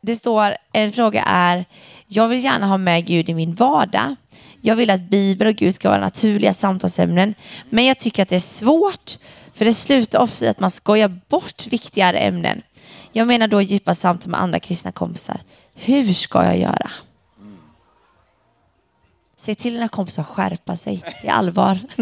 det 0.00 0.16
står, 0.16 0.56
en 0.72 0.92
fråga 0.92 1.22
är, 1.22 1.64
jag 2.06 2.28
vill 2.28 2.44
gärna 2.44 2.66
ha 2.66 2.76
med 2.76 3.06
Gud 3.06 3.30
i 3.30 3.34
min 3.34 3.54
vardag. 3.54 4.14
Jag 4.60 4.76
vill 4.76 4.90
att 4.90 5.10
Bibeln 5.10 5.50
och 5.50 5.56
Gud 5.56 5.74
ska 5.74 5.88
vara 5.88 6.00
naturliga 6.00 6.54
samtalsämnen. 6.54 7.34
Men 7.70 7.84
jag 7.84 7.98
tycker 7.98 8.22
att 8.22 8.28
det 8.28 8.36
är 8.36 8.40
svårt, 8.40 9.18
för 9.56 9.64
det 9.64 9.74
slutar 9.74 10.18
ofta 10.18 10.44
i 10.44 10.48
att 10.48 10.60
man 10.60 10.70
skojar 10.70 11.20
bort 11.28 11.66
viktigare 11.66 12.18
ämnen. 12.18 12.62
Jag 13.12 13.26
menar 13.26 13.48
då 13.48 13.62
djupa 13.62 13.94
samtal 13.94 14.30
med 14.30 14.40
andra 14.40 14.60
kristna 14.60 14.92
kompisar. 14.92 15.40
Hur 15.74 16.12
ska 16.12 16.44
jag 16.44 16.58
göra? 16.58 16.90
Se 19.38 19.54
till 19.54 19.74
dina 19.74 19.88
kompisar 19.88 20.22
att 20.22 20.28
skärpa 20.28 20.76
sig. 20.76 21.02
Det 21.22 21.28
är 21.28 21.32
allvar. 21.32 21.78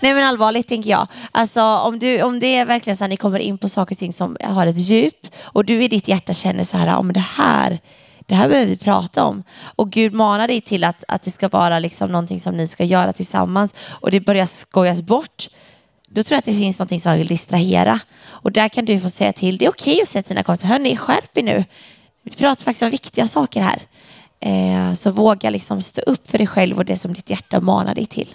Nej 0.00 0.14
men 0.14 0.24
allvarligt 0.24 0.68
tänker 0.68 0.90
jag. 0.90 1.08
Alltså 1.32 1.62
om, 1.62 1.98
du, 1.98 2.22
om 2.22 2.40
det 2.40 2.56
är 2.56 2.66
verkligen 2.66 2.96
så 2.96 3.04
att 3.04 3.10
ni 3.10 3.16
kommer 3.16 3.38
in 3.38 3.58
på 3.58 3.68
saker 3.68 3.94
och 3.94 3.98
ting 3.98 4.12
som 4.12 4.36
har 4.42 4.66
ett 4.66 4.78
djup 4.78 5.26
och 5.42 5.64
du 5.64 5.84
i 5.84 5.88
ditt 5.88 6.08
hjärta 6.08 6.32
känner 6.32 6.64
så 6.64 6.76
här, 6.76 6.96
om 6.96 7.12
det 7.12 7.20
här 7.20 7.78
det 8.26 8.34
här 8.34 8.48
behöver 8.48 8.66
vi 8.66 8.76
prata 8.76 9.24
om. 9.24 9.42
Och 9.76 9.90
Gud 9.90 10.12
manar 10.12 10.48
dig 10.48 10.60
till 10.60 10.84
att, 10.84 11.04
att 11.08 11.22
det 11.22 11.30
ska 11.30 11.48
vara 11.48 11.78
liksom 11.78 12.12
någonting 12.12 12.40
som 12.40 12.56
ni 12.56 12.68
ska 12.68 12.84
göra 12.84 13.12
tillsammans 13.12 13.74
och 13.88 14.10
det 14.10 14.20
börjar 14.20 14.46
skojas 14.46 15.02
bort. 15.02 15.48
Då 16.16 16.22
tror 16.22 16.34
jag 16.34 16.38
att 16.38 16.44
det 16.44 16.52
finns 16.52 16.78
någonting 16.78 17.00
som 17.00 17.16
vill 17.16 17.26
distrahera. 17.26 18.00
Och 18.24 18.52
där 18.52 18.68
kan 18.68 18.84
du 18.84 19.00
få 19.00 19.10
säga 19.10 19.32
till. 19.32 19.58
Det 19.58 19.64
är 19.64 19.70
okej 19.70 20.02
att 20.02 20.08
säga 20.08 20.22
till 20.22 20.34
dina 20.34 20.42
kompisar, 20.42 20.68
hörni 20.68 20.96
skärp 20.96 21.38
er 21.38 21.42
nu. 21.42 21.64
Vi 22.22 22.30
pratar 22.30 22.62
faktiskt 22.62 22.82
om 22.82 22.90
viktiga 22.90 23.26
saker 23.26 23.60
här. 23.60 23.82
Eh, 24.40 24.94
så 24.94 25.10
våga 25.10 25.50
liksom 25.50 25.82
stå 25.82 26.00
upp 26.00 26.30
för 26.30 26.38
dig 26.38 26.46
själv 26.46 26.76
och 26.78 26.84
det 26.84 26.96
som 26.96 27.12
ditt 27.12 27.30
hjärta 27.30 27.60
manar 27.60 27.94
dig 27.94 28.06
till. 28.06 28.34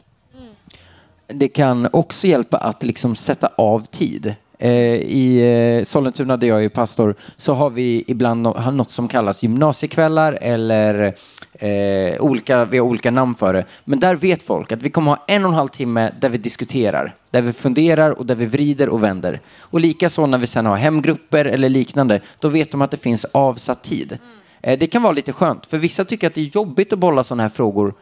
Det 1.27 1.47
kan 1.47 1.87
också 1.93 2.27
hjälpa 2.27 2.57
att 2.57 2.83
liksom 2.83 3.15
sätta 3.15 3.47
av 3.57 3.85
tid. 3.85 4.35
Eh, 4.63 4.95
I 4.95 5.77
eh, 5.79 5.83
Sollentuna, 5.83 6.37
där 6.37 6.47
jag 6.47 6.63
är 6.63 6.69
pastor, 6.69 7.15
så 7.37 7.53
har 7.53 7.69
vi 7.69 8.03
ibland 8.07 8.41
något 8.41 8.91
som 8.91 9.07
kallas 9.07 9.43
gymnasiekvällar 9.43 10.37
eller 10.41 11.15
eh, 11.53 12.21
olika, 12.21 12.65
vi 12.65 12.77
har 12.77 12.85
olika 12.85 13.11
namn 13.11 13.35
för 13.35 13.53
det. 13.53 13.65
Men 13.85 13.99
där 13.99 14.15
vet 14.15 14.43
folk 14.43 14.71
att 14.71 14.83
vi 14.83 14.89
kommer 14.89 15.11
ha 15.11 15.25
en 15.27 15.45
och 15.45 15.49
en 15.49 15.55
halv 15.55 15.67
timme 15.67 16.11
där 16.21 16.29
vi 16.29 16.37
diskuterar, 16.37 17.15
där 17.31 17.41
vi 17.41 17.53
funderar 17.53 18.19
och 18.19 18.25
där 18.25 18.35
vi 18.35 18.45
vrider 18.45 18.89
och 18.89 19.03
vänder. 19.03 19.39
Och 19.59 19.79
likaså 19.79 20.25
när 20.25 20.37
vi 20.37 20.47
sen 20.47 20.65
har 20.65 20.75
hemgrupper 20.77 21.45
eller 21.45 21.69
liknande, 21.69 22.21
då 22.39 22.47
vet 22.47 22.71
de 22.71 22.81
att 22.81 22.91
det 22.91 22.97
finns 22.97 23.25
avsatt 23.25 23.83
tid. 23.83 24.17
Eh, 24.61 24.79
det 24.79 24.87
kan 24.87 25.01
vara 25.01 25.13
lite 25.13 25.33
skönt, 25.33 25.65
för 25.65 25.77
vissa 25.77 26.05
tycker 26.05 26.27
att 26.27 26.33
det 26.33 26.41
är 26.41 26.55
jobbigt 26.55 26.93
att 26.93 26.99
bolla 26.99 27.23
sådana 27.23 27.43
här 27.43 27.49
frågor 27.49 27.93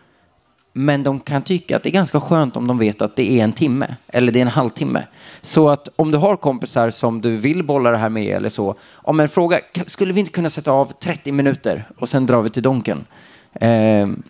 men 0.79 1.03
de 1.03 1.19
kan 1.19 1.41
tycka 1.41 1.75
att 1.75 1.83
det 1.83 1.89
är 1.89 1.93
ganska 1.93 2.19
skönt 2.21 2.57
om 2.57 2.67
de 2.67 2.77
vet 2.77 3.01
att 3.01 3.15
det 3.15 3.31
är 3.31 3.43
en 3.43 3.53
timme 3.53 3.95
eller 4.07 4.31
det 4.31 4.39
är 4.39 4.41
en 4.41 4.47
halvtimme. 4.47 5.07
Så 5.41 5.69
att 5.69 5.89
om 5.95 6.11
du 6.11 6.17
har 6.17 6.35
kompisar 6.35 6.89
som 6.89 7.21
du 7.21 7.37
vill 7.37 7.63
bolla 7.65 7.91
det 7.91 7.97
här 7.97 8.09
med 8.09 8.27
eller 8.37 8.49
så, 8.49 8.75
om 8.93 9.19
en 9.19 9.29
fråga, 9.29 9.59
"K- 9.75 9.81
skulle 9.87 10.13
vi 10.13 10.19
inte 10.19 10.31
kunna 10.31 10.49
sätta 10.49 10.71
av 10.71 10.91
30 10.99 11.31
minuter 11.31 11.89
och 11.97 12.09
sen 12.09 12.25
drar 12.25 12.41
vi 12.41 12.49
till 12.49 12.63
Donken? 12.63 13.05
Ehm, 13.53 14.23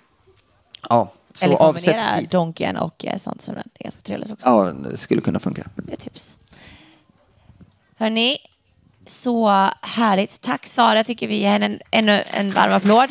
ja, 0.89 1.11
så 1.33 1.45
Eller 1.45 1.55
kombinera 1.55 2.17
tid. 2.19 2.29
donken 2.29 2.77
och 2.77 3.05
eh, 3.05 3.17
sånt 3.17 3.41
som 3.41 3.55
är 3.57 3.63
ganska 3.79 4.01
trevligt 4.01 4.31
också. 4.31 4.49
Ja, 4.49 4.63
det 4.89 4.97
skulle 4.97 5.21
kunna 5.21 5.39
funka. 5.39 5.63
Det 5.75 5.93
är 5.93 5.97
tips. 5.97 6.37
Hörni, 7.97 8.37
så 9.05 9.49
härligt. 9.81 10.41
Tack 10.41 10.67
Sara, 10.67 11.03
tycker 11.03 11.27
vi 11.27 11.37
ger 11.37 11.49
henne 11.51 11.65
en, 11.65 11.79
ännu 11.91 12.23
en 12.31 12.51
varm 12.51 12.73
applåd. 12.73 13.09